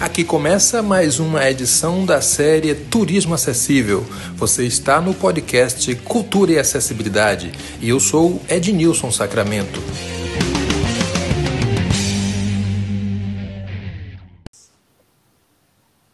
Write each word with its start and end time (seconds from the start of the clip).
Aqui 0.00 0.24
começa 0.24 0.82
mais 0.82 1.20
uma 1.20 1.46
edição 1.46 2.06
da 2.06 2.22
série 2.22 2.74
Turismo 2.74 3.34
Acessível. 3.34 4.00
Você 4.34 4.64
está 4.64 4.98
no 4.98 5.12
podcast 5.12 5.94
Cultura 5.96 6.52
e 6.52 6.58
Acessibilidade 6.58 7.52
e 7.82 7.90
eu 7.90 8.00
sou 8.00 8.40
Ednilson 8.48 9.10
Sacramento. 9.10 9.78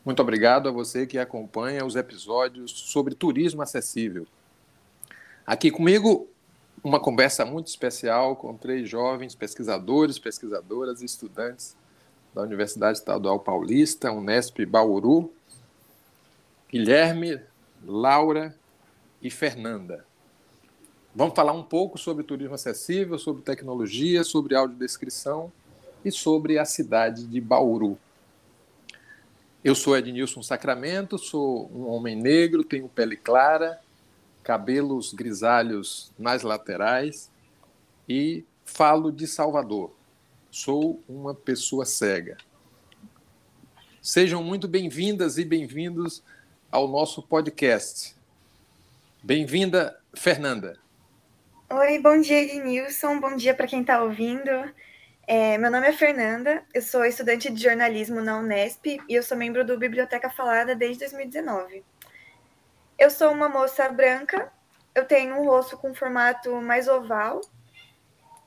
Muito 0.05 0.21
obrigado 0.21 0.69
a 0.69 0.73
você 0.73 1.07
que 1.07 1.17
acompanha 1.17 1.87
os 1.87 1.95
episódios 1.95 2.73
sobre 2.73 3.15
turismo 3.15 3.63
acessível. 3.63 4.27
Aqui 5.47 5.71
comigo, 5.71 6.29
uma 6.83 6.99
conversa 6.99 7.45
muito 7.45 7.69
especial 7.69 8.35
com 8.35 8.57
três 8.57 8.89
jovens 8.89 9.37
pesquisadores, 9.37 10.19
pesquisadoras 10.19 11.03
e 11.03 11.05
estudantes 11.05 11.76
da 12.37 12.43
Universidade 12.43 12.99
Estadual 12.99 13.41
Paulista, 13.41 14.13
Unesp 14.13 14.59
Bauru, 14.67 15.33
Guilherme, 16.71 17.41
Laura 17.83 18.55
e 19.23 19.31
Fernanda. 19.31 20.05
Vamos 21.15 21.35
falar 21.35 21.55
um 21.55 21.63
pouco 21.63 21.97
sobre 21.97 22.23
turismo 22.23 22.55
acessível, 22.55 23.19
sobre 23.19 23.41
tecnologia, 23.41 24.23
sobre 24.23 24.55
audiodescrição 24.55 25.51
e 26.05 26.13
sobre 26.13 26.59
a 26.59 26.67
cidade 26.67 27.27
de 27.27 27.41
Bauru. 27.41 27.99
Eu 29.65 29.75
sou 29.75 29.97
Ednilson 29.97 30.43
Sacramento, 30.43 31.17
sou 31.17 31.71
um 31.75 31.89
homem 31.89 32.15
negro, 32.15 32.63
tenho 32.63 32.87
pele 32.87 33.17
clara, 33.17 33.81
cabelos 34.43 35.15
grisalhos 35.15 36.13
nas 36.19 36.43
laterais 36.43 37.31
e 38.07 38.45
falo 38.63 39.11
de 39.11 39.27
Salvador 39.27 39.96
sou 40.57 41.05
uma 41.07 41.35
pessoa 41.35 41.85
cega. 41.85 42.39
Sejam 44.01 44.43
muito 44.43 44.67
bem-vindas 44.67 45.37
e 45.37 45.45
bem-vindos 45.45 46.25
ao 46.73 46.89
nosso 46.89 47.23
podcast. 47.23 48.17
Bem-vinda, 49.23 50.01
Fernanda. 50.15 50.79
Oi, 51.69 51.99
bom 51.99 52.19
dia, 52.19 52.43
Ednilson. 52.43 53.21
Bom 53.21 53.37
dia 53.37 53.53
para 53.53 53.67
quem 53.67 53.83
está 53.83 54.03
ouvindo. 54.03 54.51
É, 55.27 55.59
meu 55.59 55.71
nome 55.71 55.89
é 55.89 55.93
Fernanda, 55.93 56.65
eu 56.73 56.81
sou 56.81 57.05
estudante 57.05 57.53
de 57.53 57.63
jornalismo 57.63 58.23
na 58.23 58.39
Unesp 58.39 58.87
e 58.87 59.15
eu 59.15 59.23
sou 59.23 59.37
membro 59.37 59.63
do 59.63 59.77
Biblioteca 59.77 60.31
Falada 60.31 60.75
desde 60.75 61.01
2019. 61.01 61.85
Eu 62.99 63.11
sou 63.11 63.31
uma 63.31 63.51
moça 63.51 63.87
branca, 63.91 64.51
eu 64.95 65.05
tenho 65.05 65.35
um 65.35 65.45
rosto 65.45 65.77
com 65.77 65.95
formato 65.95 66.63
mais 66.63 66.89
oval 66.89 67.43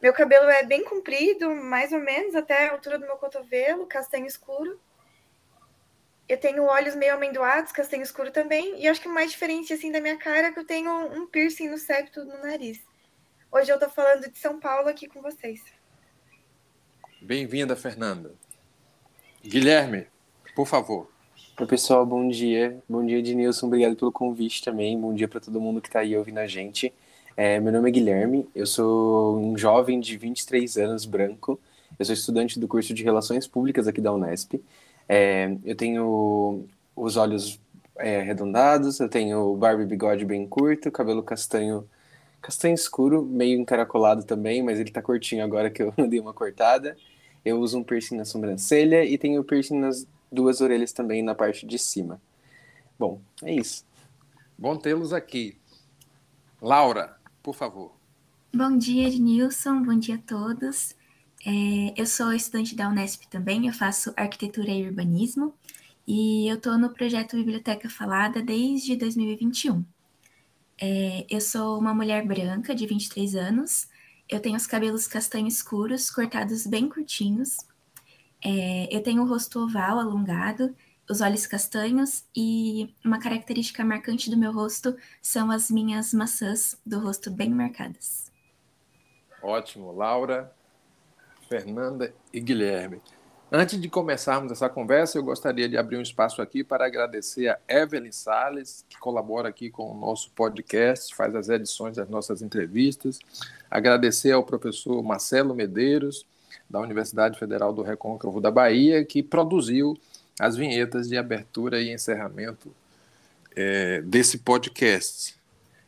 meu 0.02 0.14
cabelo 0.14 0.50
é 0.50 0.64
bem 0.64 0.84
comprido, 0.84 1.54
mais 1.54 1.92
ou 1.92 2.00
menos 2.00 2.36
até 2.36 2.68
a 2.68 2.72
altura 2.72 2.98
do 2.98 3.06
meu 3.06 3.18
cotovelo, 3.18 3.86
castanho 3.86 4.26
escuro. 4.26 4.80
Eu 6.28 6.38
tenho 6.38 6.64
olhos 6.64 6.96
meio 6.96 7.16
amendoados, 7.16 7.72
castanho 7.72 8.04
escuro 8.04 8.32
também. 8.32 8.80
E 8.82 8.88
acho 8.88 9.02
que 9.02 9.08
o 9.08 9.14
mais 9.14 9.32
diferente 9.32 9.74
assim 9.74 9.92
da 9.92 10.00
minha 10.00 10.18
cara 10.18 10.48
é 10.48 10.52
que 10.52 10.60
eu 10.60 10.66
tenho 10.66 10.92
um 11.12 11.26
piercing 11.26 11.70
no 11.70 11.78
septo 11.78 12.24
no 12.24 12.38
nariz. 12.38 12.80
Hoje 13.52 13.72
eu 13.72 13.80
tô 13.80 13.90
falando 13.90 14.30
de 14.30 14.38
São 14.38 14.60
Paulo 14.60 14.88
aqui 14.88 15.08
com 15.08 15.22
vocês. 15.22 15.60
Bem-vinda, 17.20 17.76
Fernanda. 17.76 18.34
Guilherme, 19.44 20.08
por 20.56 20.68
favor. 20.68 21.10
Oi, 21.60 21.66
pessoal, 21.66 22.06
bom 22.06 22.30
dia. 22.30 22.82
Bom 22.88 23.06
dia, 23.06 23.18
Ednilson. 23.18 23.66
Obrigado 23.66 23.96
pelo 23.96 24.12
convite 24.12 24.64
também. 24.64 24.98
Bom 24.98 25.14
dia 25.14 25.28
para 25.28 25.40
todo 25.40 25.60
mundo 25.60 25.82
que 25.82 25.90
está 25.90 26.00
aí 26.00 26.16
ouvindo 26.16 26.38
a 26.38 26.48
gente. 26.48 26.94
É, 27.42 27.58
meu 27.58 27.72
nome 27.72 27.88
é 27.88 27.92
Guilherme, 27.94 28.50
eu 28.54 28.68
sou 28.68 29.40
um 29.40 29.58
jovem 29.58 30.02
de 30.02 30.18
23 30.18 30.76
anos, 30.76 31.06
branco. 31.06 31.58
Eu 31.98 32.04
sou 32.04 32.12
estudante 32.12 32.60
do 32.60 32.68
curso 32.68 32.94
de 32.94 33.02
Relações 33.02 33.48
Públicas 33.48 33.88
aqui 33.88 34.02
da 34.02 34.12
Unesp. 34.12 34.56
É, 35.08 35.56
eu 35.64 35.74
tenho 35.74 36.66
os 36.94 37.16
olhos 37.16 37.58
é, 37.96 38.20
arredondados, 38.20 39.00
eu 39.00 39.08
tenho 39.08 39.56
barba 39.56 39.82
e 39.82 39.86
bigode 39.86 40.26
bem 40.26 40.46
curto, 40.46 40.92
cabelo 40.92 41.24
castanho 41.24 41.88
castanho 42.42 42.76
escuro, 42.76 43.24
meio 43.24 43.58
encaracolado 43.58 44.26
também, 44.26 44.62
mas 44.62 44.78
ele 44.78 44.92
tá 44.92 45.02
curtinho 45.02 45.42
agora 45.42 45.70
que 45.70 45.82
eu 45.82 45.94
dei 46.10 46.20
uma 46.20 46.34
cortada. 46.34 46.98
Eu 47.46 47.62
uso 47.62 47.78
um 47.78 47.84
piercing 47.86 48.18
na 48.18 48.26
sobrancelha 48.26 49.06
e 49.06 49.18
tenho 49.18 49.46
piercing 49.46 49.80
nas 49.80 50.06
duas 50.30 50.60
orelhas 50.60 50.92
também 50.92 51.24
na 51.24 51.34
parte 51.34 51.66
de 51.66 51.80
cima. 51.80 52.22
Bom, 53.00 53.22
é 53.42 53.54
isso. 53.54 53.86
Bom 54.58 54.76
tê-los 54.76 55.14
aqui. 55.14 55.58
Laura, 56.62 57.18
por 57.42 57.56
favor. 57.56 57.94
Bom 58.54 58.78
dia, 58.78 59.10
Nilson. 59.10 59.84
Bom 59.84 59.98
dia 59.98 60.16
a 60.16 60.18
todos. 60.18 60.96
É, 61.46 61.94
eu 61.96 62.06
sou 62.06 62.34
estudante 62.34 62.76
da 62.76 62.90
Unesp 62.90 63.24
também, 63.30 63.68
eu 63.68 63.74
faço 63.74 64.14
arquitetura 64.18 64.72
e 64.72 64.86
urbanismo 64.86 65.54
e 66.06 66.48
eu 66.50 66.56
estou 66.56 66.78
no 66.78 66.90
projeto 66.90 67.38
Biblioteca 67.38 67.90
Falada 67.90 68.42
desde 68.42 68.96
2021. 68.96 69.86
É, 70.82 71.26
eu 71.30 71.40
sou 71.40 71.80
uma 71.80 71.94
mulher 71.94 72.26
branca 72.26 72.76
de 72.76 72.86
23 72.86 73.36
anos, 73.36 73.88
eu 74.28 74.40
tenho 74.40 74.58
os 74.58 74.68
cabelos 74.68 75.08
castanho 75.08 75.48
escuros, 75.48 76.10
cortados 76.10 76.66
bem 76.68 76.90
curtinhos, 76.90 77.58
é, 78.44 78.94
eu 78.94 79.02
tenho 79.02 79.22
o 79.22 79.28
rosto 79.28 79.60
oval, 79.60 80.00
alongado, 80.00 80.76
os 81.10 81.22
olhos 81.22 81.48
castanhos 81.48 82.24
e 82.36 82.94
uma 83.04 83.20
característica 83.20 83.84
marcante 83.84 84.30
do 84.30 84.38
meu 84.38 84.52
rosto 84.52 84.96
são 85.22 85.50
as 85.50 85.72
minhas 85.72 86.14
maçãs 86.14 86.78
do 86.86 87.00
rosto 87.00 87.32
bem 87.32 87.50
marcadas. 87.50 88.32
Ótimo, 89.42 89.92
Laura, 89.92 90.54
Fernanda 91.48 92.14
e 92.32 92.40
Guilherme. 92.40 93.02
Antes 93.52 93.82
de 93.82 93.90
começarmos 93.90 94.52
essa 94.52 94.70
conversa, 94.70 95.18
eu 95.18 95.24
gostaria 95.24 95.68
de 95.68 95.76
abrir 95.76 95.98
um 95.98 96.04
espaço 96.04 96.40
aqui 96.40 96.64
para 96.64 96.86
agradecer 96.86 97.48
a 97.48 97.58
Evelyn 97.68 98.12
Sales, 98.12 98.86
que 98.88 99.00
colabora 99.00 99.50
aqui 99.50 99.72
com 99.72 99.92
o 99.92 100.00
nosso 100.00 100.30
podcast, 100.34 101.16
faz 101.16 101.34
as 101.34 101.50
edições 101.50 101.96
das 101.96 102.08
nossas 102.08 102.44
entrevistas. 102.44 103.18
Agradecer 103.72 104.32
ao 104.32 104.44
professor 104.44 105.02
Marcelo 105.02 105.56
Medeiros, 105.56 106.28
da 106.70 106.80
Universidade 106.80 107.40
Federal 107.40 107.74
do 107.74 107.82
Recôncavo 107.82 108.40
da 108.40 108.52
Bahia, 108.52 109.04
que 109.04 109.24
produziu 109.24 109.98
as 110.40 110.56
vinhetas 110.56 111.10
de 111.10 111.18
abertura 111.18 111.82
e 111.82 111.92
encerramento 111.92 112.74
é, 113.56 114.02
desse 114.02 114.38
podcast. 114.38 115.36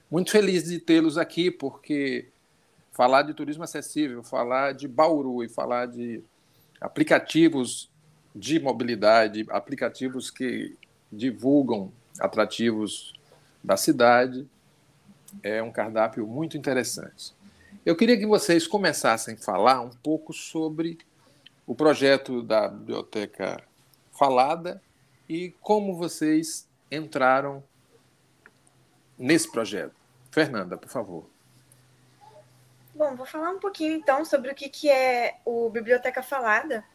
Muito 0.09 0.29
feliz 0.29 0.65
de 0.65 0.77
tê-los 0.77 1.17
aqui, 1.17 1.49
porque 1.49 2.27
falar 2.91 3.21
de 3.21 3.33
turismo 3.33 3.63
acessível, 3.63 4.21
falar 4.21 4.73
de 4.73 4.87
Bauru 4.87 5.41
e 5.41 5.47
falar 5.47 5.85
de 5.85 6.21
aplicativos 6.81 7.89
de 8.35 8.59
mobilidade, 8.59 9.45
aplicativos 9.49 10.29
que 10.29 10.75
divulgam 11.11 11.91
atrativos 12.19 13.13
da 13.63 13.77
cidade, 13.77 14.45
é 15.41 15.63
um 15.63 15.71
cardápio 15.71 16.27
muito 16.27 16.57
interessante. 16.57 17.33
Eu 17.85 17.95
queria 17.95 18.17
que 18.17 18.25
vocês 18.25 18.67
começassem 18.67 19.35
a 19.35 19.37
falar 19.37 19.81
um 19.81 19.89
pouco 19.89 20.33
sobre 20.33 20.97
o 21.65 21.73
projeto 21.73 22.41
da 22.41 22.67
Biblioteca 22.67 23.63
falada 24.21 24.79
e 25.27 25.49
como 25.61 25.97
vocês 25.97 26.69
entraram 26.91 27.63
nesse 29.17 29.51
projeto. 29.51 29.95
Fernanda, 30.29 30.77
por 30.77 30.89
favor. 30.89 31.25
Bom, 32.93 33.15
vou 33.15 33.25
falar 33.25 33.49
um 33.49 33.57
pouquinho 33.57 33.93
então 33.93 34.23
sobre 34.23 34.51
o 34.51 34.53
que, 34.53 34.69
que 34.69 34.91
é 34.91 35.39
o 35.43 35.71
Biblioteca 35.71 36.21
Falada. 36.21 36.85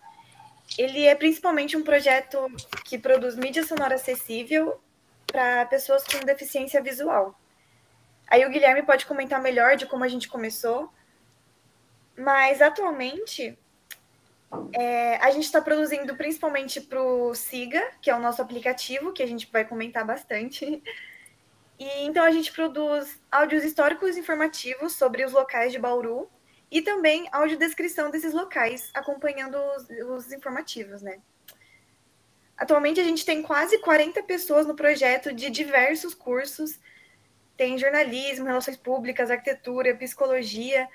Ele 0.79 1.05
é 1.05 1.17
principalmente 1.17 1.77
um 1.77 1.83
projeto 1.83 2.47
que 2.85 2.97
produz 2.97 3.35
mídia 3.35 3.67
sonora 3.67 3.97
acessível 3.97 4.81
para 5.27 5.67
pessoas 5.67 6.05
com 6.05 6.25
deficiência 6.25 6.81
visual. 6.81 7.37
Aí 8.29 8.47
o 8.47 8.51
Guilherme 8.51 8.85
pode 8.85 9.05
comentar 9.05 9.43
melhor 9.43 9.77
de 9.77 9.87
como 9.87 10.05
a 10.05 10.09
gente 10.09 10.29
começou, 10.29 10.93
mas 12.17 12.63
atualmente 12.63 13.59
é, 14.73 15.17
a 15.17 15.31
gente 15.31 15.45
está 15.45 15.61
produzindo 15.61 16.17
principalmente 16.17 16.81
para 16.81 17.03
o 17.03 17.35
Siga, 17.35 17.83
que 18.01 18.11
é 18.11 18.15
o 18.15 18.21
nosso 18.21 18.41
aplicativo, 18.43 19.13
que 19.13 19.23
a 19.23 19.27
gente 19.27 19.51
vai 19.51 19.65
comentar 19.65 20.05
bastante. 20.05 20.83
E 21.79 21.89
então 22.05 22.25
a 22.25 22.31
gente 22.31 22.53
produz 22.53 23.21
áudios 23.31 23.65
históricos 23.65 24.17
informativos 24.17 24.95
sobre 24.95 25.25
os 25.25 25.33
locais 25.33 25.73
de 25.73 25.79
Bauru 25.79 26.29
e 26.71 26.83
também 26.83 27.29
audiodescrição 27.31 28.11
desses 28.11 28.33
locais, 28.33 28.91
acompanhando 28.95 29.57
os, 29.57 29.89
os 30.25 30.33
informativos, 30.33 31.03
né? 31.03 31.21
Atualmente 32.57 33.01
a 33.01 33.05
gente 33.05 33.25
tem 33.25 33.43
quase 33.43 33.79
40 33.79 34.23
pessoas 34.23 34.67
no 34.67 34.75
projeto 34.75 35.33
de 35.33 35.51
diversos 35.51 36.15
cursos. 36.15 36.81
Tem 37.57 37.77
jornalismo, 37.77 38.47
relações 38.47 38.77
públicas, 38.77 39.31
arquitetura, 39.31 39.95
psicologia, 39.95 40.89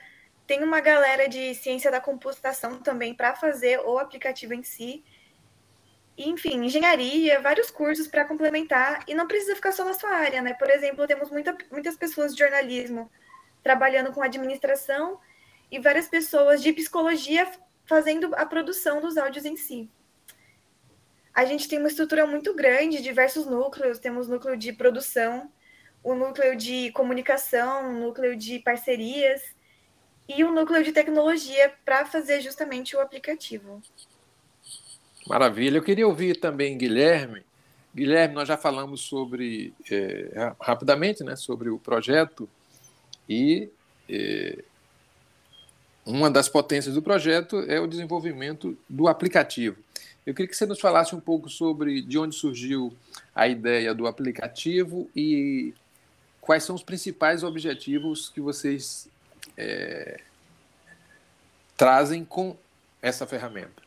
tem 0.51 0.65
uma 0.65 0.81
galera 0.81 1.29
de 1.29 1.55
ciência 1.55 1.89
da 1.89 2.01
computação 2.01 2.77
também 2.79 3.13
para 3.13 3.33
fazer 3.33 3.79
o 3.85 3.97
aplicativo 3.97 4.53
em 4.53 4.61
si. 4.61 5.01
Enfim, 6.17 6.65
engenharia, 6.65 7.39
vários 7.39 7.71
cursos 7.71 8.05
para 8.05 8.25
complementar. 8.25 9.01
E 9.07 9.13
não 9.13 9.29
precisa 9.29 9.55
ficar 9.55 9.71
só 9.71 9.85
na 9.85 9.93
sua 9.93 10.09
área, 10.09 10.41
né? 10.41 10.53
Por 10.53 10.69
exemplo, 10.69 11.07
temos 11.07 11.31
muita, 11.31 11.57
muitas 11.71 11.95
pessoas 11.95 12.33
de 12.33 12.39
jornalismo 12.39 13.09
trabalhando 13.63 14.11
com 14.11 14.21
administração 14.21 15.21
e 15.71 15.79
várias 15.79 16.09
pessoas 16.09 16.61
de 16.61 16.73
psicologia 16.73 17.49
fazendo 17.85 18.35
a 18.35 18.45
produção 18.45 18.99
dos 18.99 19.15
áudios 19.15 19.45
em 19.45 19.55
si. 19.55 19.89
a 21.33 21.45
gente 21.45 21.69
tem 21.69 21.79
uma 21.79 21.87
estrutura 21.87 22.27
muito 22.27 22.53
grande, 22.53 23.01
diversos 23.01 23.45
núcleos, 23.45 23.99
temos 23.99 24.27
núcleo 24.27 24.57
de 24.57 24.73
produção, 24.73 25.49
o 26.03 26.13
núcleo 26.13 26.57
de 26.57 26.91
comunicação, 26.91 27.93
núcleo 27.93 28.35
de 28.35 28.59
parcerias 28.59 29.60
e 30.37 30.43
o 30.43 30.51
núcleo 30.51 30.83
de 30.83 30.91
tecnologia 30.91 31.73
para 31.83 32.05
fazer 32.05 32.41
justamente 32.41 32.95
o 32.95 32.99
aplicativo. 32.99 33.81
Maravilha. 35.27 35.77
Eu 35.77 35.83
queria 35.83 36.07
ouvir 36.07 36.39
também 36.39 36.77
Guilherme. 36.77 37.43
Guilherme, 37.93 38.35
nós 38.35 38.47
já 38.47 38.57
falamos 38.57 39.01
sobre 39.01 39.73
é, 39.89 40.53
rapidamente, 40.59 41.23
né, 41.23 41.35
sobre 41.35 41.69
o 41.69 41.77
projeto 41.77 42.49
e 43.27 43.69
é, 44.09 44.63
uma 46.05 46.31
das 46.31 46.49
potências 46.49 46.95
do 46.95 47.01
projeto 47.01 47.59
é 47.67 47.79
o 47.79 47.87
desenvolvimento 47.87 48.77
do 48.89 49.07
aplicativo. 49.07 49.77
Eu 50.25 50.33
queria 50.33 50.49
que 50.49 50.55
você 50.55 50.65
nos 50.65 50.79
falasse 50.79 51.15
um 51.15 51.19
pouco 51.19 51.49
sobre 51.49 52.01
de 52.01 52.17
onde 52.17 52.35
surgiu 52.35 52.93
a 53.35 53.47
ideia 53.47 53.93
do 53.93 54.07
aplicativo 54.07 55.09
e 55.15 55.73
quais 56.39 56.63
são 56.63 56.75
os 56.75 56.83
principais 56.83 57.43
objetivos 57.43 58.29
que 58.29 58.39
vocês 58.39 59.07
é, 59.57 60.19
trazem 61.77 62.23
com 62.23 62.55
essa 63.01 63.25
ferramenta. 63.25 63.81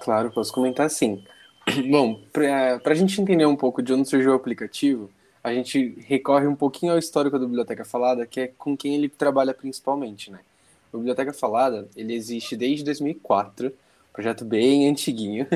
Claro, 0.00 0.30
posso 0.30 0.52
comentar 0.52 0.88
sim. 0.90 1.22
Bom, 1.90 2.20
para 2.32 2.80
a 2.84 2.94
gente 2.94 3.20
entender 3.20 3.46
um 3.46 3.56
pouco 3.56 3.82
de 3.82 3.92
onde 3.92 4.08
surgiu 4.08 4.32
o 4.32 4.36
aplicativo, 4.36 5.10
a 5.42 5.52
gente 5.52 5.96
recorre 6.06 6.46
um 6.46 6.56
pouquinho 6.56 6.92
ao 6.92 6.98
histórico 6.98 7.38
da 7.38 7.46
Biblioteca 7.46 7.84
Falada, 7.84 8.26
que 8.26 8.40
é 8.40 8.46
com 8.48 8.76
quem 8.76 8.94
ele 8.94 9.08
trabalha 9.08 9.54
principalmente, 9.54 10.30
né? 10.30 10.40
A 10.92 10.96
Biblioteca 10.96 11.32
Falada, 11.32 11.88
ele 11.96 12.14
existe 12.14 12.56
desde 12.56 12.84
2004, 12.84 13.72
projeto 14.12 14.44
bem 14.44 14.88
antiguinho, 14.90 15.46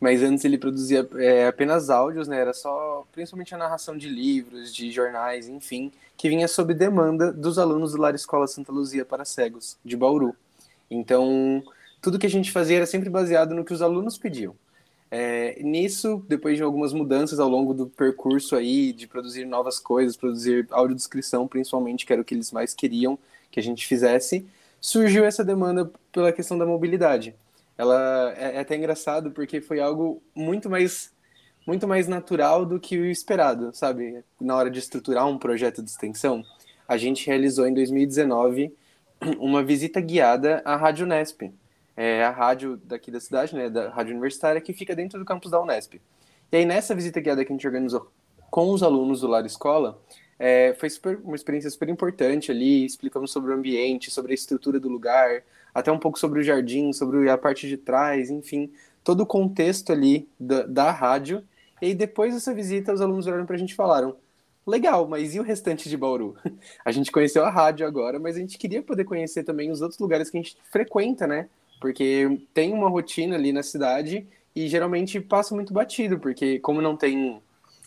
mas 0.00 0.22
antes 0.22 0.44
ele 0.44 0.58
produzia 0.58 1.08
é, 1.16 1.46
apenas 1.46 1.90
áudios, 1.90 2.28
né? 2.28 2.38
Era 2.38 2.52
só, 2.52 3.06
principalmente 3.12 3.54
a 3.54 3.58
narração 3.58 3.96
de 3.96 4.08
livros, 4.08 4.74
de 4.74 4.90
jornais, 4.90 5.48
enfim, 5.48 5.92
que 6.16 6.28
vinha 6.28 6.48
sob 6.48 6.74
demanda 6.74 7.32
dos 7.32 7.58
alunos 7.58 7.92
do 7.92 8.00
Lar 8.00 8.14
Escola 8.14 8.46
Santa 8.46 8.72
Luzia 8.72 9.04
para 9.04 9.24
Cegos, 9.24 9.76
de 9.84 9.96
Bauru. 9.96 10.34
Então, 10.90 11.62
tudo 12.00 12.18
que 12.18 12.26
a 12.26 12.30
gente 12.30 12.50
fazia 12.50 12.76
era 12.76 12.86
sempre 12.86 13.08
baseado 13.08 13.54
no 13.54 13.64
que 13.64 13.72
os 13.72 13.80
alunos 13.80 14.18
pediam. 14.18 14.54
É, 15.14 15.62
nisso, 15.62 16.24
depois 16.26 16.56
de 16.56 16.62
algumas 16.62 16.94
mudanças 16.94 17.38
ao 17.38 17.48
longo 17.48 17.74
do 17.74 17.86
percurso 17.86 18.56
aí, 18.56 18.94
de 18.94 19.06
produzir 19.06 19.44
novas 19.44 19.78
coisas, 19.78 20.16
produzir 20.16 20.66
audiodescrição 20.70 21.46
principalmente, 21.46 22.06
que 22.06 22.12
era 22.14 22.22
o 22.22 22.24
que 22.24 22.34
eles 22.34 22.50
mais 22.50 22.72
queriam 22.72 23.18
que 23.50 23.60
a 23.60 23.62
gente 23.62 23.86
fizesse, 23.86 24.46
surgiu 24.80 25.24
essa 25.24 25.44
demanda 25.44 25.90
pela 26.10 26.32
questão 26.32 26.56
da 26.56 26.64
mobilidade. 26.64 27.34
Ela 27.76 28.34
é, 28.36 28.56
é 28.56 28.60
até 28.60 28.76
engraçado 28.76 29.30
porque 29.30 29.60
foi 29.60 29.80
algo 29.80 30.22
muito 30.34 30.68
mais 30.68 31.12
muito 31.64 31.86
mais 31.86 32.08
natural 32.08 32.66
do 32.66 32.80
que 32.80 32.98
o 32.98 33.06
esperado, 33.06 33.72
sabe? 33.72 34.24
Na 34.40 34.56
hora 34.56 34.68
de 34.68 34.80
estruturar 34.80 35.28
um 35.28 35.38
projeto 35.38 35.80
de 35.80 35.88
extensão, 35.88 36.42
a 36.88 36.96
gente 36.96 37.24
realizou 37.24 37.68
em 37.68 37.72
2019 37.72 38.74
uma 39.38 39.62
visita 39.62 40.00
guiada 40.00 40.60
à 40.64 40.74
Rádio 40.74 41.06
Nesp, 41.06 41.52
é 41.96 42.24
a 42.24 42.30
rádio 42.30 42.76
daqui 42.84 43.10
da 43.10 43.20
cidade, 43.20 43.54
né, 43.54 43.68
da 43.68 43.90
rádio 43.90 44.12
universitária, 44.12 44.60
que 44.60 44.72
fica 44.72 44.96
dentro 44.96 45.18
do 45.18 45.24
campus 45.24 45.50
da 45.50 45.60
Unesp. 45.60 46.00
E 46.50 46.56
aí, 46.56 46.64
nessa 46.64 46.94
visita 46.94 47.20
guiada 47.20 47.44
que 47.44 47.52
a 47.52 47.54
gente 47.54 47.66
organizou 47.66 48.10
com 48.50 48.70
os 48.70 48.82
alunos 48.82 49.20
do 49.20 49.26
Lar 49.26 49.44
Escola, 49.44 50.00
é, 50.38 50.74
foi 50.78 50.90
super, 50.90 51.18
uma 51.22 51.36
experiência 51.36 51.70
super 51.70 51.88
importante 51.88 52.50
ali, 52.50 52.84
explicamos 52.84 53.30
sobre 53.30 53.52
o 53.52 53.54
ambiente, 53.54 54.10
sobre 54.10 54.32
a 54.32 54.34
estrutura 54.34 54.80
do 54.80 54.88
lugar, 54.88 55.42
até 55.74 55.90
um 55.90 55.98
pouco 55.98 56.18
sobre 56.18 56.40
o 56.40 56.42
jardim, 56.42 56.92
sobre 56.92 57.28
a 57.28 57.38
parte 57.38 57.68
de 57.68 57.76
trás, 57.76 58.30
enfim, 58.30 58.70
todo 59.02 59.22
o 59.22 59.26
contexto 59.26 59.92
ali 59.92 60.28
da, 60.38 60.62
da 60.64 60.90
rádio. 60.90 61.42
E 61.80 61.94
depois 61.94 62.34
dessa 62.34 62.54
visita, 62.54 62.92
os 62.92 63.00
alunos 63.00 63.26
olharam 63.26 63.46
para 63.46 63.56
a 63.56 63.58
gente 63.58 63.72
e 63.72 63.76
falaram: 63.76 64.16
legal, 64.66 65.08
mas 65.08 65.34
e 65.34 65.40
o 65.40 65.42
restante 65.42 65.88
de 65.88 65.96
Bauru? 65.96 66.36
A 66.84 66.92
gente 66.92 67.10
conheceu 67.10 67.44
a 67.44 67.50
rádio 67.50 67.86
agora, 67.86 68.18
mas 68.18 68.36
a 68.36 68.40
gente 68.40 68.58
queria 68.58 68.82
poder 68.82 69.04
conhecer 69.04 69.44
também 69.44 69.70
os 69.70 69.80
outros 69.80 69.98
lugares 69.98 70.30
que 70.30 70.36
a 70.36 70.42
gente 70.42 70.56
frequenta, 70.70 71.26
né? 71.26 71.48
porque 71.82 72.40
tem 72.54 72.72
uma 72.72 72.88
rotina 72.88 73.34
ali 73.34 73.52
na 73.52 73.64
cidade 73.64 74.24
e 74.54 74.68
geralmente 74.68 75.20
passa 75.20 75.52
muito 75.52 75.74
batido, 75.74 76.16
porque 76.16 76.60
como 76.60 76.80
não 76.80 76.96
tem 76.96 77.42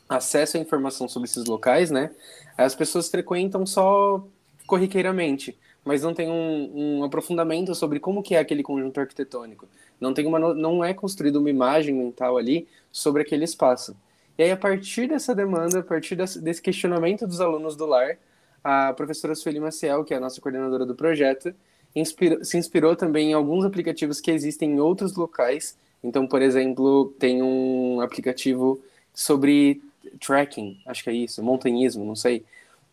acesso 0.10 0.58
à 0.58 0.60
informação 0.60 1.08
sobre 1.08 1.30
esses 1.30 1.46
locais, 1.46 1.90
né, 1.90 2.12
as 2.58 2.76
pessoas 2.76 3.08
frequentam 3.08 3.66
só 3.66 4.22
corriqueiramente, 4.68 5.58
mas 5.86 6.02
não 6.02 6.14
tem 6.14 6.30
um, 6.30 6.72
um 6.74 7.04
aprofundamento 7.04 7.76
sobre 7.76 8.00
como 8.00 8.24
que 8.24 8.34
é 8.34 8.40
aquele 8.40 8.64
conjunto 8.64 9.00
arquitetônico. 9.00 9.68
Não 10.02 10.14
tem 10.14 10.26
uma, 10.26 10.40
não 10.40 10.84
é 10.84 10.94
construída 10.94 11.40
uma 11.40 11.50
imagem 11.50 11.94
mental 11.94 12.38
ali 12.38 12.68
sobre 12.92 13.22
aquele 13.22 13.46
espaço. 13.46 13.96
E 14.38 14.44
aí, 14.44 14.52
a 14.52 14.58
partir 14.58 15.08
dessa 15.08 15.34
demanda, 15.34 15.80
a 15.80 15.84
partir 15.84 16.16
desse 16.16 16.62
questionamento 16.62 17.26
dos 17.26 17.40
alunos 17.40 17.76
do 17.76 17.86
lar, 17.86 18.18
a 18.64 18.92
professora 18.94 19.36
Sueli 19.36 19.60
Maciel, 19.60 20.04
que 20.04 20.14
é 20.14 20.18
a 20.18 20.20
nossa 20.20 20.42
coordenadora 20.42 20.86
do 20.86 20.96
projeto, 20.96 21.54
inspirou, 21.96 22.44
se 22.44 22.58
inspirou 22.58 22.96
também 22.96 23.30
em 23.30 23.34
alguns 23.34 23.64
aplicativos 23.64 24.20
que 24.20 24.32
existem 24.32 24.72
em 24.72 24.80
outros 24.80 25.16
locais. 25.16 25.78
Então, 26.04 26.28
por 26.28 26.42
exemplo, 26.42 27.14
tem 27.20 27.42
um 27.42 28.02
aplicativo 28.02 28.82
sobre 29.14 29.82
trekking, 30.20 30.80
acho 30.86 31.04
que 31.04 31.10
é 31.10 31.14
isso, 31.14 31.42
montanhismo, 31.42 32.04
não 32.04 32.16
sei, 32.16 32.44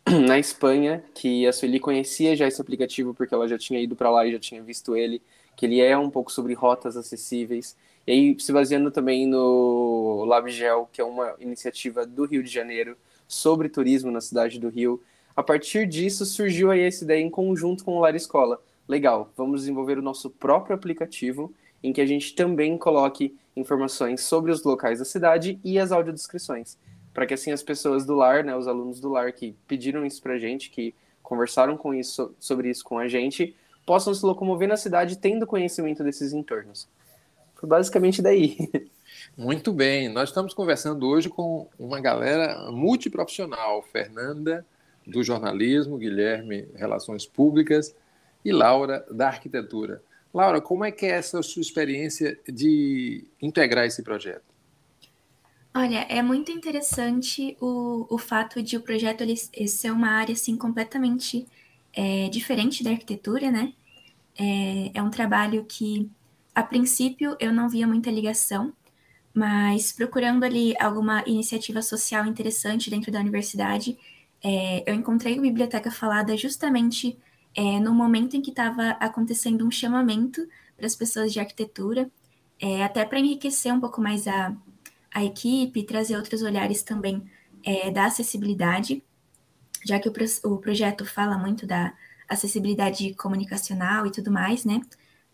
na 0.27 0.39
Espanha, 0.39 1.05
que 1.15 1.47
a 1.47 1.53
Sueli 1.53 1.79
conhecia 1.79 2.35
já 2.37 2.47
esse 2.47 2.61
aplicativo 2.61 3.15
porque 3.15 3.35
ela 3.35 3.49
já 3.49 3.59
tinha 3.59 3.81
ido 3.81 3.95
para 3.95 4.11
lá 4.11 4.27
e 4.27 4.33
já 4.33 4.39
tinha 4.39 4.63
visto 4.63 4.97
ele, 4.97 5.23
que 5.57 5.67
ele 5.67 5.81
é 5.81 5.97
um 5.97 6.11
pouco 6.11 6.33
sobre 6.33 6.55
rotas 6.55 6.97
acessíveis. 6.97 7.77
E 8.07 8.13
aí, 8.13 8.37
se 8.41 8.53
baseando 8.53 8.91
também 8.91 9.27
no 9.27 10.25
LabGel, 10.27 10.89
que 10.93 11.01
é 11.01 11.05
uma 11.05 11.35
iniciativa 11.39 12.05
do 12.05 12.25
Rio 12.25 12.43
de 12.43 12.51
Janeiro 12.51 12.97
sobre 13.29 13.69
turismo 13.69 14.11
na 14.11 14.21
cidade 14.21 14.59
do 14.59 14.69
Rio, 14.69 15.01
a 15.35 15.43
partir 15.43 15.87
disso 15.87 16.27
surgiu 16.27 16.71
aí 16.71 16.81
essa 16.81 17.05
ideia 17.05 17.23
em 17.23 17.31
conjunto 17.31 17.85
com 17.85 17.97
o 17.97 18.01
Lar 18.01 18.15
Escola, 18.15 18.61
legal, 18.87 19.33
vamos 19.37 19.61
desenvolver 19.61 19.99
o 19.99 20.03
nosso 20.03 20.29
próprio 20.29 20.75
aplicativo 20.75 21.53
em 21.83 21.93
que 21.93 22.01
a 22.01 22.07
gente 22.07 22.35
também 22.35 22.77
coloque 22.77 23.35
informações 23.57 24.21
sobre 24.23 24.53
os 24.53 24.63
locais 24.63 24.99
da 24.99 25.05
cidade 25.05 25.59
e 25.65 25.79
as 25.79 25.91
audiodescrições, 25.91 26.77
para 27.13 27.27
que 27.27 27.35
assim 27.35 27.53
as 27.53 27.63
pessoas 27.63 28.05
do 28.05 28.15
lar, 28.15 28.45
né, 28.45 28.57
os 28.57 28.67
alunos 28.67 29.01
do 29.01 29.11
lar 29.11 29.33
que 29.33 29.55
pediram 29.67 30.05
isso 30.05 30.23
para 30.23 30.35
a 30.35 30.39
gente, 30.39 30.71
que 30.71 30.95
conversaram 31.23 31.77
com 31.77 31.95
isso, 31.95 32.35
sobre 32.39 32.71
isso 32.71 32.85
com 32.85 32.99
a 32.99 33.09
gente, 33.09 33.55
possam 33.87 34.15
se 34.15 34.25
locomover 34.25 34.69
na 34.69 34.77
cidade 34.77 35.19
tendo 35.19 35.47
conhecimento 35.47 36.03
desses 36.05 36.33
entornos. 36.33 36.89
Foi 37.55 37.69
basicamente 37.69 38.21
daí. 38.21 38.57
Muito 39.37 39.73
bem, 39.73 40.09
nós 40.09 40.31
estamos 40.31 40.53
conversando 40.53 41.07
hoje 41.07 41.29
com 41.29 41.69
uma 41.79 42.01
galera 42.01 42.71
multiprofissional, 42.71 43.83
Fernanda 43.83 44.65
do 45.07 45.23
jornalismo, 45.23 45.99
Guilherme 45.99 46.69
Relações 46.75 47.27
Públicas 47.27 47.95
e 48.45 48.53
Laura, 48.53 49.05
da 49.11 49.29
arquitetura. 49.29 50.03
Laura, 50.33 50.61
como 50.61 50.85
é 50.85 50.91
que 50.91 51.07
é 51.07 51.11
essa 51.11 51.43
sua 51.43 51.61
experiência 51.61 52.39
de 52.49 53.25
integrar 53.41 53.85
esse 53.85 54.03
projeto? 54.03 54.52
Olha, 55.75 56.01
é 56.09 56.23
muito 56.23 56.53
interessante 56.53 57.57
o, 57.61 58.07
o 58.15 58.19
fato 58.19 58.63
de 58.63 58.77
o 58.77 58.83
projeto 58.83 59.23
ele, 59.23 59.37
ser 59.37 59.91
uma 59.91 60.09
área 60.09 60.35
assim 60.35 60.57
completamente 60.57 61.47
é, 61.95 62.29
diferente 62.29 62.85
da 62.85 62.91
arquitetura, 62.91 63.51
né? 63.51 63.73
É, 64.39 64.93
é 64.95 65.03
um 65.03 65.11
trabalho 65.11 65.65
que, 65.67 66.11
a 66.55 66.63
princípio, 66.63 67.37
eu 67.41 67.53
não 67.53 67.69
via 67.69 67.87
muita 67.87 68.11
ligação, 68.11 68.73
mas 69.35 69.93
procurando 69.93 70.45
ali 70.45 70.75
alguma 70.81 71.25
iniciativa 71.27 71.83
social 71.83 72.27
interessante 72.27 72.91
dentro 72.91 73.13
da 73.13 73.21
universidade, 73.21 73.99
é, 74.43 74.85
eu 74.91 74.95
encontrei 74.95 75.39
a 75.39 75.43
Biblioteca 75.43 75.91
Falada 75.91 76.37
justamente 76.37 77.19
é, 77.55 77.81
no 77.81 77.95
momento 77.95 78.37
em 78.37 78.43
que 78.43 78.51
estava 78.51 78.91
acontecendo 79.01 79.67
um 79.67 79.71
chamamento 79.71 80.47
para 80.77 80.87
as 80.87 80.97
pessoas 80.97 81.33
de 81.33 81.41
arquitetura, 81.41 82.11
é, 82.61 82.85
até 82.85 83.05
para 83.05 83.19
enriquecer 83.21 83.73
um 83.73 83.81
pouco 83.81 84.01
mais 84.01 84.29
a, 84.29 84.55
a 85.15 85.25
equipe 85.25 85.83
trazer 85.85 86.17
outros 86.17 86.43
olhares 86.43 86.83
também 86.83 87.23
é, 87.65 87.91
da 87.91 88.07
acessibilidade, 88.07 89.03
já 89.85 89.99
que 89.99 90.09
o, 90.09 90.13
o 90.45 90.59
projeto 90.59 91.05
fala 91.05 91.37
muito 91.37 91.67
da 91.67 91.93
acessibilidade 92.29 93.15
comunicacional 93.15 94.07
e 94.07 94.11
tudo 94.11 94.31
mais, 94.31 94.65
né? 94.65 94.81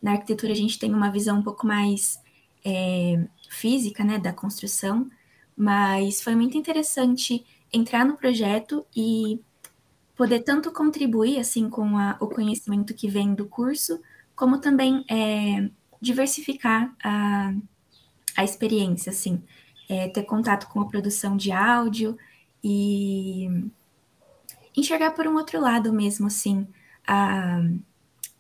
Na 0.03 0.13
arquitetura 0.13 0.53
a 0.53 0.57
gente 0.57 0.79
tem 0.79 0.93
uma 0.95 1.11
visão 1.11 1.39
um 1.39 1.43
pouco 1.43 1.67
mais 1.67 2.21
é, 2.65 3.25
física, 3.51 4.05
né, 4.05 4.19
da 4.19 4.33
construção, 4.33 5.09
mas 5.57 6.23
foi 6.23 6.35
muito 6.35 6.57
interessante 6.57 7.45
entrar 7.73 8.05
no 8.05 8.17
projeto 8.17 8.87
e 8.95 9.41
poder 10.17 10.41
tanto 10.41 10.73
contribuir 10.73 11.39
assim 11.39 11.69
com 11.69 11.97
a, 11.97 12.17
o 12.21 12.27
conhecimento 12.27 12.95
que 12.95 13.09
vem 13.09 13.35
do 13.35 13.47
curso, 13.47 14.01
como 14.35 14.61
também 14.61 15.05
é, 15.11 15.69
diversificar 16.01 16.95
a, 17.03 17.55
a 18.37 18.45
experiência, 18.45 19.11
assim, 19.11 19.43
é, 19.89 20.09
ter 20.09 20.23
contato 20.25 20.69
com 20.69 20.81
a 20.81 20.87
produção 20.87 21.37
de 21.37 21.51
áudio 21.51 22.17
e 22.63 23.49
enxergar 24.77 25.13
por 25.13 25.27
um 25.27 25.35
outro 25.35 25.61
lado 25.61 25.93
mesmo, 25.93 26.27
assim, 26.27 26.67
a, 27.07 27.61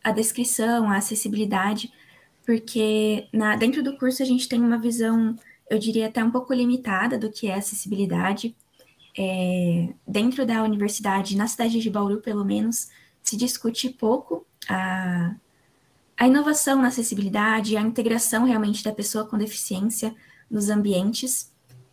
a 0.04 0.12
descrição, 0.12 0.90
a 0.90 0.96
acessibilidade, 0.96 1.92
porque 2.44 3.28
na, 3.32 3.56
dentro 3.56 3.82
do 3.82 3.96
curso 3.96 4.22
a 4.22 4.26
gente 4.26 4.48
tem 4.48 4.60
uma 4.60 4.78
visão 4.78 5.36
eu 5.70 5.78
diria 5.78 6.06
até 6.06 6.24
um 6.24 6.30
pouco 6.30 6.54
limitada 6.54 7.18
do 7.18 7.30
que 7.30 7.48
é 7.48 7.54
acessibilidade. 7.54 8.56
É, 9.16 9.88
dentro 10.06 10.46
da 10.46 10.62
universidade, 10.62 11.36
na 11.36 11.46
cidade 11.46 11.80
de 11.80 11.90
Bauru, 11.90 12.20
pelo 12.20 12.44
menos, 12.44 12.88
se 13.22 13.36
discute 13.36 13.90
pouco 13.90 14.46
a, 14.68 15.34
a 16.16 16.26
inovação 16.26 16.80
na 16.80 16.88
acessibilidade, 16.88 17.76
a 17.76 17.80
integração 17.80 18.44
realmente 18.44 18.82
da 18.82 18.92
pessoa 18.92 19.26
com 19.26 19.36
deficiência 19.36 20.14
nos 20.50 20.68
ambientes. 20.68 21.52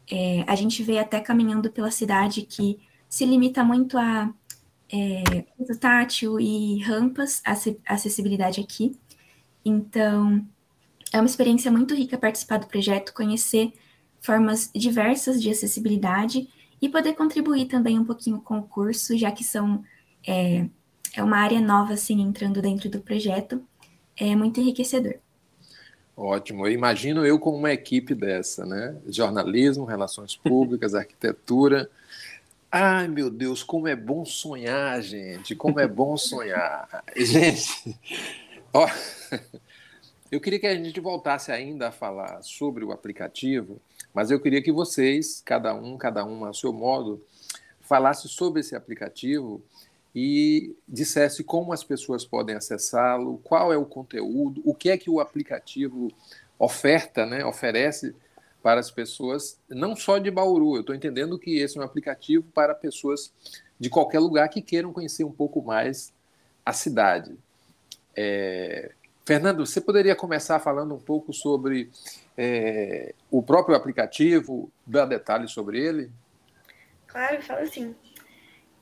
É, 0.10 0.44
a 0.48 0.56
gente 0.56 0.84
vê 0.84 1.00
até 1.00 1.20
caminhando 1.20 1.72
pela 1.72 1.92
cidade 1.92 2.44
que 2.44 2.80
se 3.10 3.26
limita 3.26 3.64
muito 3.64 3.98
a 3.98 4.34
é, 4.92 5.46
uso 5.58 5.80
tátil 5.80 6.40
e 6.40 6.82
rampas, 6.84 7.42
acessibilidade 7.86 8.62
aqui. 8.62 8.98
Então, 9.64 10.46
é 11.12 11.18
uma 11.18 11.26
experiência 11.26 11.72
muito 11.72 11.96
rica 11.96 12.18
participar 12.18 12.58
do 12.58 12.68
projeto, 12.68 13.14
conhecer 13.14 13.74
formas 14.22 14.72
diversas 14.74 15.42
de 15.42 15.50
acessibilidade 15.50 16.50
e 16.82 16.90
poder 16.90 17.14
contribuir 17.14 17.66
também 17.66 17.98
um 17.98 18.06
pouquinho 18.06 18.40
com 18.42 18.60
o 18.60 18.64
curso, 18.64 19.18
já 19.18 19.32
que 19.32 19.44
são 19.44 19.84
é, 20.28 20.68
é 21.16 21.24
uma 21.24 21.38
área 21.38 21.62
nova 21.62 21.94
assim 21.94 22.22
entrando 22.22 22.62
dentro 22.62 22.90
do 22.90 23.00
projeto, 23.00 23.64
é 24.18 24.36
muito 24.36 24.60
enriquecedor. 24.60 25.16
Ótimo. 26.16 26.66
Eu 26.66 26.72
imagino 26.72 27.26
eu 27.26 27.38
com 27.38 27.56
uma 27.56 27.74
equipe 27.74 28.16
dessa, 28.16 28.66
né? 28.66 28.96
Jornalismo, 29.08 29.84
relações 29.84 30.36
públicas, 30.36 30.96
arquitetura. 30.96 31.90
Ai, 32.72 33.08
meu 33.08 33.30
Deus, 33.30 33.64
como 33.64 33.88
é 33.88 33.96
bom 33.96 34.26
sonhar, 34.26 35.02
gente. 35.02 35.56
Como 35.56 35.80
é 35.80 35.88
bom 35.88 36.18
sonhar. 36.18 37.04
Gente, 37.16 37.98
ó, 38.74 38.86
eu 40.30 40.42
queria 40.42 40.60
que 40.60 40.68
a 40.68 40.76
gente 40.76 41.00
voltasse 41.00 41.54
ainda 41.54 41.88
a 41.88 41.92
falar 41.92 42.42
sobre 42.42 42.84
o 42.84 42.92
aplicativo, 42.92 43.80
mas 44.14 44.30
eu 44.30 44.42
queria 44.42 44.62
que 44.62 44.74
vocês, 44.74 45.42
cada 45.46 45.74
um, 45.74 45.98
cada 45.98 46.26
um 46.26 46.44
a 46.44 46.54
seu 46.54 46.74
modo, 46.74 47.24
falasse 47.80 48.28
sobre 48.28 48.60
esse 48.60 48.76
aplicativo 48.76 49.62
e 50.16 50.74
dissesse 50.88 51.44
como 51.44 51.74
as 51.74 51.84
pessoas 51.84 52.24
podem 52.24 52.56
acessá-lo, 52.56 53.42
qual 53.44 53.74
é 53.74 53.78
o 53.78 53.86
conteúdo, 53.86 54.62
o 54.64 54.74
que 54.74 54.90
é 54.90 54.98
que 54.98 55.10
o 55.10 55.20
aplicativo 55.20 56.10
oferta, 56.58 57.26
né, 57.26 57.44
oferece 57.44 58.16
para 58.64 58.80
as 58.80 58.90
pessoas, 58.90 59.60
não 59.70 59.94
só 59.94 60.18
de 60.18 60.32
Bauru. 60.32 60.76
Eu 60.76 60.82
estou 60.82 60.96
entendendo 60.96 61.38
que 61.38 61.60
esse 61.60 61.78
é 61.78 61.82
um 61.82 61.84
aplicativo 61.84 62.46
para 62.54 62.74
pessoas 62.74 63.34
de 63.78 63.90
qualquer 63.90 64.20
lugar 64.20 64.48
que 64.48 64.62
queiram 64.62 64.94
conhecer 64.94 65.26
um 65.26 65.32
pouco 65.32 65.62
mais 65.62 66.14
a 66.66 66.72
cidade. 66.72 67.38
É... 68.16 68.94
Fernando, 69.26 69.66
você 69.66 69.82
poderia 69.82 70.16
começar 70.16 70.60
falando 70.60 70.96
um 70.96 71.00
pouco 71.00 71.34
sobre 71.34 71.90
é, 72.38 73.14
o 73.30 73.42
próprio 73.42 73.76
aplicativo, 73.76 74.72
dar 74.86 75.06
detalhes 75.06 75.52
sobre 75.52 75.80
ele? 75.80 76.12
Claro, 77.08 77.42
falo 77.42 77.66
sim. 77.68 77.96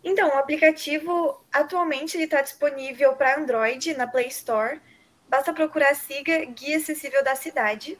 Então, 0.04 0.30
o 0.30 0.38
aplicativo 0.38 1.42
atualmente 1.52 2.22
está 2.22 2.42
disponível 2.42 3.16
para 3.16 3.38
Android 3.38 3.96
na 3.96 4.06
Play 4.06 4.28
Store. 4.28 4.82
Basta 5.30 5.54
procurar 5.54 5.96
Siga 5.96 6.44
Guia 6.46 6.78
Acessível 6.78 7.24
da 7.24 7.36
Cidade. 7.36 7.98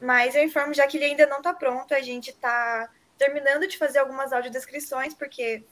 Mas 0.00 0.34
eu 0.34 0.42
informo 0.42 0.74
já 0.74 0.84
que 0.86 0.96
ele 0.96 1.04
ainda 1.04 1.26
não 1.26 1.38
está 1.38 1.54
pronto. 1.54 1.94
A 1.94 2.00
gente 2.00 2.30
está 2.30 2.90
terminando 3.16 3.68
de 3.68 3.78
fazer 3.78 4.00
algumas 4.00 4.32
audiodescrições, 4.32 5.14
porque, 5.14 5.64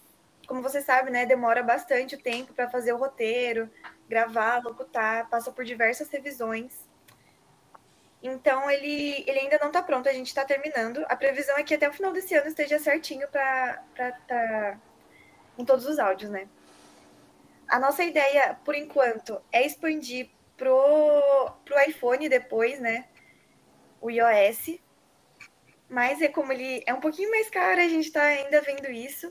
como 0.47 0.62
você 0.62 0.80
sabe, 0.80 1.11
né, 1.11 1.26
demora 1.26 1.64
bastante 1.64 2.14
o 2.14 2.23
tempo 2.23 2.54
para 2.54 2.71
fazer 2.71 2.92
o 2.92 2.97
roteiro, 2.97 3.69
gravar, 4.09 4.62
locutar, 4.62 5.28
passa 5.28 5.50
por 5.50 5.64
diversas 5.64 6.09
revisões. 6.11 6.88
Então, 8.23 8.71
ele, 8.71 9.25
ele 9.26 9.40
ainda 9.40 9.59
não 9.61 9.69
está 9.69 9.83
pronto, 9.83 10.09
a 10.09 10.12
gente 10.12 10.28
está 10.28 10.45
terminando. 10.45 11.04
A 11.09 11.16
previsão 11.16 11.57
é 11.59 11.64
que 11.64 11.75
até 11.75 11.88
o 11.88 11.92
final 11.92 12.12
desse 12.12 12.35
ano 12.37 12.47
esteja 12.47 12.78
certinho 12.78 13.26
para 13.28 14.78
com 15.61 15.64
todos 15.64 15.85
os 15.87 15.99
áudios, 15.99 16.31
né? 16.31 16.49
A 17.69 17.79
nossa 17.79 18.02
ideia, 18.02 18.59
por 18.64 18.75
enquanto, 18.75 19.40
é 19.52 19.64
expandir 19.64 20.31
pro, 20.57 21.52
pro 21.64 21.81
iPhone 21.83 22.29
depois, 22.29 22.81
né? 22.81 23.07
O 24.00 24.11
iOS. 24.11 24.81
Mas 25.88 26.23
é 26.23 26.29
como 26.29 26.50
ele 26.52 26.83
é 26.87 26.95
um 26.95 27.00
pouquinho 27.00 27.31
mais 27.31 27.50
caro, 27.50 27.81
a 27.81 27.88
gente 27.88 28.07
está 28.07 28.23
ainda 28.23 28.61
vendo 28.62 28.90
isso. 28.90 29.31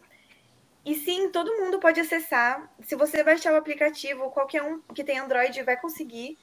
E 0.86 0.96
sim, 0.96 1.30
todo 1.30 1.58
mundo 1.58 1.80
pode 1.80 2.00
acessar. 2.00 2.72
Se 2.84 2.96
você 2.96 3.24
baixar 3.24 3.54
o 3.54 3.58
aplicativo, 3.58 4.30
qualquer 4.30 4.62
um 4.62 4.82
que 4.94 5.04
tem 5.04 5.18
Android 5.18 5.62
vai 5.64 5.78
conseguir 5.78 6.38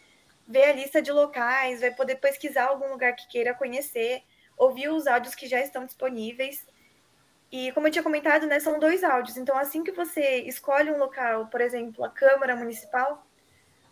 ver 0.48 0.64
a 0.64 0.72
lista 0.72 1.00
de 1.00 1.12
locais, 1.12 1.80
vai 1.80 1.92
poder 1.92 2.16
pesquisar 2.16 2.66
algum 2.66 2.88
lugar 2.88 3.14
que 3.14 3.28
queira 3.28 3.54
conhecer, 3.54 4.22
ouvir 4.56 4.88
os 4.88 5.06
áudios 5.06 5.34
que 5.34 5.46
já 5.46 5.60
estão 5.60 5.84
disponíveis. 5.84 6.66
E 7.50 7.70
como 7.72 7.86
eu 7.86 7.90
tinha 7.90 8.02
comentado, 8.02 8.46
né, 8.46 8.58
são 8.58 8.78
dois 8.78 9.04
áudios. 9.04 9.36
Então, 9.36 9.56
assim 9.56 9.84
que 9.84 9.92
você 9.92 10.40
escolhe 10.40 10.90
um 10.90 10.98
local, 10.98 11.46
por 11.46 11.60
exemplo, 11.60 12.04
a 12.04 12.10
Câmara 12.10 12.56
Municipal, 12.56 13.24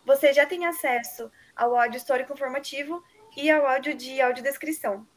você 0.05 0.33
já 0.33 0.45
tem 0.45 0.65
acesso 0.65 1.31
ao 1.55 1.75
áudio 1.75 1.97
histórico 1.97 2.33
informativo 2.33 3.03
e 3.35 3.49
ao 3.49 3.65
áudio 3.65 3.95
de 3.95 4.21
audiodescrição. 4.21 5.07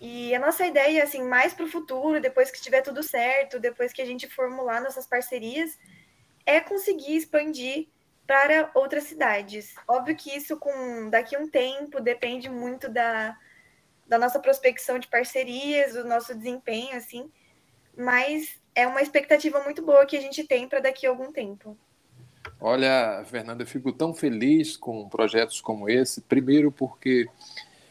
E 0.00 0.34
a 0.34 0.38
nossa 0.38 0.66
ideia, 0.66 1.04
assim, 1.04 1.22
mais 1.22 1.54
para 1.54 1.64
o 1.64 1.68
futuro, 1.68 2.20
depois 2.20 2.50
que 2.50 2.56
estiver 2.56 2.82
tudo 2.82 3.02
certo, 3.02 3.60
depois 3.60 3.92
que 3.92 4.02
a 4.02 4.06
gente 4.06 4.28
formular 4.28 4.80
nossas 4.80 5.06
parcerias, 5.06 5.78
é 6.44 6.60
conseguir 6.60 7.16
expandir 7.16 7.88
para 8.26 8.70
outras 8.74 9.04
cidades. 9.04 9.74
Óbvio 9.86 10.16
que 10.16 10.36
isso, 10.36 10.56
com 10.56 11.08
daqui 11.10 11.36
a 11.36 11.38
um 11.38 11.48
tempo, 11.48 12.00
depende 12.00 12.48
muito 12.48 12.88
da, 12.88 13.36
da 14.12 14.18
nossa 14.18 14.38
prospecção 14.38 14.98
de 14.98 15.08
parcerias, 15.08 15.94
do 15.94 16.04
nosso 16.04 16.34
desempenho, 16.34 16.94
assim, 16.94 17.30
mas 17.96 18.60
é 18.74 18.86
uma 18.86 19.00
expectativa 19.00 19.64
muito 19.64 19.80
boa 19.80 20.04
que 20.04 20.14
a 20.14 20.20
gente 20.20 20.44
tem 20.44 20.68
para 20.68 20.80
daqui 20.80 21.06
a 21.06 21.08
algum 21.08 21.32
tempo. 21.32 21.74
Olha, 22.60 23.24
Fernanda, 23.24 23.62
eu 23.62 23.66
fico 23.66 23.90
tão 23.90 24.12
feliz 24.12 24.76
com 24.76 25.08
projetos 25.08 25.62
como 25.62 25.88
esse, 25.88 26.20
primeiro 26.20 26.70
porque 26.70 27.26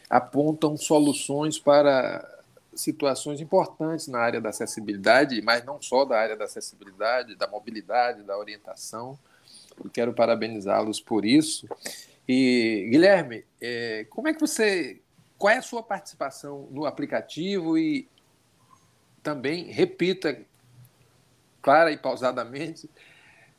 apontam 0.08 0.76
soluções 0.76 1.58
para 1.58 2.24
situações 2.72 3.40
importantes 3.40 4.06
na 4.06 4.20
área 4.20 4.40
da 4.40 4.50
acessibilidade, 4.50 5.42
mas 5.42 5.64
não 5.64 5.82
só 5.82 6.04
da 6.04 6.20
área 6.20 6.36
da 6.36 6.44
acessibilidade, 6.44 7.34
da 7.34 7.48
mobilidade, 7.48 8.22
da 8.22 8.38
orientação. 8.38 9.18
Quero 9.92 10.14
parabenizá-los 10.14 11.00
por 11.00 11.24
isso. 11.24 11.66
E, 12.28 12.86
Guilherme, 12.92 13.44
é, 13.60 14.06
como 14.08 14.28
é 14.28 14.32
que 14.32 14.40
você 14.40 15.01
qual 15.42 15.52
é 15.52 15.56
a 15.56 15.62
sua 15.62 15.82
participação 15.82 16.68
no 16.70 16.86
aplicativo 16.86 17.76
e 17.76 18.08
também 19.24 19.72
repita 19.72 20.38
clara 21.60 21.90
e 21.90 21.96
pausadamente 21.96 22.88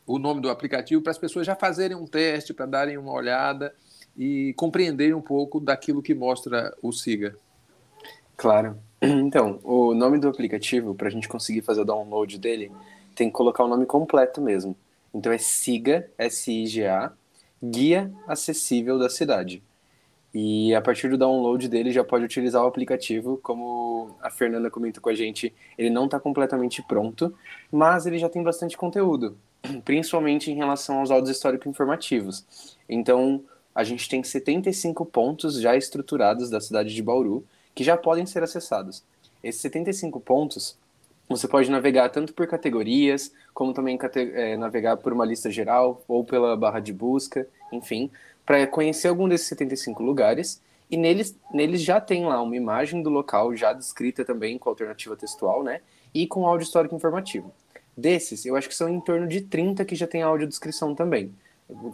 o 0.07 0.17
nome 0.17 0.39
do 0.39 0.49
aplicativo 0.49 1.01
para 1.01 1.11
as 1.11 1.17
pessoas 1.17 1.45
já 1.45 1.57
fazerem 1.57 1.97
um 1.97 2.07
teste, 2.07 2.53
para 2.53 2.65
darem 2.65 2.97
uma 2.97 3.11
olhada 3.11 3.75
e 4.17 4.53
compreenderem 4.53 5.13
um 5.13 5.21
pouco 5.21 5.59
daquilo 5.59 6.01
que 6.01 6.15
mostra 6.15 6.73
o 6.81 6.93
Siga. 6.93 7.35
Claro. 8.37 8.79
Então, 9.05 9.59
o 9.61 9.93
nome 9.93 10.17
do 10.17 10.29
aplicativo, 10.29 10.95
para 10.95 11.09
a 11.09 11.11
gente 11.11 11.27
conseguir 11.27 11.63
fazer 11.63 11.81
o 11.81 11.85
download 11.85 12.39
dele, 12.39 12.71
tem 13.13 13.27
que 13.27 13.33
colocar 13.33 13.65
o 13.65 13.67
nome 13.67 13.85
completo 13.85 14.41
mesmo. 14.41 14.73
Então 15.13 15.33
é 15.33 15.37
Siga, 15.37 16.09
S-I-G-A, 16.17 17.11
Guia 17.61 18.09
Acessível 18.25 18.97
da 18.97 19.09
Cidade. 19.09 19.61
E 20.33 20.73
a 20.73 20.81
partir 20.81 21.09
do 21.09 21.17
download 21.17 21.67
dele 21.67 21.91
já 21.91 22.03
pode 22.03 22.25
utilizar 22.25 22.63
o 22.63 22.67
aplicativo, 22.67 23.39
como 23.43 24.15
a 24.19 24.31
Fernanda 24.31 24.71
comentou 24.71 25.01
com 25.01 25.09
a 25.09 25.13
gente, 25.13 25.53
ele 25.77 25.91
não 25.91 26.05
está 26.05 26.19
completamente 26.19 26.81
pronto, 26.81 27.33
mas 27.71 28.07
ele 28.07 28.17
já 28.17 28.27
tem 28.27 28.41
bastante 28.41 28.75
conteúdo, 28.75 29.37
principalmente 29.85 30.49
em 30.49 30.55
relação 30.55 30.99
aos 30.99 31.11
áudios 31.11 31.29
históricos 31.35 31.67
informativos. 31.67 32.77
Então, 32.89 33.43
a 33.75 33.83
gente 33.83 34.09
tem 34.09 34.23
75 34.23 35.05
pontos 35.05 35.61
já 35.61 35.75
estruturados 35.75 36.49
da 36.49 36.59
cidade 36.59 36.95
de 36.95 37.03
Bauru, 37.03 37.45
que 37.75 37.83
já 37.83 37.95
podem 37.95 38.25
ser 38.25 38.41
acessados. 38.41 39.03
Esses 39.43 39.61
75 39.61 40.19
pontos, 40.19 40.75
você 41.29 41.47
pode 41.47 41.69
navegar 41.69 42.09
tanto 42.09 42.33
por 42.33 42.47
categorias, 42.47 43.31
como 43.53 43.71
também 43.71 43.99
é, 44.15 44.57
navegar 44.57 44.97
por 44.97 45.13
uma 45.13 45.25
lista 45.25 45.51
geral, 45.51 46.03
ou 46.07 46.23
pela 46.23 46.57
barra 46.57 46.79
de 46.79 46.91
busca, 46.91 47.47
enfim 47.71 48.09
para 48.45 48.65
conhecer 48.67 49.07
algum 49.07 49.27
desses 49.27 49.47
75 49.47 50.03
lugares 50.03 50.61
e 50.89 50.97
neles, 50.97 51.35
neles 51.51 51.81
já 51.81 51.99
tem 51.99 52.25
lá 52.25 52.41
uma 52.41 52.55
imagem 52.55 53.01
do 53.01 53.09
local 53.09 53.55
já 53.55 53.73
descrita 53.73 54.23
também 54.23 54.57
com 54.57 54.69
alternativa 54.69 55.15
textual, 55.15 55.63
né? 55.63 55.81
E 56.13 56.27
com 56.27 56.45
áudio 56.45 56.65
histórico 56.65 56.95
informativo. 56.95 57.51
Desses, 57.95 58.45
eu 58.45 58.55
acho 58.55 58.69
que 58.69 58.75
são 58.75 58.89
em 58.89 58.99
torno 58.99 59.27
de 59.27 59.41
30 59.41 59.85
que 59.85 59.95
já 59.95 60.05
tem 60.05 60.21
audiodescrição 60.21 60.93
também. 60.93 61.33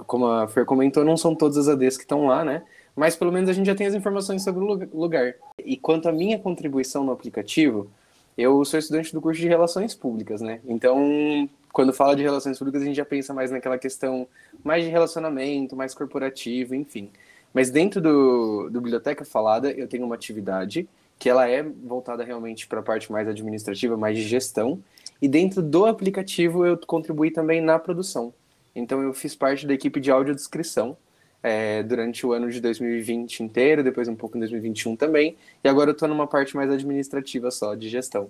Como 0.07 0.25
a 0.25 0.47
Fer 0.47 0.65
comentou, 0.65 1.05
não 1.05 1.15
são 1.15 1.35
todas 1.35 1.57
as 1.57 1.67
ADs 1.67 1.97
que 1.97 2.03
estão 2.03 2.25
lá, 2.25 2.43
né? 2.43 2.63
Mas 2.95 3.15
pelo 3.15 3.31
menos 3.31 3.49
a 3.49 3.53
gente 3.53 3.67
já 3.67 3.75
tem 3.75 3.87
as 3.87 3.93
informações 3.93 4.43
sobre 4.43 4.63
o 4.63 4.89
lugar. 4.93 5.35
E 5.63 5.77
quanto 5.77 6.09
à 6.09 6.11
minha 6.11 6.37
contribuição 6.37 7.03
no 7.03 7.11
aplicativo, 7.11 7.89
eu 8.37 8.63
sou 8.65 8.79
estudante 8.79 9.13
do 9.13 9.21
curso 9.21 9.39
de 9.39 9.47
Relações 9.47 9.95
Públicas, 9.95 10.41
né? 10.41 10.59
Então, 10.65 11.49
quando 11.71 11.93
fala 11.93 12.15
de 12.15 12.23
relações 12.23 12.57
públicas, 12.57 12.81
a 12.81 12.85
gente 12.85 12.95
já 12.95 13.05
pensa 13.05 13.33
mais 13.33 13.51
naquela 13.51 13.77
questão 13.77 14.27
mais 14.63 14.83
de 14.83 14.89
relacionamento, 14.89 15.75
mais 15.75 15.93
corporativo, 15.93 16.75
enfim. 16.75 17.09
Mas 17.53 17.69
dentro 17.69 18.01
do, 18.01 18.69
do 18.69 18.81
Biblioteca 18.81 19.25
Falada, 19.25 19.71
eu 19.71 19.87
tenho 19.87 20.05
uma 20.05 20.15
atividade 20.15 20.87
que 21.17 21.29
ela 21.29 21.47
é 21.47 21.61
voltada 21.61 22.23
realmente 22.23 22.65
para 22.67 22.79
a 22.79 22.83
parte 22.83 23.11
mais 23.11 23.27
administrativa, 23.27 23.97
mais 23.97 24.17
de 24.17 24.23
gestão. 24.23 24.81
E 25.21 25.27
dentro 25.27 25.61
do 25.61 25.85
aplicativo 25.85 26.65
eu 26.65 26.77
contribuí 26.77 27.29
também 27.29 27.59
na 27.59 27.77
produção. 27.77 28.33
Então 28.73 29.01
eu 29.01 29.13
fiz 29.13 29.35
parte 29.35 29.67
da 29.67 29.73
equipe 29.73 29.99
de 29.99 30.09
audiodescrição 30.09 30.95
é, 31.43 31.83
durante 31.83 32.25
o 32.25 32.31
ano 32.31 32.49
de 32.49 32.61
2020 32.61 33.41
inteiro, 33.43 33.83
depois 33.83 34.07
um 34.07 34.15
pouco 34.15 34.37
em 34.37 34.39
2021 34.39 34.95
também. 34.95 35.35
E 35.63 35.67
agora 35.67 35.89
eu 35.89 35.93
estou 35.93 36.07
numa 36.07 36.27
parte 36.27 36.55
mais 36.55 36.71
administrativa 36.71 37.51
só, 37.51 37.75
de 37.75 37.89
gestão. 37.89 38.29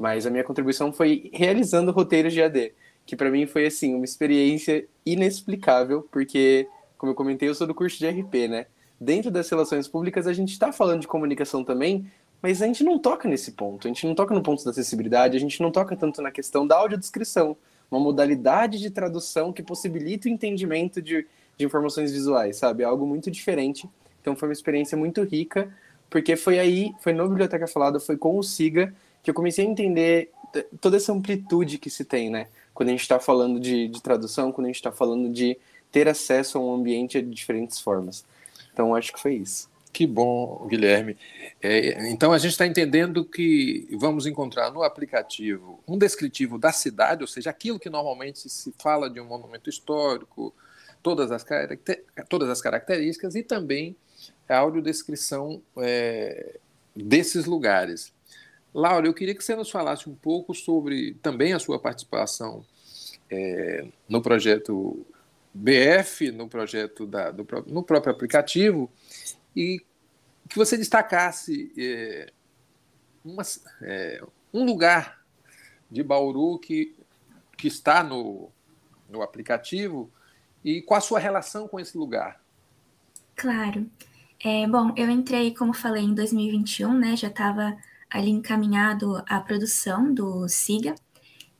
Mas 0.00 0.24
a 0.24 0.30
minha 0.30 0.42
contribuição 0.42 0.90
foi 0.90 1.30
realizando 1.30 1.92
roteiros 1.92 2.32
de 2.32 2.42
AD, 2.42 2.72
que 3.04 3.14
para 3.14 3.30
mim 3.30 3.46
foi 3.46 3.66
assim 3.66 3.94
uma 3.94 4.06
experiência 4.06 4.88
inexplicável, 5.04 6.08
porque 6.10 6.66
como 6.96 7.12
eu 7.12 7.14
comentei, 7.14 7.50
eu 7.50 7.54
sou 7.54 7.66
do 7.66 7.74
curso 7.74 7.98
de 7.98 8.08
RP, 8.08 8.48
né? 8.48 8.64
Dentro 8.98 9.30
das 9.30 9.50
relações 9.50 9.86
públicas, 9.86 10.26
a 10.26 10.32
gente 10.32 10.52
está 10.52 10.72
falando 10.72 11.02
de 11.02 11.06
comunicação 11.06 11.62
também, 11.62 12.10
mas 12.40 12.62
a 12.62 12.66
gente 12.66 12.82
não 12.82 12.98
toca 12.98 13.28
nesse 13.28 13.52
ponto. 13.52 13.86
A 13.86 13.88
gente 13.88 14.06
não 14.06 14.14
toca 14.14 14.32
no 14.34 14.42
ponto 14.42 14.64
da 14.64 14.70
acessibilidade, 14.70 15.36
a 15.36 15.40
gente 15.40 15.60
não 15.60 15.70
toca 15.70 15.94
tanto 15.94 16.22
na 16.22 16.30
questão 16.30 16.66
da 16.66 16.76
audiodescrição, 16.76 17.54
uma 17.90 18.00
modalidade 18.00 18.78
de 18.78 18.88
tradução 18.88 19.52
que 19.52 19.62
possibilita 19.62 20.28
o 20.28 20.30
entendimento 20.30 21.02
de, 21.02 21.26
de 21.58 21.64
informações 21.66 22.10
visuais, 22.10 22.56
sabe? 22.56 22.84
É 22.84 22.86
algo 22.86 23.06
muito 23.06 23.30
diferente. 23.30 23.86
Então 24.22 24.34
foi 24.34 24.48
uma 24.48 24.54
experiência 24.54 24.96
muito 24.96 25.22
rica, 25.22 25.70
porque 26.08 26.36
foi 26.36 26.58
aí, 26.58 26.94
foi 27.00 27.12
no 27.12 27.28
Biblioteca 27.28 27.66
Falada, 27.66 28.00
foi 28.00 28.16
com 28.16 28.38
o 28.38 28.42
SIGA, 28.42 28.94
que 29.22 29.30
eu 29.30 29.34
comecei 29.34 29.66
a 29.66 29.68
entender 29.68 30.30
toda 30.80 30.96
essa 30.96 31.12
amplitude 31.12 31.78
que 31.78 31.90
se 31.90 32.04
tem, 32.04 32.30
né? 32.30 32.48
Quando 32.74 32.88
a 32.88 32.92
gente 32.92 33.02
está 33.02 33.18
falando 33.18 33.60
de, 33.60 33.88
de 33.88 34.02
tradução, 34.02 34.52
quando 34.52 34.66
a 34.66 34.68
gente 34.68 34.76
está 34.76 34.90
falando 34.90 35.28
de 35.28 35.56
ter 35.92 36.08
acesso 36.08 36.58
a 36.58 36.60
um 36.60 36.74
ambiente 36.74 37.20
de 37.20 37.28
diferentes 37.28 37.80
formas. 37.80 38.24
Então, 38.72 38.94
acho 38.94 39.12
que 39.12 39.20
foi 39.20 39.34
isso. 39.34 39.68
Que 39.92 40.06
bom, 40.06 40.66
Guilherme. 40.68 41.16
É, 41.60 42.08
então, 42.10 42.32
a 42.32 42.38
gente 42.38 42.52
está 42.52 42.66
entendendo 42.66 43.24
que 43.24 43.88
vamos 43.98 44.24
encontrar 44.24 44.70
no 44.70 44.82
aplicativo 44.82 45.82
um 45.86 45.98
descritivo 45.98 46.58
da 46.58 46.72
cidade, 46.72 47.22
ou 47.22 47.26
seja, 47.26 47.50
aquilo 47.50 47.78
que 47.78 47.90
normalmente 47.90 48.48
se 48.48 48.72
fala 48.78 49.10
de 49.10 49.20
um 49.20 49.24
monumento 49.24 49.68
histórico, 49.68 50.54
todas 51.02 51.32
as, 51.32 51.44
todas 52.28 52.48
as 52.48 52.60
características, 52.60 53.34
e 53.34 53.42
também 53.42 53.96
a 54.48 54.58
audiodescrição 54.58 55.60
é, 55.78 56.58
desses 56.94 57.44
lugares. 57.46 58.12
Laura, 58.72 59.06
eu 59.06 59.14
queria 59.14 59.34
que 59.34 59.42
você 59.42 59.56
nos 59.56 59.70
falasse 59.70 60.08
um 60.08 60.14
pouco 60.14 60.54
sobre 60.54 61.14
também 61.22 61.52
a 61.52 61.58
sua 61.58 61.78
participação 61.78 62.64
é, 63.30 63.86
no 64.08 64.22
projeto 64.22 65.06
BF 65.52 66.30
no 66.30 66.48
projeto 66.48 67.06
da, 67.06 67.30
do, 67.30 67.46
no 67.66 67.82
próprio 67.82 68.12
aplicativo 68.12 68.90
e 69.54 69.84
que 70.48 70.56
você 70.56 70.76
destacasse 70.76 71.72
é, 71.76 72.32
uma, 73.24 73.42
é, 73.82 74.22
um 74.52 74.64
lugar 74.64 75.20
de 75.90 76.02
Bauru 76.02 76.58
que, 76.58 76.94
que 77.56 77.68
está 77.68 78.02
no, 78.02 78.50
no 79.08 79.22
aplicativo 79.22 80.10
e 80.64 80.82
qual 80.82 80.98
a 80.98 81.00
sua 81.00 81.18
relação 81.18 81.66
com 81.66 81.80
esse 81.80 81.96
lugar. 81.96 82.40
Claro. 83.34 83.90
É, 84.42 84.66
bom, 84.66 84.92
eu 84.96 85.10
entrei, 85.10 85.54
como 85.54 85.72
falei, 85.72 86.04
em 86.04 86.14
2021, 86.14 86.92
né? 86.94 87.16
Já 87.16 87.28
estava 87.28 87.76
ali 88.10 88.30
encaminhado 88.30 89.22
a 89.26 89.40
produção 89.40 90.12
do 90.12 90.48
SIGA 90.48 90.94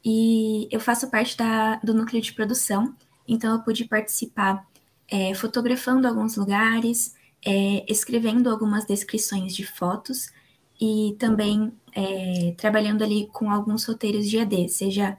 e 0.05 0.69
eu 0.71 0.81
faço 0.81 1.11
parte 1.11 1.37
da, 1.37 1.77
do 1.77 1.95
núcleo 1.95 2.21
de 2.21 2.33
produção 2.33 2.95
então 3.29 3.55
eu 3.55 3.63
pude 3.63 3.85
participar 3.85 4.67
é, 5.11 5.35
fotografando 5.35 6.07
alguns 6.07 6.37
lugares, 6.37 7.15
é, 7.45 7.85
escrevendo 7.91 8.49
algumas 8.49 8.85
descrições 8.85 9.55
de 9.55 9.67
fotos 9.67 10.33
e 10.81 11.17
também 11.19 11.73
é, 11.95 12.55
trabalhando 12.57 13.03
ali 13.03 13.29
com 13.33 13.51
alguns 13.51 13.85
roteiros 13.85 14.29
de 14.29 14.39
AD, 14.39 14.69
seja 14.69 15.17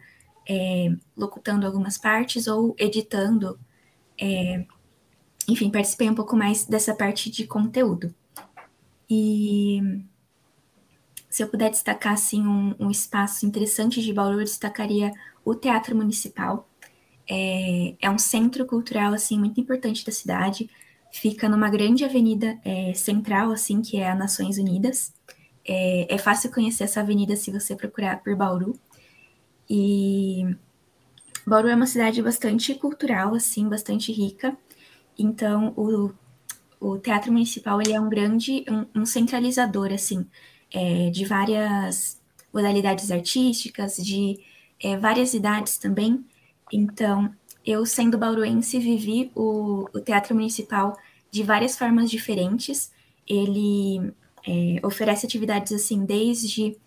é, 0.49 0.95
locutando 1.15 1.65
algumas 1.65 1.97
partes 1.97 2.47
ou 2.47 2.75
editando. 2.79 3.59
É, 4.19 4.65
enfim, 5.47 5.69
participei 5.69 6.09
um 6.09 6.15
pouco 6.15 6.35
mais 6.35 6.65
dessa 6.65 6.95
parte 6.95 7.29
de 7.29 7.45
conteúdo. 7.45 8.13
E 9.09 10.03
se 11.31 11.41
eu 11.41 11.47
puder 11.47 11.71
destacar 11.71 12.13
assim, 12.13 12.45
um, 12.45 12.75
um 12.77 12.91
espaço 12.91 13.45
interessante 13.45 14.01
de 14.01 14.13
Bauru, 14.13 14.41
eu 14.41 14.43
destacaria 14.43 15.11
o 15.43 15.55
Teatro 15.55 15.95
Municipal, 15.95 16.69
é, 17.27 17.95
é 18.01 18.09
um 18.09 18.17
centro 18.17 18.65
cultural 18.65 19.13
assim 19.13 19.39
muito 19.39 19.59
importante 19.59 20.05
da 20.05 20.11
cidade. 20.11 20.69
Fica 21.13 21.47
numa 21.47 21.69
grande 21.69 22.03
avenida 22.03 22.59
é, 22.65 22.93
central, 22.93 23.51
assim, 23.51 23.81
que 23.81 23.97
é 23.97 24.09
a 24.09 24.15
Nações 24.15 24.57
Unidas. 24.57 25.13
É, 25.65 26.13
é 26.13 26.17
fácil 26.17 26.51
conhecer 26.51 26.83
essa 26.83 26.99
avenida 26.99 27.35
se 27.37 27.49
você 27.49 27.75
procurar 27.75 28.21
por 28.21 28.35
Bauru. 28.35 28.77
E 29.69 30.45
Bauru 31.47 31.69
é 31.69 31.75
uma 31.75 31.87
cidade 31.87 32.21
bastante 32.21 32.75
cultural, 32.75 33.33
assim, 33.33 33.69
bastante 33.69 34.11
rica. 34.11 34.57
Então, 35.17 35.73
o, 35.77 36.11
o 36.79 36.97
Teatro 36.97 37.31
Municipal 37.31 37.81
ele 37.81 37.93
é 37.93 38.01
um 38.01 38.09
grande, 38.09 38.65
um, 38.69 39.01
um 39.01 39.05
centralizador, 39.05 39.93
assim, 39.93 40.25
é, 40.73 41.09
de 41.09 41.25
várias 41.25 42.19
modalidades 42.53 43.11
artísticas, 43.11 43.97
de 43.97 44.39
é, 44.81 44.97
várias 44.97 45.33
idades 45.33 45.77
também. 45.77 46.25
Então, 46.71 47.33
eu, 47.65 47.85
sendo 47.85 48.17
bauruense, 48.17 48.79
vivi 48.79 49.31
o, 49.35 49.87
o 49.93 49.99
teatro 49.99 50.33
municipal 50.33 50.97
de 51.29 51.43
várias 51.43 51.77
formas 51.77 52.09
diferentes. 52.09 52.91
Ele 53.27 54.13
é, 54.47 54.85
oferece 54.85 55.25
atividades 55.25 55.71
assim, 55.71 56.05
desde 56.05 56.77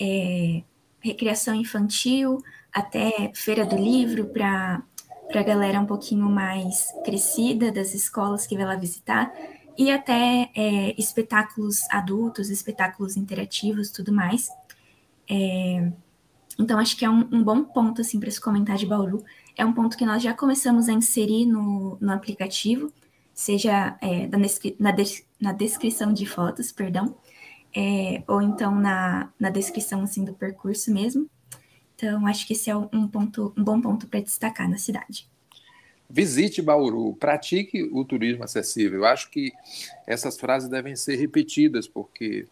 é, 0.00 0.62
recreação 1.00 1.54
infantil 1.54 2.42
até 2.72 3.30
feira 3.34 3.64
do 3.64 3.76
livro 3.76 4.26
para 4.26 4.82
a 5.32 5.42
galera 5.42 5.80
um 5.80 5.86
pouquinho 5.86 6.28
mais 6.28 6.92
crescida 7.04 7.70
das 7.70 7.94
escolas 7.94 8.46
que 8.46 8.56
vai 8.56 8.66
lá 8.66 8.76
visitar 8.76 9.32
e 9.76 9.90
até 9.90 10.50
é, 10.54 10.94
espetáculos 11.00 11.88
adultos, 11.90 12.50
espetáculos 12.50 13.16
interativos, 13.16 13.90
tudo 13.90 14.12
mais. 14.12 14.48
É, 15.28 15.92
então, 16.58 16.78
acho 16.78 16.96
que 16.96 17.04
é 17.04 17.10
um, 17.10 17.28
um 17.32 17.42
bom 17.42 17.64
ponto, 17.64 18.00
assim, 18.00 18.20
para 18.20 18.30
se 18.30 18.40
comentar 18.40 18.76
de 18.76 18.86
Bauru. 18.86 19.24
É 19.56 19.64
um 19.64 19.72
ponto 19.72 19.96
que 19.96 20.06
nós 20.06 20.22
já 20.22 20.32
começamos 20.32 20.88
a 20.88 20.92
inserir 20.92 21.46
no, 21.46 21.98
no 22.00 22.12
aplicativo, 22.12 22.92
seja 23.32 23.96
é, 24.00 24.28
na, 24.78 24.90
des, 24.92 25.26
na 25.40 25.52
descrição 25.52 26.12
de 26.12 26.26
fotos, 26.26 26.70
perdão, 26.70 27.16
é, 27.74 28.22
ou 28.28 28.40
então 28.40 28.74
na, 28.74 29.32
na 29.38 29.50
descrição, 29.50 30.02
assim, 30.02 30.24
do 30.24 30.34
percurso 30.34 30.92
mesmo. 30.92 31.28
Então, 31.96 32.26
acho 32.26 32.46
que 32.46 32.52
esse 32.52 32.70
é 32.70 32.76
um, 32.76 33.08
ponto, 33.08 33.52
um 33.56 33.64
bom 33.64 33.80
ponto 33.80 34.06
para 34.06 34.20
destacar 34.20 34.68
na 34.68 34.78
cidade. 34.78 35.28
Visite 36.08 36.62
Bauru, 36.62 37.14
pratique 37.14 37.82
o 37.92 38.04
turismo 38.04 38.44
acessível. 38.44 39.00
Eu 39.00 39.06
acho 39.06 39.30
que 39.30 39.52
essas 40.06 40.38
frases 40.38 40.68
devem 40.68 40.94
ser 40.94 41.16
repetidas, 41.16 41.88
porque 41.88 42.46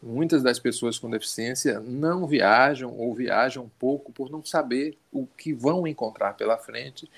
Muitas 0.00 0.44
das 0.44 0.60
pessoas 0.60 0.96
com 0.96 1.10
deficiência 1.10 1.80
não 1.80 2.26
viajam 2.26 2.96
ou 2.96 3.12
viajam 3.14 3.68
pouco 3.80 4.12
por 4.12 4.30
não 4.30 4.44
saber 4.44 4.96
o 5.10 5.26
que 5.26 5.52
vão 5.52 5.86
encontrar 5.88 6.34
pela 6.34 6.56
frente 6.56 7.10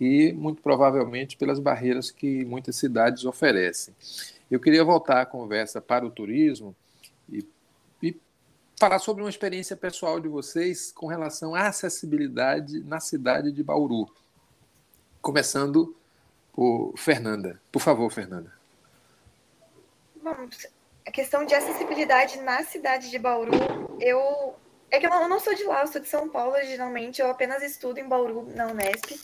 e, 0.00 0.32
muito 0.32 0.62
provavelmente, 0.62 1.36
pelas 1.36 1.58
barreiras 1.58 2.12
que 2.12 2.44
muitas 2.44 2.76
cidades 2.76 3.24
oferecem. 3.24 3.92
Eu 4.48 4.60
queria 4.60 4.84
voltar 4.84 5.20
a 5.20 5.26
conversa 5.26 5.80
para 5.80 6.06
o 6.06 6.10
turismo 6.10 6.76
e, 7.28 7.44
e 8.00 8.16
falar 8.78 9.00
sobre 9.00 9.24
uma 9.24 9.30
experiência 9.30 9.76
pessoal 9.76 10.20
de 10.20 10.28
vocês 10.28 10.92
com 10.92 11.08
relação 11.08 11.56
à 11.56 11.66
acessibilidade 11.66 12.80
na 12.84 13.00
cidade 13.00 13.50
de 13.50 13.64
Bauru. 13.64 14.08
Começando 15.20 15.96
por 16.52 16.94
Fernanda. 16.96 17.60
Por 17.70 17.80
favor, 17.80 18.10
Fernanda. 18.10 18.52
Vamos 20.22 20.68
a 21.08 21.10
questão 21.10 21.46
de 21.46 21.54
acessibilidade 21.54 22.38
na 22.42 22.62
cidade 22.62 23.10
de 23.10 23.18
Bauru, 23.18 23.50
eu. 23.98 24.54
É 24.90 24.98
que 24.98 25.06
eu 25.06 25.10
não, 25.10 25.40
sou 25.40 25.54
de 25.54 25.64
lá, 25.64 25.82
eu 25.82 25.86
sou 25.86 26.00
de 26.00 26.08
São 26.08 26.28
Paulo 26.28 26.52
originalmente, 26.52 27.20
eu 27.20 27.30
apenas 27.30 27.62
estudo 27.62 27.98
em 27.98 28.08
Bauru, 28.08 28.42
na 28.54 28.66
Unesp. 28.66 29.20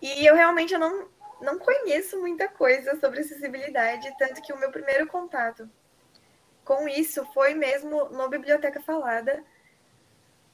E 0.00 0.26
eu 0.26 0.34
realmente 0.34 0.74
eu 0.74 0.80
não, 0.80 1.08
não 1.40 1.58
conheço 1.58 2.20
muita 2.20 2.48
coisa 2.48 2.98
sobre 3.00 3.20
acessibilidade, 3.20 4.14
tanto 4.18 4.42
que 4.42 4.52
o 4.52 4.58
meu 4.58 4.70
primeiro 4.70 5.06
contato 5.06 5.68
com 6.64 6.86
isso 6.86 7.24
foi 7.32 7.54
mesmo 7.54 8.10
no 8.10 8.28
Biblioteca 8.28 8.80
Falada. 8.80 9.42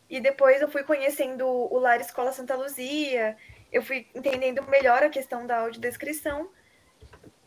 E 0.09 0.21
depois 0.21 0.61
eu 0.61 0.69
fui 0.69 0.85
conhecendo 0.85 1.45
o 1.45 1.77
Lar 1.79 2.01
Escola 2.01 2.31
Santa 2.31 2.55
Luzia, 2.55 3.37
eu 3.75 3.83
fui 3.83 4.07
entendendo 4.15 4.63
melhor 4.69 5.03
a 5.03 5.11
questão 5.11 5.45
da 5.45 5.59
audiodescrição. 5.59 6.49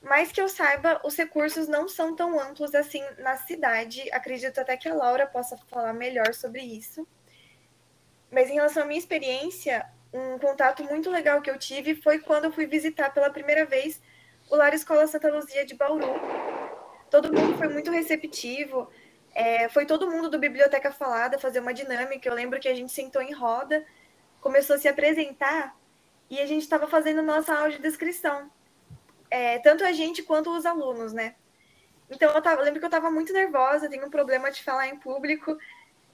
Mas 0.02 0.30
que 0.32 0.42
eu 0.42 0.50
saiba, 0.50 1.00
os 1.04 1.16
recursos 1.16 1.70
não 1.70 1.88
são 1.88 2.16
tão 2.16 2.38
amplos 2.38 2.76
assim 2.76 3.02
na 3.18 3.38
cidade. 3.38 4.04
Acredito 4.12 4.60
até 4.60 4.76
que 4.76 4.90
a 4.90 4.94
Laura 4.94 5.26
possa 5.26 5.56
falar 5.70 5.94
melhor 5.94 6.34
sobre 6.34 6.62
isso. 6.62 7.08
Mas 8.30 8.50
em 8.50 8.56
relação 8.56 8.84
à 8.84 8.86
minha 8.86 9.00
experiência, 9.00 9.90
um 10.14 10.38
contato 10.38 10.84
muito 10.84 11.10
legal 11.10 11.42
que 11.42 11.50
eu 11.50 11.58
tive 11.58 11.96
foi 11.96 12.20
quando 12.20 12.46
eu 12.46 12.52
fui 12.52 12.66
visitar 12.66 13.10
pela 13.14 13.30
primeira 13.30 13.66
vez 13.66 14.02
o 14.50 14.56
Lar 14.56 14.74
Escola 14.74 15.08
Santa 15.08 15.32
Luzia 15.32 15.66
de 15.66 15.76
Bauru. 15.76 16.14
Todo 17.10 17.32
mundo 17.34 17.58
foi 17.58 17.70
muito 17.70 17.90
receptivo. 17.90 18.90
É, 19.34 19.70
foi 19.70 19.86
todo 19.86 20.12
mundo 20.12 20.30
do 20.30 20.40
Biblioteca 20.40 20.92
Falada 20.92 21.40
fazer 21.40 21.62
uma 21.62 21.74
dinâmica. 21.74 22.28
Eu 22.28 22.34
lembro 22.34 22.60
que 22.60 22.68
a 22.68 22.76
gente 22.76 22.92
sentou 22.92 23.22
em 23.22 23.32
roda, 23.34 23.86
começou 24.42 24.76
a 24.76 24.80
se 24.80 24.90
apresentar 24.90 25.77
e 26.30 26.40
a 26.40 26.46
gente 26.46 26.64
estava 26.64 26.88
fazendo 26.88 27.22
nossa 27.22 27.54
audiodescrição. 27.54 28.52
É, 29.30 29.60
tanto 29.60 29.84
a 29.84 29.92
gente 29.92 30.24
quanto 30.24 30.56
os 30.56 30.66
alunos, 30.66 31.14
né? 31.14 31.36
Então 32.10 32.32
eu, 32.32 32.42
tava, 32.42 32.62
lembro 32.62 32.80
que 32.80 32.86
eu 32.86 32.90
estava 32.90 33.12
muito 33.12 33.34
nervosa, 33.34 33.90
tenho 33.90 34.06
um 34.06 34.10
problema 34.10 34.50
de 34.52 34.64
falar 34.64 34.88
em 34.88 34.98
público. 34.98 35.58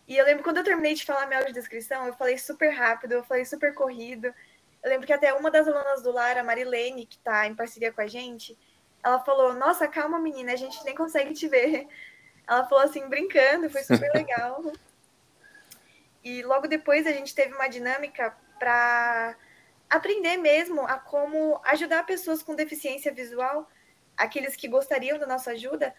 E 0.08 0.18
eu 0.18 0.26
lembro 0.26 0.44
quando 0.44 0.58
eu 0.58 0.64
terminei 0.64 0.94
de 0.94 1.06
falar 1.06 1.28
minha 1.28 1.40
audiodescrição, 1.40 2.06
eu 2.08 2.14
falei 2.14 2.38
super 2.38 2.70
rápido, 2.70 3.14
eu 3.14 3.24
falei 3.24 3.46
super 3.46 3.74
corrido. 3.74 4.34
Eu 4.84 4.90
lembro 4.90 5.06
que 5.08 5.14
até 5.14 5.34
uma 5.34 5.50
das 5.50 5.68
alunas 5.68 6.02
do 6.02 6.12
lar, 6.12 6.38
a 6.38 6.44
Marilene, 6.44 7.06
que 7.06 7.18
está 7.18 7.48
em 7.48 7.56
parceria 7.56 7.92
com 7.92 8.02
a 8.02 8.08
gente, 8.08 8.58
ela 9.04 9.20
falou: 9.20 9.54
Nossa, 9.54 9.88
calma, 9.88 10.20
menina, 10.20 10.54
a 10.54 10.58
gente 10.58 10.84
nem 10.84 10.96
consegue 10.96 11.34
te 11.34 11.48
ver. 11.48 11.88
Ela 12.48 12.68
falou 12.68 12.84
assim, 12.84 13.08
brincando, 13.08 13.70
foi 13.70 13.84
super 13.84 14.12
legal. 14.14 14.62
e 16.24 16.44
logo 16.44 16.68
depois 16.68 17.08
a 17.08 17.12
gente 17.12 17.34
teve 17.34 17.54
uma 17.54 17.68
dinâmica 17.68 18.36
para 18.60 19.36
aprender 19.96 20.38
mesmo 20.38 20.82
a 20.82 20.98
como 20.98 21.62
ajudar 21.66 22.06
pessoas 22.06 22.44
com 22.44 22.56
deficiência 22.56 23.14
visual, 23.14 23.70
aqueles 24.18 24.56
que 24.56 24.68
gostariam 24.68 25.18
da 25.18 25.28
nossa 25.28 25.52
ajuda, 25.52 25.94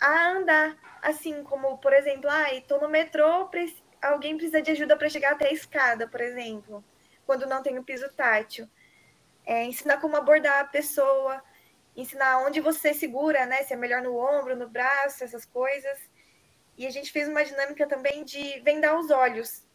a 0.00 0.30
andar. 0.30 0.76
Assim, 1.02 1.42
como, 1.44 1.78
por 1.78 1.92
exemplo, 1.92 2.28
ah, 2.30 2.52
estou 2.54 2.80
no 2.80 2.88
metrô, 2.88 3.48
alguém 4.00 4.36
precisa 4.36 4.62
de 4.62 4.70
ajuda 4.70 4.96
para 4.96 5.08
chegar 5.08 5.32
até 5.32 5.48
a 5.48 5.52
escada, 5.52 6.08
por 6.08 6.20
exemplo 6.20 6.84
quando 7.26 7.46
não 7.46 7.62
tem 7.62 7.78
o 7.78 7.84
piso 7.84 8.08
tátil. 8.10 8.68
É, 9.44 9.64
ensinar 9.64 9.98
como 10.00 10.16
abordar 10.16 10.60
a 10.60 10.64
pessoa, 10.64 11.42
ensinar 11.96 12.38
onde 12.38 12.60
você 12.60 12.94
segura, 12.94 13.46
né? 13.46 13.62
Se 13.62 13.72
é 13.72 13.76
melhor 13.76 14.02
no 14.02 14.16
ombro, 14.16 14.56
no 14.56 14.68
braço, 14.68 15.24
essas 15.24 15.44
coisas. 15.44 15.98
E 16.76 16.86
a 16.86 16.90
gente 16.90 17.10
fez 17.10 17.28
uma 17.28 17.44
dinâmica 17.44 17.86
também 17.86 18.24
de 18.24 18.60
vendar 18.60 18.98
os 18.98 19.10
olhos. 19.10 19.66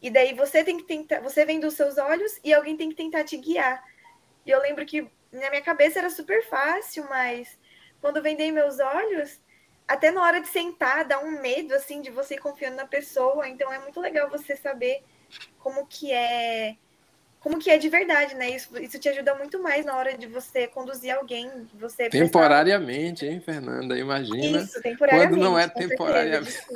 E 0.00 0.10
daí 0.10 0.34
você 0.34 0.62
tem 0.62 0.76
que 0.76 0.84
tentar, 0.84 1.20
você 1.20 1.44
vende 1.44 1.66
os 1.66 1.74
seus 1.74 1.98
olhos 1.98 2.38
e 2.44 2.52
alguém 2.52 2.76
tem 2.76 2.88
que 2.90 2.94
tentar 2.94 3.24
te 3.24 3.36
guiar. 3.36 3.82
E 4.44 4.50
eu 4.50 4.60
lembro 4.60 4.84
que 4.84 5.02
na 5.32 5.50
minha 5.50 5.62
cabeça 5.62 5.98
era 5.98 6.10
super 6.10 6.44
fácil, 6.46 7.06
mas 7.08 7.58
quando 8.00 8.22
vendei 8.22 8.52
meus 8.52 8.78
olhos, 8.78 9.40
até 9.88 10.10
na 10.10 10.22
hora 10.22 10.40
de 10.40 10.48
sentar, 10.48 11.04
dá 11.04 11.18
um 11.18 11.40
medo 11.40 11.74
assim 11.74 12.00
de 12.02 12.10
você 12.10 12.34
ir 12.34 12.40
confiando 12.40 12.76
na 12.76 12.86
pessoa. 12.86 13.48
Então 13.48 13.72
é 13.72 13.78
muito 13.78 14.00
legal 14.00 14.28
você 14.28 14.56
saber 14.56 15.02
como 15.58 15.86
que 15.86 16.12
é 16.12 16.76
como 17.40 17.60
que 17.60 17.70
é 17.70 17.78
de 17.78 17.88
verdade, 17.88 18.34
né? 18.34 18.50
Isso, 18.50 18.76
isso 18.82 18.98
te 18.98 19.08
ajuda 19.08 19.32
muito 19.36 19.62
mais 19.62 19.84
na 19.84 19.96
hora 19.96 20.18
de 20.18 20.26
você 20.26 20.66
conduzir 20.66 21.14
alguém, 21.14 21.48
você 21.74 22.08
temporariamente, 22.08 23.24
prestar... 23.24 23.26
hein, 23.26 23.40
Fernanda? 23.40 23.96
Imagina. 23.96 24.62
Isso, 24.62 24.82
temporariamente. 24.82 25.32
Quando 25.32 25.44
não 25.44 25.56
é 25.56 25.68
temporariamente. 25.68 26.66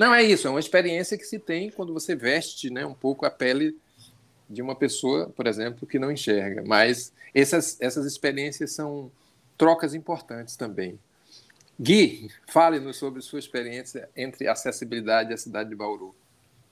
Não 0.00 0.14
é 0.14 0.22
isso, 0.22 0.48
é 0.48 0.50
uma 0.50 0.58
experiência 0.58 1.18
que 1.18 1.24
se 1.24 1.38
tem 1.38 1.70
quando 1.70 1.92
você 1.92 2.16
veste, 2.16 2.70
né, 2.70 2.86
um 2.86 2.94
pouco 2.94 3.26
a 3.26 3.30
pele 3.30 3.76
de 4.48 4.62
uma 4.62 4.74
pessoa, 4.74 5.28
por 5.36 5.46
exemplo, 5.46 5.86
que 5.86 5.98
não 5.98 6.10
enxerga. 6.10 6.64
Mas 6.66 7.12
essas 7.34 7.76
essas 7.82 8.06
experiências 8.06 8.72
são 8.72 9.12
trocas 9.58 9.92
importantes 9.92 10.56
também. 10.56 10.98
Gui, 11.78 12.30
fale-nos 12.48 12.96
sobre 12.96 13.20
sua 13.20 13.38
experiência 13.38 14.08
entre 14.16 14.48
acessibilidade 14.48 15.32
e 15.32 15.34
a 15.34 15.36
cidade 15.36 15.68
de 15.68 15.76
Bauru. 15.76 16.14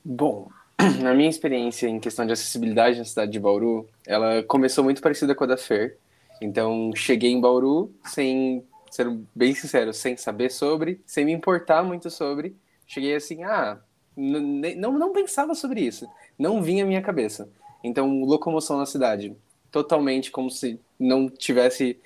Bom, 0.02 0.50
na 1.02 1.12
minha 1.12 1.28
experiência 1.28 1.86
em 1.86 2.00
questão 2.00 2.24
de 2.24 2.32
acessibilidade 2.32 2.98
na 2.98 3.04
cidade 3.04 3.30
de 3.30 3.38
Bauru, 3.38 3.86
ela 4.06 4.42
começou 4.42 4.82
muito 4.82 5.02
parecida 5.02 5.34
com 5.34 5.44
a 5.44 5.48
da 5.48 5.58
Fer. 5.58 5.98
Então, 6.40 6.92
cheguei 6.96 7.30
em 7.30 7.40
Bauru 7.42 7.92
sem, 8.06 8.64
ser 8.90 9.06
bem 9.34 9.54
sincero, 9.54 9.92
sem 9.92 10.16
saber 10.16 10.50
sobre, 10.50 11.02
sem 11.04 11.26
me 11.26 11.32
importar 11.32 11.82
muito 11.82 12.08
sobre. 12.08 12.56
Cheguei 12.88 13.14
assim, 13.14 13.44
ah, 13.44 13.78
não, 14.16 14.98
não 14.98 15.12
pensava 15.12 15.54
sobre 15.54 15.82
isso. 15.82 16.08
Não 16.38 16.62
vinha 16.62 16.84
à 16.84 16.86
minha 16.86 17.02
cabeça. 17.02 17.48
Então, 17.84 18.24
locomoção 18.24 18.78
na 18.78 18.86
cidade, 18.86 19.36
totalmente 19.70 20.30
como 20.30 20.50
se 20.50 20.80
não 20.98 21.28
tivesse, 21.28 22.00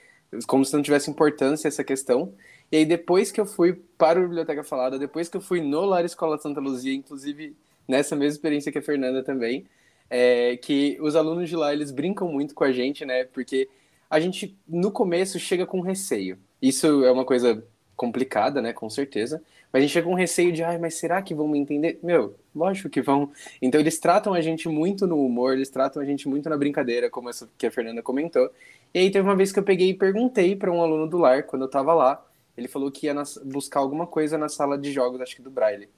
como 0.47 0.65
se 0.65 0.75
não 0.75 0.83
tivesse 0.83 1.09
importância 1.09 1.69
essa 1.69 1.85
questão. 1.85 2.35
E 2.71 2.79
aí, 2.79 2.85
depois 2.85 3.31
que 3.31 3.41
eu 3.41 3.47
fui 3.47 3.81
para 3.97 4.19
a 4.19 4.23
Biblioteca 4.23 4.65
Falada, 4.65 4.99
depois 4.99 5.29
que 5.29 5.37
eu 5.37 5.41
fui 5.41 5.61
no 5.61 5.85
Lar 5.85 6.05
Escola 6.05 6.37
Santa 6.37 6.61
Luzia, 6.61 6.93
inclusive 6.93 7.57
nessa 7.87 8.17
mesma 8.17 8.33
experiência 8.33 8.73
que 8.73 8.79
a 8.79 8.83
Fernanda 8.83 9.23
também, 9.23 9.67
é 10.11 10.57
que 10.57 10.99
os 11.01 11.15
alunos 11.17 11.49
de 11.49 11.57
lá, 11.57 11.73
eles 11.73 11.91
brincam 11.91 12.29
muito 12.29 12.55
com 12.55 12.65
a 12.65 12.73
gente, 12.73 13.05
né? 13.05 13.25
Porque 13.25 13.69
a 14.11 14.21
gente, 14.21 14.57
no 14.69 14.91
começo, 14.91 15.39
chega 15.39 15.65
com 15.65 15.81
receio. 15.81 16.39
Isso 16.61 17.05
é 17.05 17.11
uma 17.11 17.25
coisa 17.25 17.65
complicada, 17.97 18.61
né? 18.61 18.73
Com 18.73 18.91
certeza. 18.91 19.43
Mas 19.73 19.81
a 19.81 19.87
gente 19.87 19.93
chega 19.93 20.07
com 20.07 20.15
receio 20.15 20.53
de, 20.53 20.63
ai, 20.63 20.77
mas 20.77 20.95
será 20.95 21.23
que 21.23 21.35
vão 21.35 21.49
me 21.49 21.59
entender? 21.59 21.99
Meu, 22.03 22.37
lógico 22.55 22.91
que 22.91 23.01
vão. 23.01 23.31
Então 23.61 23.81
eles 23.81 23.99
tratam 23.99 24.35
a 24.35 24.41
gente 24.41 24.69
muito 24.69 25.07
no 25.07 25.25
humor, 25.25 25.55
eles 25.55 25.71
tratam 25.71 26.03
a 26.03 26.05
gente 26.05 26.29
muito 26.29 26.49
na 26.49 26.57
brincadeira, 26.57 27.09
como 27.09 27.31
essa 27.31 27.49
que 27.57 27.67
a 27.67 27.71
Fernanda 27.71 28.03
comentou. 28.03 28.51
E 28.93 28.99
aí 28.99 29.11
teve 29.11 29.27
uma 29.27 29.35
vez 29.35 29.51
que 29.51 29.59
eu 29.59 29.63
peguei 29.63 29.89
e 29.89 29.95
perguntei 29.95 30.55
para 30.55 30.71
um 30.71 30.83
aluno 30.83 31.09
do 31.09 31.17
lar, 31.17 31.45
quando 31.45 31.63
eu 31.63 31.69
tava 31.69 31.95
lá, 31.95 32.23
ele 32.57 32.69
falou 32.69 32.91
que 32.91 33.07
ia 33.07 33.15
buscar 33.47 33.81
alguma 33.81 34.07
coisa 34.07 34.37
na 34.37 34.49
sala 34.49 34.77
de 34.77 34.93
jogos, 34.93 35.21
acho 35.23 35.37
que 35.37 35.43
do 35.43 35.51
Braille. 35.51 35.89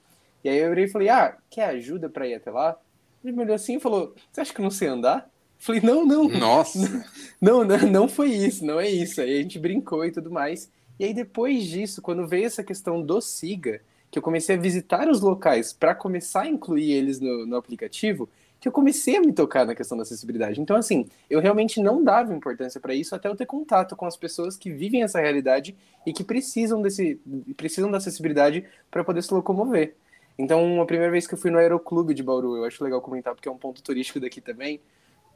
E 0.41 0.49
aí 0.49 0.57
eu 0.57 0.69
virei 0.69 0.85
e 0.85 0.89
falei, 0.89 1.09
ah, 1.09 1.37
quer 1.49 1.65
ajuda 1.65 2.07
para 2.07 2.27
ir 2.27 2.35
até 2.35 2.51
lá? 2.51 2.77
Ele 3.23 3.33
me 3.33 3.43
olhou 3.43 3.55
assim 3.55 3.75
e 3.75 3.79
falou, 3.79 4.13
você 4.31 4.41
acha 4.41 4.53
que 4.53 4.61
eu 4.61 4.63
não 4.63 4.71
sei 4.71 4.87
andar? 4.87 5.29
Falei, 5.57 5.81
não, 5.81 6.05
não. 6.05 6.29
Nossa! 6.29 6.79
Não, 7.41 7.63
não, 7.63 7.77
não 7.77 8.07
foi 8.07 8.29
isso, 8.29 8.65
não 8.65 8.79
é 8.79 8.89
isso. 8.89 9.21
Aí 9.21 9.37
a 9.37 9.41
gente 9.41 9.59
brincou 9.59 10.03
e 10.03 10.11
tudo 10.11 10.31
mais. 10.31 10.71
E 10.99 11.05
aí 11.05 11.13
depois 11.13 11.65
disso, 11.65 12.01
quando 12.01 12.27
veio 12.27 12.45
essa 12.45 12.63
questão 12.63 13.01
do 13.01 13.21
SIGA, 13.21 13.81
que 14.09 14.17
eu 14.17 14.23
comecei 14.23 14.55
a 14.55 14.59
visitar 14.59 15.09
os 15.09 15.21
locais 15.21 15.73
para 15.73 15.93
começar 15.93 16.43
a 16.43 16.47
incluir 16.47 16.91
eles 16.91 17.19
no, 17.19 17.45
no 17.45 17.55
aplicativo, 17.57 18.29
que 18.59 18.67
eu 18.67 18.71
comecei 18.71 19.17
a 19.17 19.21
me 19.21 19.33
tocar 19.33 19.65
na 19.65 19.75
questão 19.75 19.97
da 19.97 20.03
acessibilidade. 20.03 20.59
Então, 20.61 20.75
assim, 20.75 21.07
eu 21.29 21.39
realmente 21.39 21.79
não 21.81 22.03
dava 22.03 22.33
importância 22.33 22.79
para 22.79 22.95
isso 22.95 23.13
até 23.13 23.27
eu 23.27 23.35
ter 23.35 23.45
contato 23.45 23.95
com 23.95 24.05
as 24.05 24.15
pessoas 24.15 24.57
que 24.57 24.71
vivem 24.71 25.03
essa 25.03 25.19
realidade 25.19 25.75
e 26.05 26.13
que 26.13 26.23
precisam 26.23 26.81
desse 26.81 27.19
precisam 27.57 27.91
da 27.91 27.97
acessibilidade 27.97 28.65
para 28.89 29.03
poder 29.03 29.21
se 29.21 29.33
locomover. 29.33 29.95
Então, 30.37 30.81
a 30.81 30.85
primeira 30.85 31.11
vez 31.11 31.27
que 31.27 31.33
eu 31.33 31.37
fui 31.37 31.51
no 31.51 31.57
Aeroclube 31.57 32.13
de 32.13 32.23
Bauru, 32.23 32.57
eu 32.57 32.65
acho 32.65 32.83
legal 32.83 33.01
comentar 33.01 33.33
porque 33.33 33.47
é 33.47 33.51
um 33.51 33.57
ponto 33.57 33.81
turístico 33.81 34.19
daqui 34.19 34.41
também. 34.41 34.81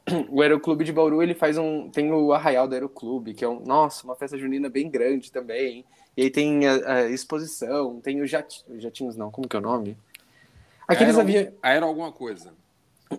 O 0.30 0.42
Aeroclube 0.42 0.84
de 0.84 0.92
Bauru, 0.92 1.22
ele 1.22 1.34
faz 1.34 1.58
um. 1.58 1.88
Tem 1.90 2.12
o 2.12 2.32
Arraial 2.32 2.66
do 2.66 2.74
Aeroclube, 2.74 3.34
que 3.34 3.44
é 3.44 3.48
um. 3.48 3.60
Nossa, 3.60 4.04
uma 4.04 4.16
festa 4.16 4.38
junina 4.38 4.68
bem 4.68 4.90
grande 4.90 5.30
também. 5.30 5.84
E 6.16 6.22
aí 6.22 6.30
tem 6.30 6.66
a, 6.66 6.94
a 6.94 7.10
exposição, 7.10 8.00
tem 8.00 8.20
os 8.20 8.30
jat, 8.30 8.62
jatinhos, 8.76 9.16
não, 9.16 9.30
como 9.30 9.48
que 9.48 9.56
é 9.56 9.58
o 9.58 9.62
nome? 9.62 9.96
Aqueles 10.86 11.16
aviões. 11.16 11.46
Avião... 11.46 11.58
Aero 11.62 11.86
alguma 11.86 12.12
coisa. 12.12 12.52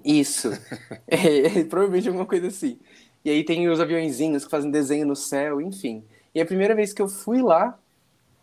Isso. 0.04 0.50
é, 1.08 1.60
é, 1.60 1.64
provavelmente 1.64 2.08
alguma 2.08 2.26
coisa 2.26 2.48
assim. 2.48 2.80
E 3.24 3.30
aí 3.30 3.44
tem 3.44 3.70
os 3.70 3.80
aviãozinhos 3.80 4.46
que 4.46 4.52
fazem 4.52 4.72
desenho 4.72 5.06
no 5.06 5.16
céu, 5.16 5.62
enfim. 5.62 6.04
E 6.34 6.42
a 6.42 6.46
primeira 6.46 6.74
vez 6.74 6.94
que 6.94 7.02
eu 7.02 7.08
fui 7.08 7.42
lá, 7.42 7.78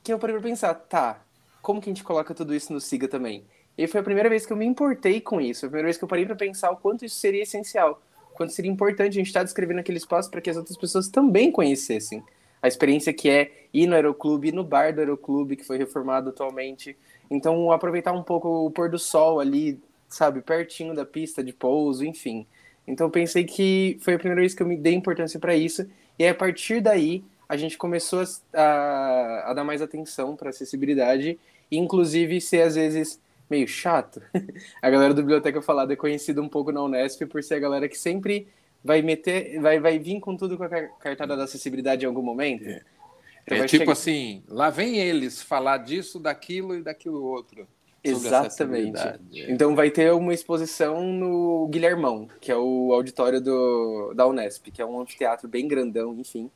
que 0.03 0.13
eu 0.13 0.19
parei 0.19 0.37
pra 0.37 0.49
pensar, 0.49 0.75
tá, 0.75 1.21
como 1.61 1.81
que 1.81 1.91
a 1.91 1.93
gente 1.93 2.05
coloca 2.05 2.35
tudo 2.35 2.55
isso 2.55 2.73
no 2.73 2.81
Siga 2.81 3.09
também? 3.09 3.45
E 3.77 3.87
foi 3.87 4.01
a 4.01 4.05
primeira 4.05 4.29
vez 4.29 4.47
que 4.47 4.53
eu 4.53 4.57
me 4.57 4.67
importei 4.67 5.21
com 5.21 5.41
isso, 5.41 5.67
a 5.67 5.69
primeira 5.69 5.87
vez 5.87 5.97
que 5.97 6.05
eu 6.05 6.09
parei 6.09 6.27
para 6.27 6.35
pensar 6.35 6.71
o 6.71 6.77
quanto 6.77 7.05
isso 7.05 7.17
seria 7.17 7.43
essencial, 7.43 8.03
quanto 8.39 8.53
seria 8.53 8.71
importante 8.71 9.11
a 9.11 9.21
gente 9.21 9.27
estar 9.27 9.41
tá 9.41 9.45
descrevendo 9.45 9.81
aquele 9.81 9.99
espaço 9.99 10.31
para 10.31 10.41
que 10.41 10.49
as 10.49 10.57
outras 10.57 10.77
pessoas 10.77 11.09
também 11.09 11.51
conhecessem 11.51 12.23
a 12.63 12.69
experiência 12.69 13.13
que 13.13 13.29
é 13.29 13.51
ir 13.75 13.87
no 13.87 13.95
aeroclube, 13.95 14.49
ir 14.49 14.55
no 14.55 14.65
bar 14.65 14.95
do 14.95 15.01
aeroclube, 15.01 15.57
que 15.57 15.65
foi 15.65 15.77
reformado 15.77 16.31
atualmente. 16.31 16.97
Então, 17.29 17.71
aproveitar 17.73 18.13
um 18.13 18.23
pouco 18.23 18.67
o 18.67 18.71
pôr 18.71 18.89
do 18.89 18.99
sol 18.99 19.41
ali, 19.41 19.81
sabe, 20.09 20.41
pertinho 20.41 20.95
da 20.95 21.05
pista 21.05 21.43
de 21.43 21.53
pouso, 21.53 22.05
enfim. 22.05 22.47
Então, 22.87 23.11
pensei 23.11 23.45
que 23.45 23.99
foi 24.01 24.15
a 24.15 24.19
primeira 24.19 24.41
vez 24.41 24.55
que 24.55 24.63
eu 24.63 24.67
me 24.67 24.77
dei 24.77 24.95
importância 24.95 25.39
para 25.39 25.55
isso, 25.57 25.89
e 26.19 26.27
a 26.27 26.35
partir 26.35 26.81
daí 26.81 27.25
a 27.49 27.57
gente 27.57 27.77
começou 27.77 28.23
a, 28.55 28.61
a, 28.61 29.51
a 29.51 29.55
dar 29.55 29.65
mais 29.65 29.83
atenção 29.83 30.37
para 30.37 30.51
acessibilidade, 30.51 31.39
inclusive 31.71 32.41
ser 32.41 32.63
às 32.63 32.75
vezes 32.77 33.21
meio 33.49 33.67
chato. 33.67 34.21
a 34.83 34.91
galera 34.91 35.15
do 35.15 35.23
Biblioteca 35.23 35.63
Falada 35.63 35.93
é 35.93 35.97
conhecida 35.97 36.41
um 36.41 36.49
pouco 36.49 36.73
na 36.73 36.83
Unesp 36.83 37.23
por 37.27 37.43
ser 37.43 37.55
a 37.55 37.59
galera 37.59 37.89
que 37.89 37.99
sempre 37.99 38.49
vai 38.83 39.03
meter, 39.03 39.61
vai, 39.61 39.81
vai 39.81 39.99
vir 39.99 40.21
com 40.21 40.37
tudo 40.37 40.57
com 40.57 40.65
a 40.65 40.69
cartada 40.69 41.37
da 41.37 41.45
acessibilidade 41.45 42.05
em 42.05 42.09
algum 42.09 42.23
momento. 42.23 42.69
É, 42.69 42.83
então 43.45 43.59
é 43.59 43.67
tipo 43.67 43.83
chegar... 43.83 43.93
assim, 43.93 44.43
lá 44.49 44.71
vem 44.71 44.99
eles 44.99 45.43
falar 45.43 45.79
disso, 45.79 46.19
daquilo 46.19 46.75
e 46.77 46.83
daquilo 46.83 47.23
outro. 47.23 47.67
Exatamente. 48.03 49.03
Então 49.33 49.75
vai 49.75 49.91
ter 49.91 50.13
uma 50.13 50.33
exposição 50.33 51.13
no 51.13 51.67
Guilhermão, 51.69 52.29
que 52.41 52.51
é 52.51 52.57
o 52.57 52.93
auditório 52.93 53.41
do, 53.41 54.15
da 54.15 54.27
Unesp, 54.27 54.71
que 54.71 54.81
é 54.81 54.87
um 54.87 55.01
anfiteatro 55.01 55.49
bem 55.49 55.67
grandão, 55.67 56.15
enfim 56.15 56.51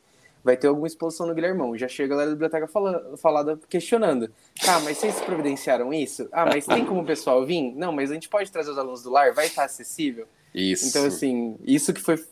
vai 0.45 0.57
ter 0.57 0.67
alguma 0.67 0.87
exposição 0.87 1.27
no 1.27 1.35
Guilhermão. 1.35 1.77
Já 1.77 1.89
chega 1.89 2.15
a 2.15 2.17
galera 2.17 2.31
da 2.31 2.35
biblioteca 2.35 2.67
falando, 2.67 3.17
falada, 3.17 3.59
questionando. 3.69 4.31
Tá, 4.65 4.81
mas 4.81 4.99
vocês 4.99 5.21
providenciaram 5.21 5.93
isso? 5.93 6.29
Ah, 6.33 6.47
mas 6.47 6.67
tem 6.67 6.85
como 6.85 7.03
o 7.03 7.07
pessoal 7.07 7.45
vir? 7.45 7.73
Não, 7.75 7.93
mas 7.93 8.11
a 8.11 8.15
gente 8.15 8.29
pode 8.29 8.51
trazer 8.51 8.71
os 8.71 8.79
alunos 8.79 9.03
do 9.03 9.11
lar? 9.11 9.33
Vai 9.33 9.47
estar 9.47 9.65
acessível? 9.65 10.27
Isso. 10.55 10.89
Então, 10.89 11.05
assim, 11.07 11.57
isso 11.65 11.93
que 11.93 12.01
foi 12.01 12.23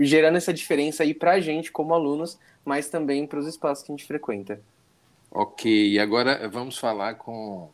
gerando 0.00 0.36
essa 0.36 0.52
diferença 0.52 1.02
aí 1.02 1.12
para 1.12 1.32
a 1.32 1.40
gente 1.40 1.70
como 1.70 1.92
alunos, 1.92 2.38
mas 2.64 2.88
também 2.88 3.26
para 3.26 3.38
os 3.38 3.46
espaços 3.46 3.84
que 3.84 3.92
a 3.92 3.94
gente 3.94 4.06
frequenta. 4.06 4.60
Ok, 5.30 5.90
e 5.90 5.98
agora 5.98 6.48
vamos 6.48 6.78
falar 6.78 7.14
com 7.16 7.68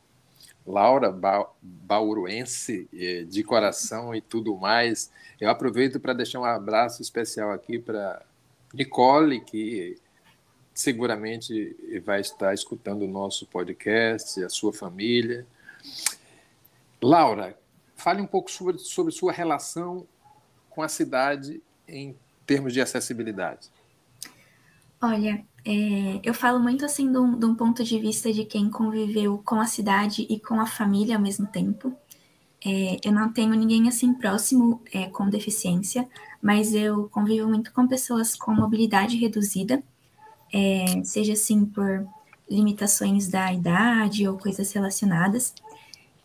Laura, 0.66 1.12
ba 1.12 1.46
bauruense, 1.62 2.88
eh, 2.92 3.24
de 3.28 3.44
coração 3.44 4.14
e 4.14 4.20
tudo 4.20 4.56
mais. 4.56 5.10
Eu 5.40 5.50
aproveito 5.50 6.00
para 6.00 6.14
deixar 6.14 6.40
um 6.40 6.44
abraço 6.44 7.02
especial 7.02 7.52
aqui 7.52 7.78
para 7.78 8.22
Nicole, 8.74 9.40
que 9.40 9.96
seguramente 10.74 11.76
vai 12.04 12.20
estar 12.20 12.52
escutando 12.52 13.02
o 13.02 13.08
nosso 13.08 13.46
podcast, 13.46 14.42
a 14.42 14.48
sua 14.48 14.72
família. 14.72 15.46
Laura, 17.00 17.56
fale 17.94 18.20
um 18.20 18.26
pouco 18.26 18.50
sobre, 18.50 18.78
sobre 18.78 19.12
sua 19.12 19.32
relação 19.32 20.06
com 20.68 20.82
a 20.82 20.88
cidade 20.88 21.62
em 21.86 22.16
termos 22.44 22.72
de 22.72 22.80
acessibilidade. 22.80 23.68
Olha, 25.00 25.44
é, 25.64 26.20
eu 26.22 26.34
falo 26.34 26.58
muito 26.58 26.84
assim 26.84 27.10
de 27.10 27.18
um, 27.18 27.38
de 27.38 27.44
um, 27.44 27.54
ponto 27.54 27.84
de 27.84 27.98
vista 27.98 28.32
de 28.32 28.44
quem 28.44 28.70
conviveu 28.70 29.40
com 29.44 29.60
a 29.60 29.66
cidade 29.66 30.26
e 30.28 30.40
com 30.40 30.60
a 30.60 30.66
família 30.66 31.16
ao 31.16 31.22
mesmo 31.22 31.46
tempo. 31.46 31.94
É, 32.64 32.98
eu 33.04 33.12
não 33.12 33.30
tenho 33.30 33.54
ninguém 33.54 33.86
assim 33.86 34.14
próximo 34.14 34.80
é, 34.92 35.06
com 35.06 35.28
deficiência, 35.28 36.08
mas 36.44 36.74
eu 36.74 37.08
convivo 37.08 37.48
muito 37.48 37.72
com 37.72 37.88
pessoas 37.88 38.36
com 38.36 38.54
mobilidade 38.54 39.16
reduzida, 39.16 39.82
é, 40.52 41.02
seja 41.02 41.32
assim 41.32 41.64
por 41.64 42.06
limitações 42.46 43.28
da 43.28 43.50
idade 43.50 44.28
ou 44.28 44.36
coisas 44.36 44.70
relacionadas. 44.70 45.54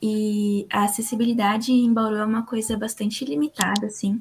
E 0.01 0.67
a 0.69 0.83
acessibilidade 0.83 1.71
em 1.71 1.93
Bauru 1.93 2.17
é 2.17 2.25
uma 2.25 2.43
coisa 2.43 2.75
bastante 2.75 3.23
limitada, 3.23 3.87
assim. 3.87 4.19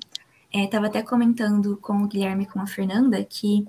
Estava 0.54 0.86
é, 0.86 0.88
até 0.88 1.02
comentando 1.02 1.76
com 1.78 2.04
o 2.04 2.06
Guilherme 2.06 2.44
e 2.44 2.46
com 2.46 2.60
a 2.60 2.66
Fernanda 2.66 3.24
que 3.24 3.66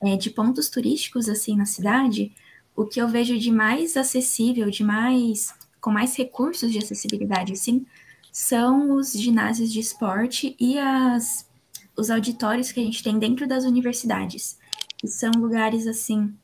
é, 0.00 0.16
de 0.16 0.30
pontos 0.30 0.68
turísticos 0.68 1.28
assim 1.28 1.56
na 1.56 1.66
cidade, 1.66 2.32
o 2.76 2.84
que 2.84 3.02
eu 3.02 3.08
vejo 3.08 3.36
de 3.36 3.50
mais 3.50 3.96
acessível, 3.96 4.70
de 4.70 4.84
mais 4.84 5.52
com 5.80 5.90
mais 5.90 6.16
recursos 6.16 6.70
de 6.70 6.78
acessibilidade 6.78 7.52
assim, 7.52 7.84
são 8.30 8.92
os 8.92 9.12
ginásios 9.12 9.72
de 9.72 9.80
esporte 9.80 10.56
e 10.58 10.78
as, 10.78 11.46
os 11.96 12.10
auditórios 12.10 12.72
que 12.72 12.80
a 12.80 12.82
gente 12.82 13.02
tem 13.02 13.18
dentro 13.18 13.46
das 13.46 13.64
universidades, 13.64 14.58
que 14.96 15.08
são 15.08 15.30
lugares 15.32 15.86
assim 15.86 16.34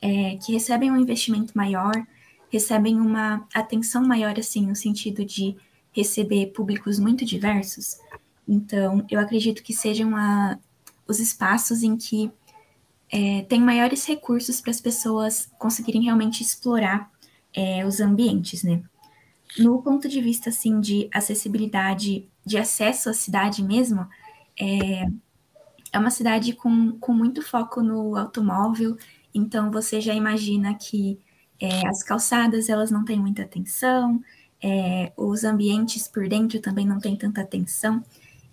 é, 0.00 0.36
que 0.36 0.52
recebem 0.52 0.90
um 0.90 1.00
investimento 1.00 1.52
maior, 1.56 1.94
recebem 2.50 3.00
uma 3.00 3.46
atenção 3.54 4.06
maior 4.06 4.38
assim 4.38 4.66
no 4.66 4.76
sentido 4.76 5.24
de 5.24 5.56
receber 5.92 6.46
públicos 6.48 6.98
muito 6.98 7.24
diversos. 7.24 7.98
Então, 8.46 9.04
eu 9.10 9.18
acredito 9.18 9.62
que 9.62 9.72
sejam 9.72 10.14
a, 10.14 10.58
os 11.06 11.20
espaços 11.20 11.82
em 11.82 11.96
que 11.96 12.30
é, 13.10 13.42
tem 13.42 13.60
maiores 13.60 14.04
recursos 14.06 14.60
para 14.60 14.70
as 14.70 14.80
pessoas 14.80 15.48
conseguirem 15.58 16.02
realmente 16.02 16.42
explorar 16.42 17.10
é, 17.54 17.86
os 17.86 18.00
ambientes, 18.00 18.62
né? 18.62 18.82
No 19.58 19.80
ponto 19.82 20.08
de 20.08 20.20
vista, 20.20 20.50
assim, 20.50 20.80
de 20.80 21.08
acessibilidade, 21.12 22.28
de 22.44 22.58
acesso 22.58 23.08
à 23.08 23.14
cidade 23.14 23.62
mesmo, 23.62 24.06
é, 24.58 25.06
é 25.92 25.98
uma 25.98 26.10
cidade 26.10 26.52
com, 26.52 26.98
com 26.98 27.12
muito 27.12 27.42
foco 27.42 27.82
no 27.82 28.16
automóvel, 28.16 28.96
então 29.34 29.70
você 29.70 30.00
já 30.00 30.14
imagina 30.14 30.74
que 30.74 31.18
é, 31.60 31.86
as 31.86 32.02
calçadas, 32.02 32.68
elas 32.68 32.90
não 32.90 33.04
têm 33.04 33.18
muita 33.18 33.42
atenção, 33.42 34.22
é, 34.62 35.12
os 35.16 35.44
ambientes 35.44 36.08
por 36.08 36.28
dentro 36.28 36.60
também 36.60 36.86
não 36.86 36.98
têm 36.98 37.16
tanta 37.16 37.40
atenção, 37.40 38.02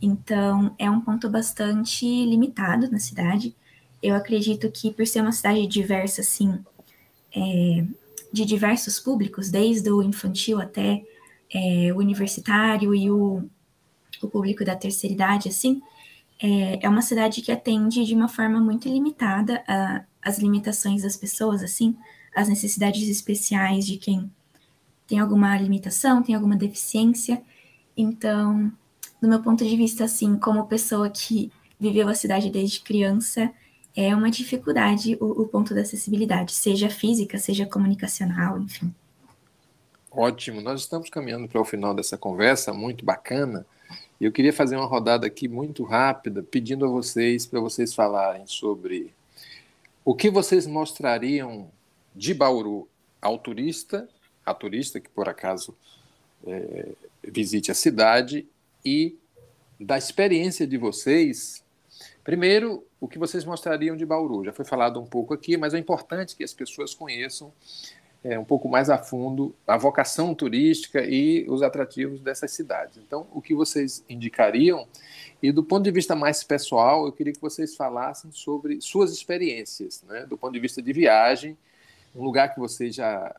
então 0.02 0.76
é 0.78 0.90
um 0.90 1.02
ponto 1.02 1.30
bastante 1.30 2.06
limitado 2.06 2.90
na 2.92 3.00
cidade, 3.00 3.56
eu 4.02 4.16
acredito 4.16 4.70
que 4.72 4.92
por 4.92 5.06
ser 5.06 5.22
uma 5.22 5.32
cidade 5.32 5.66
diversa, 5.68 6.22
assim, 6.22 6.60
é, 7.36 7.86
de 8.32 8.46
diversos 8.46 9.00
públicos, 9.00 9.50
desde 9.50 9.92
o 9.92 10.02
infantil 10.02 10.60
até 10.60 11.04
é, 11.54 11.94
o 11.94 11.98
universitário 11.98 12.96
e 12.96 13.12
o, 13.12 13.44
o 14.22 14.28
público 14.28 14.64
da 14.66 14.76
terceira 14.76 15.14
idade, 15.14 15.50
assim, 15.50 15.82
é, 16.42 16.86
é 16.86 16.90
uma 16.90 17.02
cidade 17.02 17.42
que 17.42 17.52
atende 17.52 18.04
de 18.04 18.16
uma 18.16 18.28
forma 18.28 18.60
muito 18.60 18.90
limitada 18.90 19.64
as 20.22 20.40
limitações 20.40 21.04
das 21.04 21.16
pessoas, 21.16 21.64
assim, 21.64 21.96
as 22.36 22.48
necessidades 22.48 23.08
especiais 23.08 23.86
de 23.86 23.98
quem 23.98 24.32
tem 25.08 25.20
alguma 25.20 25.58
limitação, 25.58 26.24
tem 26.24 26.34
alguma 26.34 26.56
deficiência. 26.56 27.42
Então, 27.96 28.72
do 29.22 29.28
meu 29.28 29.42
ponto 29.42 29.64
de 29.66 29.76
vista, 29.76 30.06
assim, 30.06 30.38
como 30.38 30.66
pessoa 30.68 31.10
que 31.10 31.52
viveu 31.80 32.08
a 32.08 32.16
cidade 32.16 32.50
desde 32.50 32.82
criança, 32.82 33.52
é 33.96 34.16
uma 34.16 34.32
dificuldade 34.32 35.18
o, 35.20 35.42
o 35.42 35.48
ponto 35.48 35.74
da 35.74 35.82
acessibilidade, 35.82 36.54
seja 36.54 36.90
física, 36.90 37.38
seja 37.38 37.66
comunicacional, 37.66 38.60
enfim. 38.60 38.94
Ótimo, 40.10 40.62
nós 40.62 40.82
estamos 40.82 41.10
caminhando 41.10 41.48
para 41.48 41.60
o 41.62 41.66
final 41.66 41.94
dessa 41.94 42.18
conversa, 42.18 42.74
muito 42.74 43.04
bacana. 43.04 43.66
Eu 44.22 44.32
queria 44.32 44.54
fazer 44.54 44.76
uma 44.76 44.86
rodada 44.86 45.26
aqui 45.26 45.48
muito 45.48 45.84
rápida, 45.84 46.44
pedindo 46.44 46.86
a 46.86 46.88
vocês 46.88 47.48
para 47.48 47.60
vocês 47.60 47.96
falarem 47.96 48.46
sobre 48.46 49.12
o 50.06 50.14
que 50.14 50.30
vocês 50.30 50.68
mostrariam 50.68 51.68
de 52.16 52.32
Bauru 52.32 52.88
ao 53.20 53.40
turista, 53.40 54.08
a 54.46 54.54
turista 54.54 55.00
que 55.00 55.10
por 55.10 55.28
acaso 55.28 55.76
é, 56.46 56.90
visite 57.24 57.72
a 57.72 57.74
cidade, 57.74 58.46
e 58.86 59.18
da 59.80 59.98
experiência 59.98 60.68
de 60.68 60.78
vocês 60.78 61.64
Primeiro, 62.24 62.86
o 63.00 63.08
que 63.08 63.18
vocês 63.18 63.44
mostrariam 63.44 63.98
de 63.98 64.06
Bauru? 64.06 64.46
Já 64.46 64.54
foi 64.54 64.64
falado 64.64 65.00
um 65.00 65.06
pouco 65.06 65.34
aqui, 65.34 65.58
mas 65.58 65.74
é 65.74 65.80
importante 65.80 66.36
que 66.36 66.44
as 66.44 66.54
pessoas 66.54 66.94
conheçam 66.94 67.52
é, 68.24 68.38
um 68.38 68.46
pouco 68.46 68.70
mais 68.70 68.90
a 68.90 68.98
fundo 68.98 69.54
a 69.66 69.78
vocação 69.78 70.34
turística 70.36 71.04
e 71.04 71.46
os 71.50 71.62
atrativos 71.62 72.22
dessas 72.22 72.52
cidades. 72.52 72.98
Então, 72.98 73.28
o 73.34 73.42
que 73.42 73.54
vocês 73.54 74.04
indicariam? 74.08 74.88
E 75.42 75.52
do 75.52 75.64
ponto 75.64 75.84
de 75.84 75.92
vista 75.92 76.16
mais 76.16 76.44
pessoal, 76.44 77.06
eu 77.06 77.12
queria 77.12 77.34
que 77.34 77.42
vocês 77.42 77.76
falassem 77.76 78.32
sobre 78.32 78.80
suas 78.80 79.12
experiências, 79.12 80.04
né? 80.08 80.26
do 80.28 80.38
ponto 80.38 80.54
de 80.54 80.60
vista 80.60 80.82
de 80.82 80.94
viagem, 80.94 81.58
um 82.16 82.24
lugar 82.24 82.54
que 82.54 82.60
vocês 82.60 82.94
já 82.94 83.36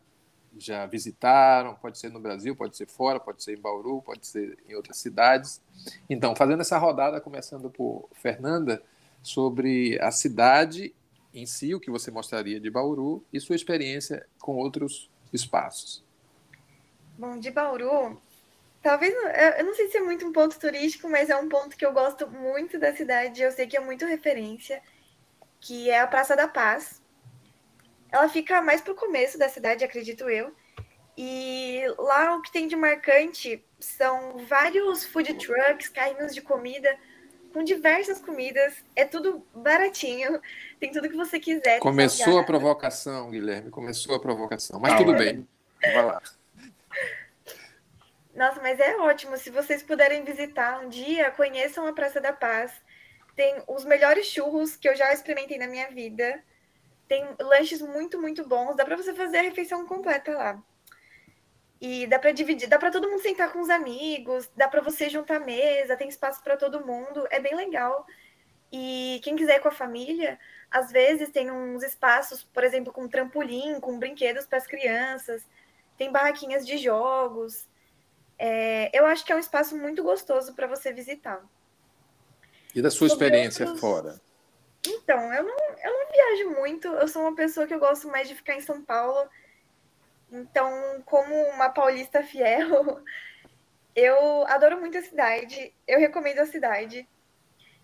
já 0.59 0.85
visitaram, 0.85 1.75
pode 1.75 1.99
ser 1.99 2.11
no 2.11 2.21
Brasil, 2.21 2.55
pode 2.55 2.77
ser 2.77 2.87
fora, 2.87 3.19
pode 3.19 3.43
ser 3.43 3.57
em 3.57 3.61
Bauru, 3.61 4.03
pode 4.03 4.27
ser 4.27 4.59
em 4.69 4.75
outras 4.75 4.99
cidades. 4.99 5.63
Então, 6.11 6.37
fazendo 6.37 6.61
essa 6.61 6.77
rodada, 6.77 7.23
começando 7.23 7.71
por 7.71 8.07
Fernanda, 8.13 8.83
sobre 9.23 9.99
a 10.01 10.11
cidade 10.11 10.93
em 11.33 11.47
si, 11.47 11.75
o 11.75 11.81
que 11.81 11.91
você 11.91 12.11
mostraria 12.11 12.61
de 12.61 12.71
Bauru 12.71 13.25
e 13.33 13.41
sua 13.41 13.57
experiência 13.57 14.27
com 14.39 14.57
outros 14.57 15.11
espaços. 15.33 16.05
Bom, 17.17 17.39
de 17.39 17.51
Bauru, 17.51 18.21
talvez, 18.83 19.15
eu 19.59 19.65
não 19.65 19.75
sei 19.75 19.89
se 19.89 19.99
é 19.99 20.01
muito 20.01 20.27
um 20.27 20.33
ponto 20.33 20.59
turístico, 20.59 21.09
mas 21.09 21.31
é 21.31 21.37
um 21.37 21.49
ponto 21.49 21.77
que 21.77 21.85
eu 21.85 21.93
gosto 21.93 22.29
muito 22.29 22.79
da 22.79 22.95
cidade, 22.95 23.43
eu 23.43 23.53
sei 23.53 23.67
que 23.67 23.77
é 23.77 23.81
muito 23.81 24.05
referência, 24.05 24.83
que 25.61 25.89
é 25.91 26.01
a 26.01 26.07
Praça 26.07 26.35
da 26.35 26.49
Paz, 26.49 27.03
ela 28.11 28.29
fica 28.29 28.61
mais 28.61 28.81
pro 28.81 28.95
começo 28.95 29.39
da 29.39 29.49
cidade, 29.49 29.85
acredito 29.85 30.29
eu. 30.29 30.55
E 31.17 31.83
lá 31.99 32.37
o 32.37 32.43
que 32.43 32.53
tem 32.53 32.69
de 32.69 32.77
marcante 32.77 33.65
são 33.81 34.39
vários 34.47 35.05
food 35.05 35.35
trucks, 35.35 35.89
carrinhos 35.89 36.35
de 36.35 36.43
comida, 36.43 36.95
com 37.53 37.63
diversas 37.63 38.21
comidas. 38.21 38.75
É 38.97 39.05
tudo 39.05 39.47
baratinho, 39.55 40.41
tem 40.81 40.91
tudo 40.91 41.09
que 41.09 41.17
você 41.17 41.39
quiser. 41.39 41.79
Começou 41.79 42.39
a 42.39 42.45
provocação, 42.45 43.31
Guilherme, 43.31 43.71
começou 43.71 44.15
a 44.15 44.21
provocação. 44.21 44.81
Mas 44.81 44.95
ah, 44.95 44.97
tudo 44.97 45.15
bem, 45.15 45.47
vai 45.81 46.05
lá. 46.05 46.23
Nossa, 48.35 48.61
mas 48.63 48.81
é 48.81 48.97
ótimo. 48.97 49.37
Se 49.37 49.51
vocês 49.51 49.83
puderem 49.83 50.25
visitar 50.25 50.81
um 50.81 50.89
dia, 50.89 51.31
conheçam 51.31 51.87
a 51.87 51.93
Praça 51.93 52.21
da 52.21 52.33
Paz. 52.33 52.73
Tem 53.37 53.63
os 53.69 53.85
melhores 53.85 54.27
churros 54.27 54.77
que 54.77 54.89
eu 54.89 54.97
já 54.97 55.13
experimentei 55.13 55.59
na 55.59 55.67
minha 55.67 55.89
vida. 55.91 56.43
Tem 57.07 57.27
lanches 57.41 57.83
muito, 57.83 58.21
muito 58.21 58.47
bons. 58.47 58.75
Dá 58.75 58.85
para 58.85 58.97
você 58.97 59.13
fazer 59.13 59.39
a 59.39 59.43
refeição 59.43 59.87
completa 59.87 60.33
lá. 60.33 60.63
E 61.83 62.07
dá 62.07 62.17
para 62.17 62.31
dividir, 62.31 62.69
dá 62.69 62.79
para 62.79 62.93
todo 62.93 63.11
mundo 63.11 63.21
sentar 63.21 63.53
com 63.53 63.61
os 63.61 63.69
amigos, 63.69 64.49
dá 64.57 64.69
para 64.69 64.81
você 64.81 65.11
juntar 65.11 65.41
mesa, 65.41 65.97
tem 65.97 66.09
espaço 66.09 66.41
para 66.41 66.57
todo 66.57 66.87
mundo, 66.87 67.27
é 67.29 67.41
bem 67.41 67.57
legal. 67.57 68.07
E 68.71 69.21
quem 69.25 69.35
quiser 69.35 69.57
ir 69.57 69.61
com 69.61 69.67
a 69.67 69.73
família, 69.73 70.39
às 70.71 70.93
vezes 70.93 71.31
tem 71.31 71.51
uns 71.51 71.83
espaços, 71.83 72.45
por 72.45 72.63
exemplo, 72.63 72.93
com 72.93 73.09
trampolim, 73.09 73.81
com 73.81 73.99
brinquedos 73.99 74.47
para 74.47 74.59
as 74.59 74.67
crianças, 74.69 75.43
tem 75.99 76.13
barraquinhas 76.13 76.65
de 76.65 76.79
jogos. 76.79 77.69
É, 78.39 78.89
eu 78.97 79.05
acho 79.05 79.25
que 79.25 79.33
é 79.33 79.37
um 79.37 79.41
espaço 79.41 79.77
muito 79.77 80.05
gostoso 80.05 80.55
para 80.55 80.69
você 80.69 80.93
visitar. 80.93 81.45
E 82.73 82.81
da 82.81 82.93
sua 82.93 83.09
Sobre 83.09 83.27
experiência 83.27 83.65
outros... 83.67 83.81
fora? 83.81 84.21
Então, 84.87 85.35
eu 85.35 85.43
não, 85.43 85.57
eu 85.83 85.93
não 85.93 86.13
viajo 86.13 86.61
muito. 86.61 86.87
Eu 86.87 87.09
sou 87.09 87.23
uma 87.23 87.35
pessoa 87.35 87.67
que 87.67 87.75
eu 87.75 87.81
gosto 87.81 88.07
mais 88.07 88.29
de 88.29 88.37
ficar 88.37 88.55
em 88.55 88.61
São 88.61 88.81
Paulo. 88.83 89.29
Então, 90.33 91.03
como 91.05 91.35
uma 91.51 91.69
paulista 91.69 92.23
fiel, 92.23 93.05
eu 93.95 94.47
adoro 94.47 94.81
muito 94.81 94.97
a 94.97 95.03
cidade. 95.03 95.75
Eu 95.87 96.01
recomendo 96.01 96.39
a 96.39 96.47
cidade. 96.47 97.07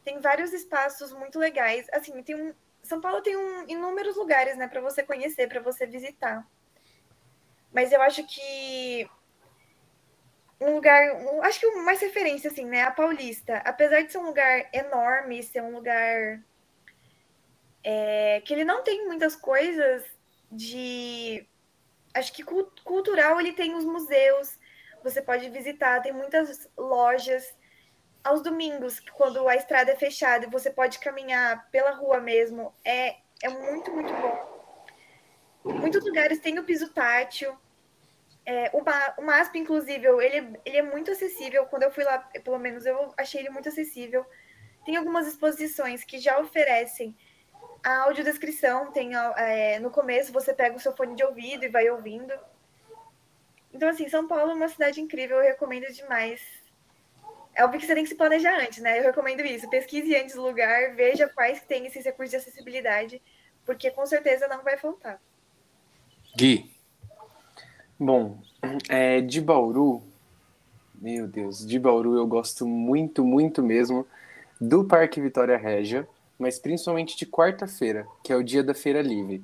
tem 0.02 0.18
vários 0.20 0.54
espaços 0.54 1.12
muito 1.12 1.38
legais. 1.38 1.86
Assim, 1.92 2.22
tem 2.22 2.34
um, 2.34 2.54
São 2.82 3.00
Paulo 3.02 3.20
tem 3.20 3.36
um, 3.36 3.68
inúmeros 3.68 4.16
lugares, 4.16 4.56
né, 4.56 4.66
para 4.66 4.80
você 4.80 5.02
conhecer, 5.02 5.46
para 5.46 5.60
você 5.60 5.86
visitar. 5.86 6.48
Mas 7.70 7.92
eu 7.92 8.00
acho 8.00 8.26
que 8.26 9.08
um 10.58 10.74
lugar, 10.74 11.14
um, 11.16 11.42
acho 11.42 11.60
que 11.60 11.66
o 11.66 11.84
mais 11.84 12.00
referência 12.00 12.50
assim, 12.50 12.64
né, 12.64 12.82
a 12.82 12.90
Paulista, 12.90 13.58
apesar 13.58 14.02
de 14.02 14.10
ser 14.10 14.18
um 14.18 14.26
lugar 14.26 14.68
enorme, 14.72 15.42
ser 15.42 15.62
um 15.62 15.72
lugar 15.72 16.42
é, 17.84 18.40
que 18.40 18.54
ele 18.54 18.64
não 18.64 18.82
tem 18.82 19.06
muitas 19.06 19.36
coisas 19.36 20.02
de 20.50 21.46
acho 22.14 22.32
que 22.32 22.42
cultural 22.42 23.40
ele 23.40 23.52
tem 23.52 23.74
os 23.74 23.84
museus, 23.84 24.58
você 25.02 25.22
pode 25.22 25.48
visitar, 25.50 26.00
tem 26.00 26.12
muitas 26.12 26.68
lojas. 26.76 27.56
Aos 28.24 28.42
domingos, 28.42 29.00
quando 29.12 29.48
a 29.48 29.54
estrada 29.54 29.92
é 29.92 29.96
fechada 29.96 30.48
você 30.48 30.70
pode 30.70 30.98
caminhar 30.98 31.70
pela 31.70 31.92
rua 31.92 32.20
mesmo, 32.20 32.74
é, 32.84 33.16
é 33.42 33.48
muito, 33.48 33.90
muito 33.92 34.12
bom. 34.12 34.58
Muitos 35.64 36.04
lugares 36.04 36.40
têm 36.40 36.58
o 36.58 36.64
piso 36.64 36.92
tátil. 36.92 37.56
É, 38.44 38.70
o, 38.72 38.82
o 39.20 39.24
MASP, 39.24 39.58
inclusive, 39.58 40.06
ele, 40.22 40.58
ele 40.64 40.76
é 40.78 40.82
muito 40.82 41.10
acessível. 41.10 41.66
Quando 41.66 41.82
eu 41.82 41.90
fui 41.90 42.02
lá, 42.04 42.18
pelo 42.18 42.58
menos, 42.58 42.86
eu 42.86 43.12
achei 43.16 43.40
ele 43.40 43.50
muito 43.50 43.68
acessível. 43.68 44.24
Tem 44.84 44.96
algumas 44.96 45.26
exposições 45.26 46.02
que 46.02 46.18
já 46.18 46.38
oferecem 46.38 47.16
a 47.82 48.04
audiodescrição. 48.04 48.90
Tem, 48.92 49.14
é, 49.14 49.78
no 49.78 49.90
começo, 49.90 50.32
você 50.32 50.52
pega 50.52 50.76
o 50.76 50.80
seu 50.80 50.94
fone 50.94 51.14
de 51.14 51.24
ouvido 51.24 51.64
e 51.64 51.68
vai 51.68 51.88
ouvindo. 51.90 52.32
Então, 53.72 53.88
assim, 53.88 54.08
São 54.08 54.26
Paulo 54.26 54.52
é 54.52 54.54
uma 54.54 54.68
cidade 54.68 55.00
incrível, 55.00 55.38
eu 55.38 55.44
recomendo 55.44 55.92
demais. 55.92 56.40
É 57.54 57.64
óbvio 57.64 57.80
que 57.80 57.86
você 57.86 57.94
tem 57.94 58.04
que 58.04 58.10
se 58.10 58.14
planejar 58.14 58.56
antes, 58.60 58.78
né? 58.78 58.98
Eu 59.00 59.04
recomendo 59.04 59.40
isso. 59.40 59.68
Pesquise 59.68 60.14
antes 60.16 60.36
o 60.36 60.42
lugar, 60.42 60.94
veja 60.94 61.28
quais 61.28 61.60
que 61.60 61.66
tem 61.66 61.86
esses 61.86 62.04
recursos 62.04 62.30
de 62.30 62.36
acessibilidade, 62.36 63.20
porque 63.66 63.90
com 63.90 64.06
certeza 64.06 64.48
não 64.48 64.62
vai 64.62 64.76
faltar. 64.76 65.20
Gui. 66.36 66.70
Bom, 67.98 68.40
é, 68.88 69.20
de 69.20 69.40
Bauru, 69.40 70.02
meu 70.94 71.26
Deus, 71.26 71.66
de 71.66 71.78
Bauru 71.78 72.16
eu 72.16 72.26
gosto 72.26 72.66
muito, 72.66 73.24
muito 73.24 73.60
mesmo 73.62 74.06
do 74.60 74.84
Parque 74.84 75.20
Vitória 75.20 75.56
Régia, 75.56 76.08
mas 76.38 76.58
principalmente 76.58 77.16
de 77.16 77.26
quarta-feira, 77.26 78.06
que 78.22 78.32
é 78.32 78.36
o 78.36 78.42
dia 78.42 78.62
da 78.62 78.74
Feira 78.74 79.02
Livre. 79.02 79.42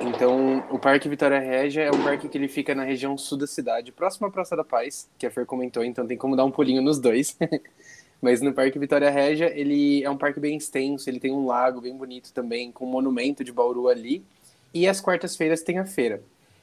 Então, 0.00 0.64
o 0.70 0.78
Parque 0.78 1.08
Vitória 1.08 1.38
Régia 1.38 1.82
é 1.82 1.90
um 1.90 2.02
parque 2.02 2.28
que 2.28 2.36
ele 2.36 2.48
fica 2.48 2.74
na 2.74 2.82
região 2.82 3.16
sul 3.16 3.38
da 3.38 3.46
cidade, 3.46 3.92
próximo 3.92 4.26
à 4.26 4.30
Praça 4.30 4.56
da 4.56 4.64
Paz, 4.64 5.08
que 5.18 5.26
a 5.26 5.30
Fer 5.30 5.46
comentou, 5.46 5.84
então 5.84 6.06
tem 6.06 6.16
como 6.16 6.34
dar 6.34 6.44
um 6.44 6.50
pulinho 6.50 6.82
nos 6.82 6.98
dois. 6.98 7.36
Mas 8.20 8.40
no 8.40 8.52
Parque 8.54 8.78
Vitória 8.78 9.10
Régia, 9.10 9.52
ele 9.54 10.02
é 10.02 10.08
um 10.08 10.16
parque 10.16 10.40
bem 10.40 10.56
extenso, 10.56 11.08
ele 11.08 11.20
tem 11.20 11.30
um 11.30 11.46
lago 11.46 11.80
bem 11.80 11.94
bonito 11.94 12.32
também, 12.32 12.72
com 12.72 12.86
um 12.86 12.90
monumento 12.90 13.44
de 13.44 13.52
Bauru 13.52 13.86
ali. 13.86 14.24
E 14.72 14.88
às 14.88 15.00
quartas-feiras 15.00 15.62
tem 15.62 15.78
a 15.78 15.84
feira. 15.84 16.22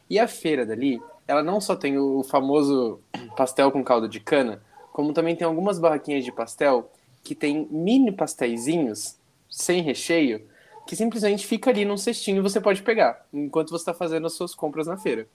E 0.10 0.20
a 0.20 0.28
feira 0.28 0.66
dali, 0.66 1.00
ela 1.28 1.44
não 1.44 1.62
só 1.62 1.76
tem 1.76 1.98
o 1.98 2.24
famoso 2.24 3.00
pastel 3.38 3.72
com 3.72 3.84
caldo 3.84 4.10
de 4.10 4.20
cana, 4.20 4.62
como 4.92 5.14
também 5.14 5.36
tem 5.36 5.46
algumas 5.46 5.80
barraquinhas 5.80 6.26
de 6.26 6.32
pastel 6.32 6.92
que 7.24 7.36
tem 7.36 7.68
mini 7.70 8.12
pastéisinhos 8.12 9.21
sem 9.52 9.82
recheio, 9.82 10.42
que 10.88 10.96
simplesmente 10.96 11.46
fica 11.46 11.70
ali 11.70 11.84
num 11.86 11.98
cestinho 11.98 12.38
e 12.38 12.42
você 12.42 12.60
pode 12.60 12.82
pegar, 12.82 13.26
enquanto 13.32 13.70
você 13.70 13.82
está 13.82 13.94
fazendo 13.94 14.26
as 14.26 14.34
suas 14.34 14.56
compras 14.56 14.88
na 14.88 14.98
feira. 14.98 15.28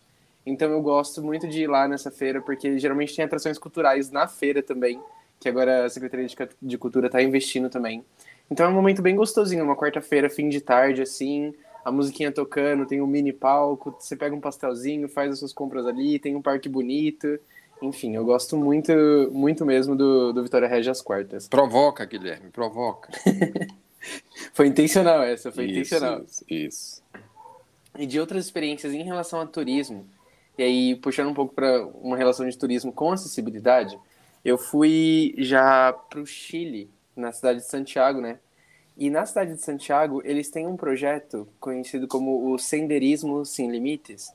Então 0.45 0.71
eu 0.71 0.81
gosto 0.81 1.23
muito 1.23 1.47
de 1.47 1.63
ir 1.63 1.67
lá 1.67 1.87
nessa 1.87 2.11
feira, 2.11 2.41
porque 2.41 2.79
geralmente 2.79 3.15
tem 3.15 3.25
atrações 3.25 3.59
culturais 3.59 4.11
na 4.11 4.27
feira 4.27 4.63
também, 4.63 5.01
que 5.39 5.49
agora 5.49 5.85
a 5.85 5.91
Secretaria 5.91 6.27
de 6.63 6.79
Cultura 6.79 7.07
está 7.07 7.23
investindo 7.23 7.69
também. 7.69 8.05
Então 8.51 8.65
é 8.65 8.69
um 8.69 8.73
momento 8.73 9.03
bem 9.03 9.15
gostosinho, 9.15 9.65
uma 9.65 9.77
quarta-feira, 9.77 10.31
fim 10.31 10.49
de 10.49 10.61
tarde, 10.61 11.03
assim, 11.03 11.53
a 11.85 11.91
musiquinha 11.91 12.33
tocando, 12.33 12.87
tem 12.87 13.03
um 13.03 13.07
mini 13.07 13.33
palco, 13.33 13.95
você 13.99 14.17
pega 14.17 14.35
um 14.35 14.41
pastelzinho, 14.41 15.09
faz 15.09 15.33
as 15.33 15.39
suas 15.41 15.53
compras 15.53 15.87
ali, 15.87 16.19
tem 16.19 16.35
um 16.35 16.43
parque 16.43 16.69
bonito. 16.69 17.39
Enfim, 17.83 18.15
eu 18.15 18.25
gosto 18.25 18.57
muito, 18.57 18.93
muito 19.33 19.67
mesmo 19.67 19.95
do, 19.95 20.33
do 20.33 20.43
Vitória 20.43 20.67
Regia 20.67 20.93
às 20.93 21.03
quartas. 21.03 21.47
Provoca, 21.49 22.05
Guilherme, 22.05 22.51
provoca. 22.51 23.11
foi 24.53 24.67
intencional 24.67 25.23
essa, 25.23 25.51
foi 25.51 25.67
isso, 25.67 25.73
intencional. 25.73 26.23
Isso, 26.23 26.45
isso. 26.49 27.03
E 27.99 28.07
de 28.07 28.21
outras 28.21 28.45
experiências 28.45 28.93
em 28.93 29.03
relação 29.03 29.41
a 29.41 29.47
turismo, 29.47 30.07
e 30.59 30.63
aí 30.63 30.97
puxando 30.97 31.29
um 31.29 31.35
pouco 31.35 31.55
para 31.55 31.87
uma 31.87 32.17
relação 32.17 32.49
de 32.49 32.57
turismo 32.57 32.93
com 32.93 33.13
acessibilidade, 33.13 33.99
eu 34.45 34.57
fui 34.57 35.35
já 35.39 35.93
para 35.93 36.21
o 36.21 36.27
Chile, 36.27 36.91
na 37.17 37.33
cidade 37.33 37.61
de 37.61 37.67
Santiago, 37.67 38.21
né? 38.21 38.39
E 38.97 39.11
na 39.11 39.27
cidade 39.27 39.55
de 39.55 39.61
Santiago, 39.61 40.23
eles 40.25 40.51
têm 40.51 40.67
um 40.67 40.77
projeto 40.77 41.47
conhecido 41.61 42.09
como 42.09 42.53
o 42.53 42.59
Senderismo 42.59 43.45
Sem 43.45 43.71
Limites, 43.71 44.33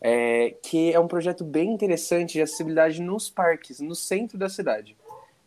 é, 0.00 0.54
que 0.62 0.92
é 0.92 0.98
um 0.98 1.06
projeto 1.06 1.44
bem 1.44 1.72
interessante 1.72 2.32
de 2.32 2.42
acessibilidade 2.42 3.00
nos 3.00 3.30
parques, 3.30 3.80
no 3.80 3.94
centro 3.94 4.36
da 4.36 4.48
cidade. 4.48 4.96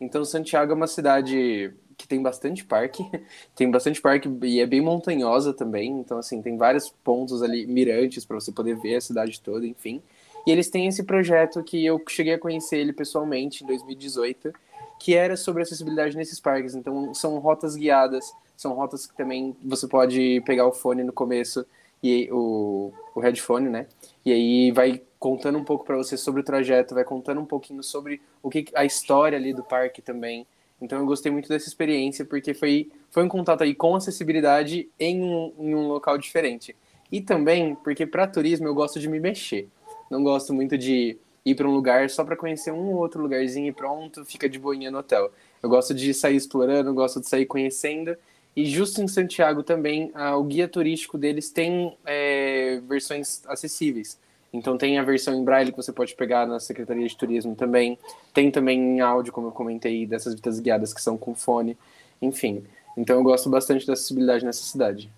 Então, 0.00 0.24
Santiago 0.24 0.72
é 0.72 0.74
uma 0.74 0.86
cidade 0.86 1.72
que 1.96 2.06
tem 2.08 2.22
bastante 2.22 2.64
parque, 2.64 3.04
tem 3.54 3.70
bastante 3.70 4.00
parque 4.00 4.28
e 4.42 4.60
é 4.60 4.66
bem 4.66 4.80
montanhosa 4.80 5.52
também, 5.52 5.90
então 6.00 6.18
assim, 6.18 6.42
tem 6.42 6.56
vários 6.56 6.90
pontos 7.02 7.42
ali 7.42 7.66
mirantes 7.66 8.24
para 8.24 8.38
você 8.38 8.52
poder 8.52 8.76
ver 8.76 8.96
a 8.96 9.00
cidade 9.00 9.40
toda, 9.40 9.66
enfim. 9.66 10.02
E 10.46 10.50
eles 10.50 10.68
têm 10.68 10.86
esse 10.86 11.02
projeto 11.02 11.62
que 11.62 11.84
eu 11.84 12.02
cheguei 12.08 12.34
a 12.34 12.38
conhecer 12.38 12.78
ele 12.78 12.92
pessoalmente 12.92 13.64
em 13.64 13.66
2018, 13.66 14.52
que 14.98 15.14
era 15.14 15.36
sobre 15.36 15.62
acessibilidade 15.62 16.16
nesses 16.16 16.38
parques. 16.38 16.74
Então 16.74 17.14
são 17.14 17.38
rotas 17.38 17.76
guiadas, 17.76 18.32
são 18.56 18.74
rotas 18.74 19.06
que 19.06 19.16
também 19.16 19.56
você 19.64 19.88
pode 19.88 20.42
pegar 20.44 20.66
o 20.66 20.72
fone 20.72 21.02
no 21.02 21.12
começo 21.12 21.66
e 22.02 22.28
o, 22.30 22.92
o 23.14 23.20
headphone, 23.20 23.70
né? 23.70 23.86
E 24.24 24.32
aí 24.32 24.70
vai 24.72 25.02
contando 25.18 25.58
um 25.58 25.64
pouco 25.64 25.86
para 25.86 25.96
você 25.96 26.18
sobre 26.18 26.42
o 26.42 26.44
trajeto, 26.44 26.94
vai 26.94 27.04
contando 27.04 27.40
um 27.40 27.46
pouquinho 27.46 27.82
sobre 27.82 28.20
o 28.42 28.50
que 28.50 28.66
a 28.74 28.84
história 28.84 29.38
ali 29.38 29.54
do 29.54 29.64
parque 29.64 30.02
também. 30.02 30.46
Então 30.80 30.98
eu 30.98 31.06
gostei 31.06 31.30
muito 31.30 31.48
dessa 31.48 31.68
experiência, 31.68 32.24
porque 32.24 32.52
foi, 32.52 32.90
foi 33.10 33.24
um 33.24 33.28
contato 33.28 33.62
aí 33.62 33.74
com 33.74 33.94
acessibilidade 33.94 34.88
em 34.98 35.22
um, 35.22 35.52
em 35.58 35.74
um 35.74 35.88
local 35.88 36.18
diferente. 36.18 36.76
E 37.10 37.20
também 37.20 37.74
porque 37.76 38.06
para 38.06 38.26
turismo 38.26 38.66
eu 38.66 38.74
gosto 38.74 38.98
de 38.98 39.08
me 39.08 39.20
mexer. 39.20 39.68
Não 40.10 40.22
gosto 40.22 40.52
muito 40.52 40.76
de 40.76 41.16
ir 41.44 41.54
para 41.54 41.68
um 41.68 41.72
lugar 41.72 42.08
só 42.10 42.24
para 42.24 42.36
conhecer 42.36 42.72
um 42.72 42.92
ou 42.92 42.96
outro 42.96 43.22
lugarzinho 43.22 43.68
e 43.68 43.72
pronto, 43.72 44.24
fica 44.24 44.48
de 44.48 44.58
boinha 44.58 44.90
no 44.90 44.98
hotel. 44.98 45.30
Eu 45.62 45.68
gosto 45.68 45.94
de 45.94 46.12
sair 46.12 46.36
explorando, 46.36 46.92
gosto 46.94 47.20
de 47.20 47.28
sair 47.28 47.46
conhecendo. 47.46 48.16
E 48.56 48.64
justo 48.66 49.02
em 49.02 49.08
Santiago 49.08 49.62
também, 49.62 50.12
o 50.36 50.44
guia 50.44 50.68
turístico 50.68 51.18
deles 51.18 51.50
tem 51.50 51.96
é, 52.04 52.80
versões 52.86 53.42
acessíveis. 53.46 54.18
Então 54.54 54.78
tem 54.78 55.00
a 55.00 55.02
versão 55.02 55.34
em 55.34 55.44
braille 55.44 55.72
que 55.72 55.76
você 55.76 55.92
pode 55.92 56.14
pegar 56.14 56.46
na 56.46 56.60
Secretaria 56.60 57.08
de 57.08 57.16
Turismo 57.16 57.56
também. 57.56 57.98
Tem 58.32 58.52
também 58.52 58.78
em 58.78 59.00
áudio, 59.00 59.32
como 59.32 59.48
eu 59.48 59.52
comentei, 59.52 60.06
dessas 60.06 60.32
visitas 60.32 60.60
guiadas 60.60 60.94
que 60.94 61.02
são 61.02 61.18
com 61.18 61.34
fone. 61.34 61.76
Enfim. 62.22 62.64
Então 62.96 63.16
eu 63.16 63.24
gosto 63.24 63.50
bastante 63.50 63.84
da 63.84 63.94
acessibilidade 63.94 64.44
nessa 64.44 64.62
cidade. 64.62 65.10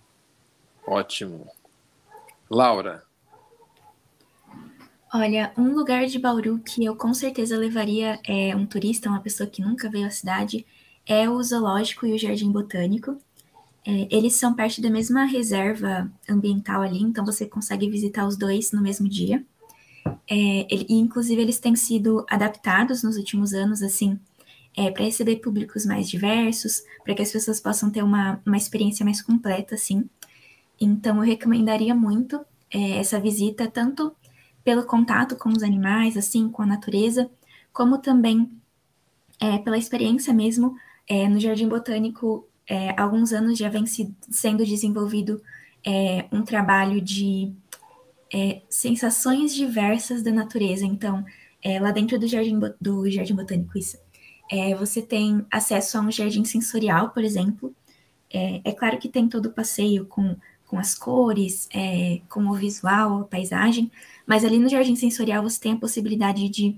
Ótimo. 0.87 1.46
Laura. 2.49 3.05
Olha, 5.12 5.53
um 5.59 5.75
lugar 5.75 6.07
de 6.07 6.18
Bauru 6.18 6.59
que 6.59 6.83
eu 6.87 6.96
com 6.96 7.12
certeza 7.12 7.59
levaria 7.59 8.18
é 8.27 8.57
um 8.57 8.64
turista, 8.64 9.11
uma 9.11 9.20
pessoa 9.20 9.46
que 9.46 9.61
nunca 9.61 9.90
veio 9.90 10.07
à 10.07 10.11
cidade, 10.11 10.64
é 11.07 11.29
o 11.29 11.42
Zoológico 11.42 12.07
e 12.07 12.14
o 12.14 12.18
Jardim 12.18 12.51
Botânico. 12.51 13.18
É, 13.87 14.09
eles 14.11 14.35
são 14.35 14.55
parte 14.55 14.81
da 14.81 14.90
mesma 14.90 15.25
reserva 15.25 16.11
ambiental 16.29 16.83
ali, 16.83 17.01
então 17.01 17.25
você 17.25 17.46
consegue 17.46 17.88
visitar 17.88 18.27
os 18.27 18.37
dois 18.37 18.72
no 18.72 18.83
mesmo 18.83 19.09
dia. 19.09 19.44
É, 20.29 20.66
ele, 20.72 20.87
e, 20.88 20.94
inclusive, 20.94 21.40
eles 21.40 21.61
têm 21.61 21.77
sido 21.77 22.25
adaptados 22.29 23.03
nos 23.03 23.16
últimos 23.16 23.55
anos, 23.55 23.83
assim, 23.83 24.18
é, 24.77 24.90
para 24.90 25.05
receber 25.05 25.37
públicos 25.37 25.87
mais 25.87 26.09
diversos, 26.09 26.83
para 27.04 27.15
que 27.15 27.23
as 27.23 27.31
pessoas 27.31 27.61
possam 27.61 27.90
ter 27.90 28.02
uma, 28.02 28.40
uma 28.44 28.56
experiência 28.56 29.04
mais 29.04 29.23
completa, 29.23 29.77
assim. 29.77 30.08
Então, 30.81 31.17
eu 31.19 31.23
recomendaria 31.23 31.94
muito 31.94 32.44
é, 32.71 32.98
essa 32.98 33.21
visita, 33.21 33.69
tanto 33.69 34.15
pelo 34.65 34.85
contato 34.85 35.37
com 35.37 35.48
os 35.48 35.63
animais, 35.63 36.17
assim, 36.17 36.48
com 36.48 36.63
a 36.63 36.67
natureza, 36.67 37.31
como 37.73 37.98
também 37.98 38.50
é, 39.40 39.58
pela 39.58 39.79
experiência 39.79 40.35
mesmo. 40.35 40.77
É, 41.08 41.29
no 41.29 41.38
Jardim 41.38 41.69
Botânico, 41.69 42.48
é, 42.69 43.00
alguns 43.00 43.33
anos 43.33 43.56
já 43.56 43.69
vem 43.69 43.87
se, 43.87 44.12
sendo 44.29 44.64
desenvolvido 44.64 45.40
é, 45.87 46.27
um 46.33 46.42
trabalho 46.42 47.00
de 47.00 47.52
é, 48.35 48.60
sensações 48.69 49.54
diversas 49.54 50.23
da 50.23 50.33
natureza. 50.33 50.85
Então, 50.85 51.25
é, 51.62 51.79
lá 51.79 51.92
dentro 51.92 52.19
do 52.19 52.27
Jardim, 52.27 52.58
do 52.81 53.08
jardim 53.08 53.35
Botânico, 53.35 53.79
isso, 53.79 53.96
é, 54.50 54.75
você 54.75 55.00
tem 55.00 55.44
acesso 55.50 55.98
a 55.98 56.00
um 56.00 56.10
jardim 56.10 56.44
sensorial, 56.44 57.10
por 57.10 57.23
exemplo. 57.23 57.75
É, 58.33 58.60
é 58.64 58.73
claro 58.73 58.98
que 58.98 59.08
tem 59.08 59.29
todo 59.29 59.46
o 59.46 59.52
passeio 59.52 60.06
com, 60.06 60.37
com 60.67 60.79
as 60.79 60.94
cores, 60.94 61.69
com 62.29 62.46
o 62.46 62.54
visual, 62.54 63.21
a 63.21 63.25
paisagem, 63.25 63.90
mas 64.27 64.44
ali 64.44 64.58
no 64.58 64.69
jardim 64.69 64.96
sensorial 64.96 65.42
você 65.42 65.60
tem 65.60 65.73
a 65.73 65.77
possibilidade 65.79 66.48
de 66.48 66.77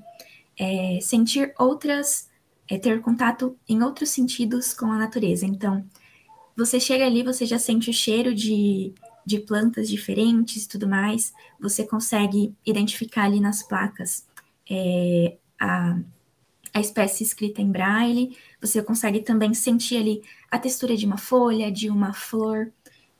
sentir 1.01 1.55
outras 1.59 2.28
é 2.69 2.79
ter 2.79 3.01
contato 3.01 3.57
em 3.69 3.83
outros 3.83 4.11
sentidos 4.11 4.75
com 4.75 4.87
a 4.93 4.99
natureza. 4.99 5.47
Então, 5.47 5.85
você 6.57 6.79
chega 6.79 7.07
ali, 7.07 7.23
você 7.23 7.47
já 7.47 7.59
sente 7.59 7.91
o 7.91 7.93
cheiro 7.93 8.35
de, 8.35 8.93
de 9.25 9.39
plantas 9.39 9.89
diferentes 9.89 10.65
e 10.65 10.69
tudo 10.69 10.89
mais, 10.89 11.33
você 11.59 11.87
consegue 11.87 12.55
identificar 12.67 13.25
ali 13.25 13.41
nas 13.41 13.63
placas 13.63 14.27
é, 14.69 15.37
a, 15.59 15.99
a 16.75 16.81
espécie 16.81 17.25
escrita 17.25 17.63
em 17.63 17.71
braille, 17.71 18.37
você 18.61 18.83
consegue 18.83 19.21
também 19.21 19.55
sentir 19.55 19.97
ali 19.97 20.23
a 20.51 20.59
textura 20.59 20.97
de 20.97 21.07
uma 21.07 21.17
folha, 21.17 21.73
de 21.73 21.89
uma 21.91 22.13
flor, 22.13 22.71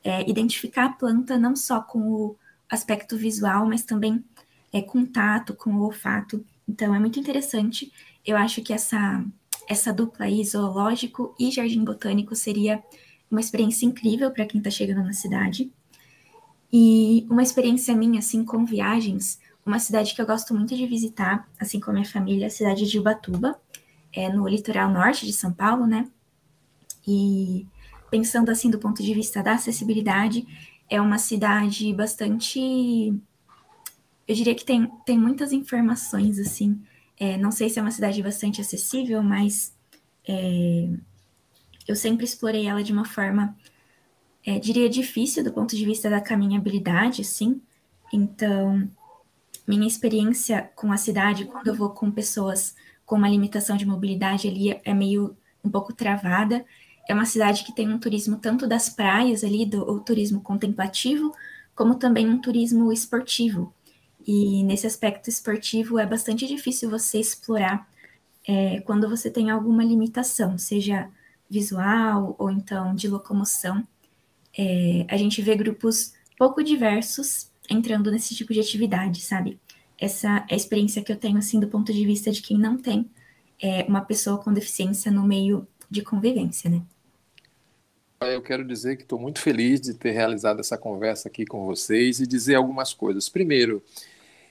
é, 0.03 0.29
identificar 0.29 0.85
a 0.85 0.93
planta 0.93 1.37
não 1.37 1.55
só 1.55 1.81
com 1.81 1.99
o 1.99 2.35
aspecto 2.69 3.17
visual, 3.17 3.65
mas 3.65 3.83
também 3.83 4.23
é, 4.71 4.81
com 4.81 5.05
tato, 5.05 5.55
com 5.55 5.71
o 5.75 5.83
olfato. 5.83 6.45
Então 6.67 6.93
é 6.93 6.99
muito 6.99 7.19
interessante. 7.19 7.91
Eu 8.25 8.37
acho 8.37 8.61
que 8.61 8.71
essa, 8.71 9.23
essa 9.69 9.93
dupla 9.93 10.25
aí, 10.25 10.43
zoológico 10.43 11.35
e 11.39 11.51
jardim 11.51 11.83
botânico, 11.83 12.35
seria 12.35 12.83
uma 13.29 13.39
experiência 13.39 13.85
incrível 13.85 14.31
para 14.31 14.47
quem 14.47 14.57
está 14.57 14.71
chegando 14.71 15.05
na 15.05 15.13
cidade. 15.13 15.71
E 16.73 17.27
uma 17.29 17.43
experiência 17.43 17.95
minha, 17.95 18.17
assim, 18.17 18.43
com 18.43 18.65
viagens, 18.65 19.39
uma 19.63 19.77
cidade 19.77 20.15
que 20.15 20.21
eu 20.21 20.25
gosto 20.25 20.55
muito 20.55 20.75
de 20.75 20.87
visitar, 20.87 21.47
assim 21.59 21.79
como 21.79 21.91
a 21.91 22.01
minha 22.01 22.11
família, 22.11 22.47
a 22.47 22.49
cidade 22.49 22.89
de 22.89 22.97
Ubatuba, 22.97 23.59
é 24.11 24.27
no 24.33 24.47
litoral 24.47 24.89
norte 24.89 25.27
de 25.27 25.33
São 25.33 25.53
Paulo, 25.53 25.85
né? 25.85 26.07
E 27.07 27.67
pensando 28.09 28.49
assim 28.49 28.71
do 28.71 28.79
ponto 28.79 29.03
de 29.03 29.13
vista 29.13 29.43
da 29.43 29.53
acessibilidade, 29.53 30.47
é 30.89 30.99
uma 30.99 31.19
cidade 31.19 31.93
bastante. 31.93 32.59
Eu 34.27 34.35
diria 34.35 34.55
que 34.55 34.65
tem, 34.65 34.91
tem 35.05 35.17
muitas 35.17 35.51
informações, 35.51 36.39
assim. 36.39 36.81
É, 37.19 37.37
não 37.37 37.51
sei 37.51 37.69
se 37.69 37.77
é 37.77 37.81
uma 37.81 37.91
cidade 37.91 38.21
bastante 38.23 38.61
acessível, 38.61 39.21
mas 39.21 39.75
é, 40.27 40.89
eu 41.87 41.95
sempre 41.95 42.25
explorei 42.25 42.65
ela 42.67 42.83
de 42.83 42.93
uma 42.93 43.05
forma, 43.05 43.55
é, 44.45 44.57
diria, 44.57 44.89
difícil 44.89 45.43
do 45.43 45.51
ponto 45.51 45.75
de 45.75 45.85
vista 45.85 46.09
da 46.09 46.21
caminhabilidade, 46.21 47.21
assim. 47.21 47.61
Então, 48.13 48.89
minha 49.67 49.87
experiência 49.87 50.71
com 50.75 50.91
a 50.91 50.97
cidade, 50.97 51.45
quando 51.45 51.67
eu 51.67 51.75
vou 51.75 51.89
com 51.89 52.09
pessoas 52.09 52.75
com 53.05 53.15
uma 53.15 53.29
limitação 53.29 53.75
de 53.75 53.85
mobilidade 53.85 54.47
ali, 54.47 54.79
é 54.85 54.93
meio 54.93 55.35
um 55.63 55.69
pouco 55.69 55.93
travada 55.93 56.65
é 57.09 57.13
uma 57.13 57.25
cidade 57.25 57.63
que 57.63 57.73
tem 57.73 57.91
um 57.91 57.97
turismo 57.97 58.37
tanto 58.37 58.67
das 58.67 58.87
praias 58.87 59.43
ali, 59.43 59.65
do 59.65 59.99
turismo 60.01 60.41
contemplativo, 60.41 61.33
como 61.73 61.95
também 61.95 62.29
um 62.29 62.39
turismo 62.39 62.93
esportivo. 62.93 63.73
E 64.31 64.61
nesse 64.61 64.85
aspecto 64.85 65.27
esportivo 65.27 65.97
é 65.97 66.05
bastante 66.05 66.45
difícil 66.45 66.87
você 66.87 67.19
explorar 67.19 67.89
é, 68.47 68.79
quando 68.81 69.09
você 69.09 69.27
tem 69.27 69.49
alguma 69.49 69.83
limitação, 69.83 70.55
seja 70.55 71.09
visual 71.49 72.35
ou 72.37 72.51
então 72.51 72.93
de 72.93 73.07
locomoção. 73.07 73.83
É, 74.55 75.03
a 75.09 75.17
gente 75.17 75.41
vê 75.41 75.55
grupos 75.55 76.13
pouco 76.37 76.63
diversos 76.63 77.49
entrando 77.67 78.11
nesse 78.11 78.35
tipo 78.35 78.53
de 78.53 78.59
atividade, 78.59 79.19
sabe? 79.19 79.59
Essa 79.97 80.45
é 80.47 80.53
a 80.53 80.55
experiência 80.55 81.03
que 81.03 81.11
eu 81.11 81.17
tenho, 81.17 81.39
assim, 81.39 81.59
do 81.59 81.67
ponto 81.67 81.91
de 81.91 82.05
vista 82.05 82.31
de 82.31 82.43
quem 82.43 82.55
não 82.55 82.77
tem 82.77 83.09
é, 83.59 83.83
uma 83.85 84.01
pessoa 84.01 84.37
com 84.37 84.53
deficiência 84.53 85.11
no 85.11 85.23
meio 85.23 85.67
de 85.89 86.03
convivência, 86.03 86.69
né? 86.69 86.83
Eu 88.21 88.43
quero 88.43 88.63
dizer 88.63 88.95
que 88.95 89.01
estou 89.01 89.17
muito 89.17 89.39
feliz 89.39 89.81
de 89.81 89.95
ter 89.95 90.11
realizado 90.11 90.59
essa 90.59 90.77
conversa 90.77 91.27
aqui 91.29 91.45
com 91.45 91.65
vocês 91.65 92.19
e 92.19 92.27
dizer 92.27 92.53
algumas 92.53 92.93
coisas. 92.93 93.27
Primeiro, 93.27 93.81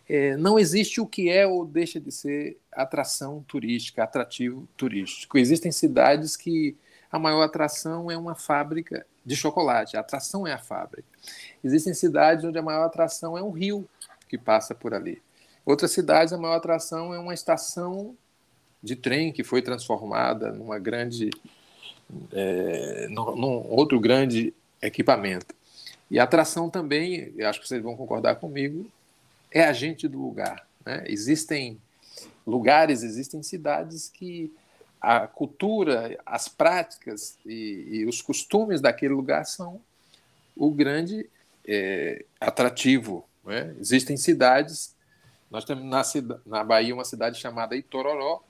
é, 0.08 0.36
não 0.36 0.58
existe 0.58 1.00
o 1.00 1.06
que 1.06 1.28
é 1.28 1.46
ou 1.46 1.66
deixa 1.66 2.00
de 2.00 2.10
ser 2.10 2.58
atração 2.72 3.44
turística, 3.46 4.02
atrativo 4.02 4.66
turístico. 4.76 5.36
Existem 5.36 5.70
cidades 5.70 6.36
que 6.36 6.76
a 7.10 7.18
maior 7.18 7.42
atração 7.42 8.10
é 8.10 8.16
uma 8.16 8.34
fábrica 8.34 9.06
de 9.24 9.36
chocolate, 9.36 9.96
a 9.96 10.00
atração 10.00 10.46
é 10.46 10.52
a 10.52 10.58
fábrica. 10.58 11.08
Existem 11.62 11.92
cidades 11.92 12.44
onde 12.44 12.58
a 12.58 12.62
maior 12.62 12.84
atração 12.84 13.36
é 13.36 13.42
um 13.42 13.50
rio 13.50 13.86
que 14.28 14.38
passa 14.38 14.74
por 14.74 14.94
ali. 14.94 15.20
Outras 15.64 15.92
cidades, 15.92 16.32
a 16.32 16.38
maior 16.38 16.56
atração 16.56 17.12
é 17.12 17.18
uma 17.18 17.34
estação 17.34 18.16
de 18.82 18.96
trem 18.96 19.32
que 19.32 19.44
foi 19.44 19.60
transformada 19.60 20.52
numa 20.52 20.78
grande 20.78 21.30
é, 22.32 23.06
num 23.10 23.66
outro 23.70 24.00
grande 24.00 24.54
equipamento. 24.80 25.54
E 26.10 26.18
a 26.18 26.24
atração 26.24 26.70
também, 26.70 27.34
eu 27.36 27.46
acho 27.46 27.60
que 27.60 27.68
vocês 27.68 27.82
vão 27.82 27.96
concordar 27.96 28.36
comigo, 28.36 28.90
é 29.50 29.64
agente 29.64 30.06
do 30.08 30.20
lugar. 30.20 30.66
Né? 30.84 31.04
Existem 31.06 31.80
lugares, 32.46 33.02
existem 33.02 33.42
cidades 33.42 34.08
que 34.08 34.52
a 35.00 35.26
cultura, 35.26 36.18
as 36.26 36.48
práticas 36.48 37.38
e, 37.46 37.86
e 37.90 38.06
os 38.06 38.20
costumes 38.20 38.80
daquele 38.80 39.14
lugar 39.14 39.44
são 39.44 39.80
o 40.56 40.70
grande 40.70 41.28
é, 41.66 42.24
atrativo. 42.40 43.28
Né? 43.44 43.74
Existem 43.78 44.16
cidades, 44.16 44.94
nós 45.50 45.64
temos 45.64 45.84
na, 45.84 46.02
na 46.44 46.64
Bahia 46.64 46.94
uma 46.94 47.04
cidade 47.04 47.38
chamada 47.38 47.76
Itororó, 47.76 48.42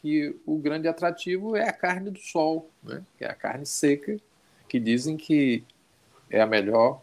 que 0.00 0.34
o 0.44 0.58
grande 0.58 0.88
atrativo 0.88 1.54
é 1.54 1.68
a 1.68 1.72
carne 1.72 2.10
do 2.10 2.18
sol, 2.18 2.68
né? 2.82 3.02
que 3.16 3.24
é 3.24 3.30
a 3.30 3.34
carne 3.34 3.64
seca, 3.64 4.18
que 4.68 4.80
dizem 4.80 5.16
que 5.16 5.62
é 6.28 6.40
a 6.40 6.46
melhor 6.46 7.02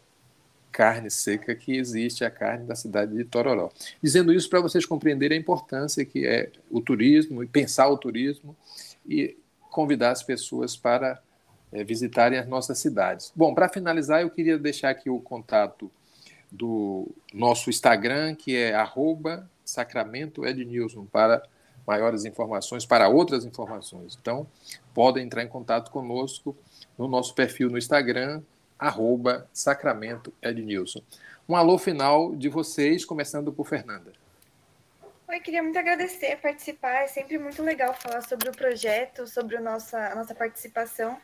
carne 0.71 1.09
seca 1.09 1.55
que 1.55 1.75
existe, 1.75 2.23
a 2.23 2.31
carne 2.31 2.65
da 2.65 2.75
cidade 2.75 3.15
de 3.15 3.23
Tororó. 3.23 3.69
Dizendo 4.01 4.33
isso 4.33 4.49
para 4.49 4.61
vocês 4.61 4.85
compreenderem 4.85 5.37
a 5.37 5.41
importância 5.41 6.05
que 6.05 6.25
é 6.25 6.51
o 6.69 6.81
turismo, 6.81 7.43
e 7.43 7.47
pensar 7.47 7.87
o 7.89 7.97
turismo 7.97 8.55
e 9.07 9.37
convidar 9.69 10.11
as 10.11 10.23
pessoas 10.23 10.75
para 10.75 11.21
é, 11.71 11.83
visitarem 11.83 12.39
as 12.39 12.47
nossas 12.47 12.79
cidades. 12.79 13.31
Bom, 13.35 13.53
para 13.53 13.69
finalizar, 13.69 14.21
eu 14.21 14.29
queria 14.29 14.57
deixar 14.57 14.89
aqui 14.89 15.09
o 15.09 15.19
contato 15.19 15.91
do 16.51 17.07
nosso 17.33 17.69
Instagram, 17.69 18.35
que 18.35 18.55
é 18.55 18.73
arroba 18.73 19.49
Sacramento 19.63 20.45
Ednilson, 20.45 21.05
para 21.05 21.43
maiores 21.85 22.25
informações, 22.25 22.85
para 22.85 23.07
outras 23.07 23.45
informações. 23.45 24.17
Então, 24.19 24.47
podem 24.93 25.25
entrar 25.25 25.43
em 25.43 25.47
contato 25.47 25.91
conosco 25.91 26.55
no 26.97 27.07
nosso 27.07 27.33
perfil 27.33 27.69
no 27.69 27.77
Instagram, 27.77 28.41
arroba 28.79 29.49
Sacramento 29.53 30.33
Ednilson. 30.41 31.03
Um 31.47 31.55
alô 31.55 31.77
final 31.77 32.35
de 32.35 32.47
vocês, 32.47 33.03
começando 33.03 33.51
por 33.51 33.67
Fernanda. 33.67 34.13
Oi, 35.27 35.39
queria 35.41 35.61
muito 35.61 35.77
agradecer 35.77 36.37
participar. 36.37 37.03
É 37.03 37.07
sempre 37.07 37.37
muito 37.37 37.61
legal 37.61 37.93
falar 37.93 38.21
sobre 38.21 38.49
o 38.49 38.51
projeto, 38.51 39.27
sobre 39.27 39.57
a 39.57 39.61
nossa, 39.61 39.97
a 40.11 40.15
nossa 40.15 40.33
participação. 40.33 41.19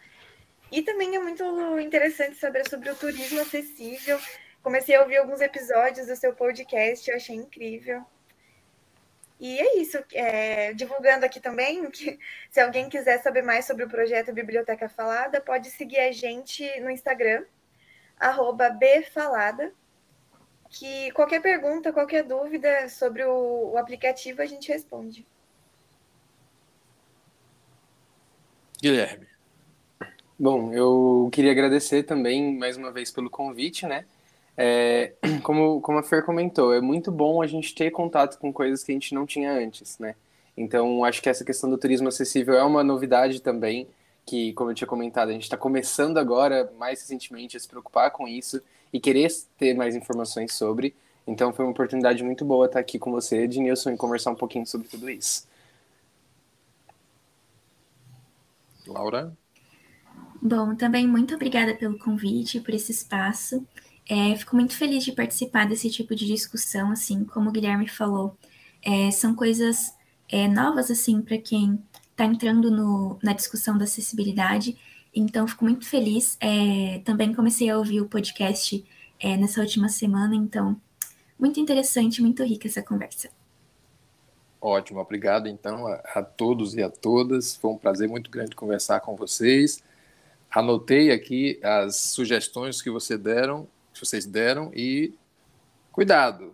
E 0.72 0.82
também 0.82 1.16
é 1.16 1.20
muito 1.20 1.44
interessante 1.80 2.36
saber 2.38 2.70
sobre 2.70 2.90
o 2.90 2.96
turismo 2.96 3.40
acessível. 3.40 4.20
Comecei 4.62 4.96
a 4.96 5.02
ouvir 5.02 5.18
alguns 5.18 5.42
episódios 5.42 6.08
do 6.08 6.16
seu 6.16 6.34
podcast, 6.34 7.10
eu 7.10 7.16
achei 7.16 7.36
incrível. 7.36 8.04
E 9.40 9.60
é 9.60 9.78
isso, 9.78 9.98
é, 10.14 10.74
divulgando 10.74 11.26
aqui 11.26 11.40
também 11.40 11.90
que 11.92 12.18
se 12.50 12.60
alguém 12.60 12.90
quiser 12.90 13.22
saber 13.22 13.42
mais 13.42 13.66
sobre 13.66 13.84
o 13.84 13.90
projeto 13.90 14.34
Biblioteca 14.34 14.88
Falada, 14.88 15.42
pode 15.42 15.70
seguir 15.72 16.00
a 16.00 16.12
gente 16.12 16.64
no 16.80 16.90
Instagram, 16.90 17.44
bfalada, 18.80 19.74
que 20.70 21.12
qualquer 21.12 21.42
pergunta, 21.42 21.92
qualquer 21.92 22.24
dúvida 22.24 22.88
sobre 22.90 23.24
o, 23.24 23.74
o 23.74 23.78
aplicativo 23.78 24.42
a 24.42 24.46
gente 24.46 24.72
responde. 24.72 25.26
Guilherme. 28.82 29.28
Bom, 30.38 30.74
eu 30.74 31.30
queria 31.32 31.52
agradecer 31.52 32.04
também 32.04 32.58
mais 32.58 32.76
uma 32.76 32.92
vez 32.92 33.10
pelo 33.10 33.30
convite, 33.30 33.86
né? 33.86 34.06
É, 34.58 35.14
como, 35.44 35.82
como 35.82 35.98
a 35.98 36.04
Fer 36.04 36.24
comentou, 36.24 36.74
é 36.74 36.82
muito 36.82 37.12
bom 37.12 37.42
a 37.42 37.48
gente 37.48 37.74
ter 37.76 37.92
contato 37.92 38.38
com 38.40 38.54
coisas 38.54 38.84
que 38.84 38.92
a 38.92 38.96
gente 38.96 39.14
não 39.14 39.26
tinha 39.26 39.52
antes, 39.52 40.00
né? 40.00 40.16
Então, 40.58 41.04
acho 41.04 41.22
que 41.22 41.30
essa 41.30 41.44
questão 41.44 41.70
do 41.70 41.78
turismo 41.78 42.08
acessível 42.08 42.56
é 42.56 42.64
uma 42.64 42.84
novidade 42.84 43.42
também, 43.42 43.88
que, 44.26 44.54
como 44.54 44.72
eu 44.72 44.76
tinha 44.76 44.88
comentado, 44.88 45.30
a 45.30 45.34
gente 45.34 45.44
está 45.44 45.58
começando 45.58 46.18
agora, 46.18 46.72
mais 46.78 47.02
recentemente, 47.02 47.58
a 47.58 47.60
se 47.60 47.68
preocupar 47.68 48.12
com 48.12 48.28
isso 48.28 48.62
e 48.92 49.00
querer 49.00 49.30
ter 49.58 49.74
mais 49.76 49.96
informações 49.96 50.54
sobre. 50.54 50.96
Então, 51.28 51.52
foi 51.52 51.66
uma 51.66 51.72
oportunidade 51.72 52.24
muito 52.24 52.46
boa 52.46 52.68
estar 52.68 52.80
aqui 52.80 52.98
com 52.98 53.12
você, 53.12 53.44
Ednilson, 53.44 53.92
e 53.92 53.98
conversar 53.98 54.32
um 54.32 54.36
pouquinho 54.36 54.66
sobre 54.66 54.88
tudo 54.88 55.10
isso. 55.10 55.46
Laura? 58.88 59.36
Bom, 60.42 60.76
também 60.76 61.08
muito 61.08 61.34
obrigada 61.34 61.74
pelo 61.76 61.98
convite, 61.98 62.60
por 62.60 62.74
esse 62.74 62.92
espaço. 62.92 63.66
É, 64.08 64.36
fico 64.36 64.56
muito 64.56 64.76
feliz 64.76 65.04
de 65.04 65.12
participar 65.12 65.68
desse 65.68 65.90
tipo 65.90 66.16
de 66.16 66.26
discussão, 66.26 66.92
assim, 66.92 67.24
como 67.26 67.50
o 67.50 67.52
Guilherme 67.52 67.88
falou. 67.88 68.38
É, 68.84 69.10
são 69.12 69.36
coisas 69.36 69.94
é, 70.30 70.48
novas, 70.48 70.92
assim, 70.92 71.22
para 71.22 71.38
quem 71.38 71.82
está 72.12 72.26
entrando 72.26 72.70
no, 72.70 73.20
na 73.24 73.34
discussão 73.34 73.78
da 73.78 73.86
acessibilidade. 73.86 74.78
Então, 75.14 75.48
fico 75.48 75.66
muito 75.66 75.86
feliz. 75.88 76.38
É, 76.40 77.02
também 77.04 77.34
comecei 77.34 77.70
a 77.70 77.78
ouvir 77.78 78.02
o 78.02 78.08
podcast 78.08 78.86
é, 79.20 79.38
nessa 79.38 79.62
última 79.62 79.90
semana, 79.90 80.36
então, 80.36 80.80
muito 81.40 81.60
interessante, 81.60 82.22
muito 82.22 82.44
rica 82.44 82.68
essa 82.68 82.82
conversa. 82.82 83.30
Ótimo, 84.62 85.00
obrigado 85.00 85.48
então 85.48 85.86
a, 85.86 85.96
a, 86.16 86.24
todos 86.24 86.74
e 86.74 86.82
a 86.82 86.90
todas. 86.90 87.56
Foi 87.56 87.72
um 87.72 87.78
prazer 87.78 88.08
muito 88.10 88.32
grande 88.32 88.56
conversar 88.56 89.00
com 89.00 89.16
vocês. 89.16 89.84
Anotei 90.50 91.12
aqui 91.12 91.60
as 91.62 91.98
sugestões 91.98 92.82
que 92.82 92.90
você 92.90 93.18
deram, 93.18 93.68
que 93.96 94.06
vocês 94.06 94.26
deram 94.26 94.72
e 94.74 95.14
cuidado. 95.92 96.54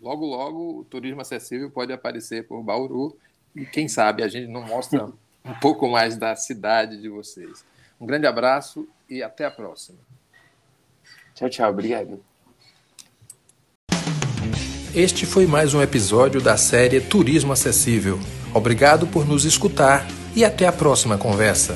Logo, 0.00 0.26
logo 0.26 0.80
o 0.80 0.84
turismo 0.84 1.20
acessível 1.20 1.70
pode 1.70 1.92
aparecer 1.92 2.46
por 2.46 2.62
Bauru 2.62 3.16
e 3.54 3.64
quem 3.64 3.88
sabe 3.88 4.22
a 4.22 4.28
gente 4.28 4.48
não 4.50 4.62
mostra 4.62 5.06
um 5.44 5.54
pouco 5.60 5.88
mais 5.88 6.16
da 6.16 6.36
cidade 6.36 7.00
de 7.00 7.08
vocês. 7.08 7.64
Um 8.00 8.06
grande 8.06 8.26
abraço 8.26 8.86
e 9.08 9.22
até 9.22 9.44
a 9.44 9.50
próxima. 9.50 9.98
Tchau, 11.34 11.48
tchau. 11.48 11.70
Obrigado. 11.70 12.22
Este 14.94 15.26
foi 15.26 15.46
mais 15.46 15.74
um 15.74 15.82
episódio 15.82 16.40
da 16.40 16.56
série 16.56 17.00
Turismo 17.00 17.52
Acessível. 17.52 18.18
Obrigado 18.54 19.06
por 19.06 19.26
nos 19.26 19.44
escutar 19.44 20.06
e 20.34 20.44
até 20.44 20.66
a 20.66 20.72
próxima 20.72 21.18
conversa. 21.18 21.74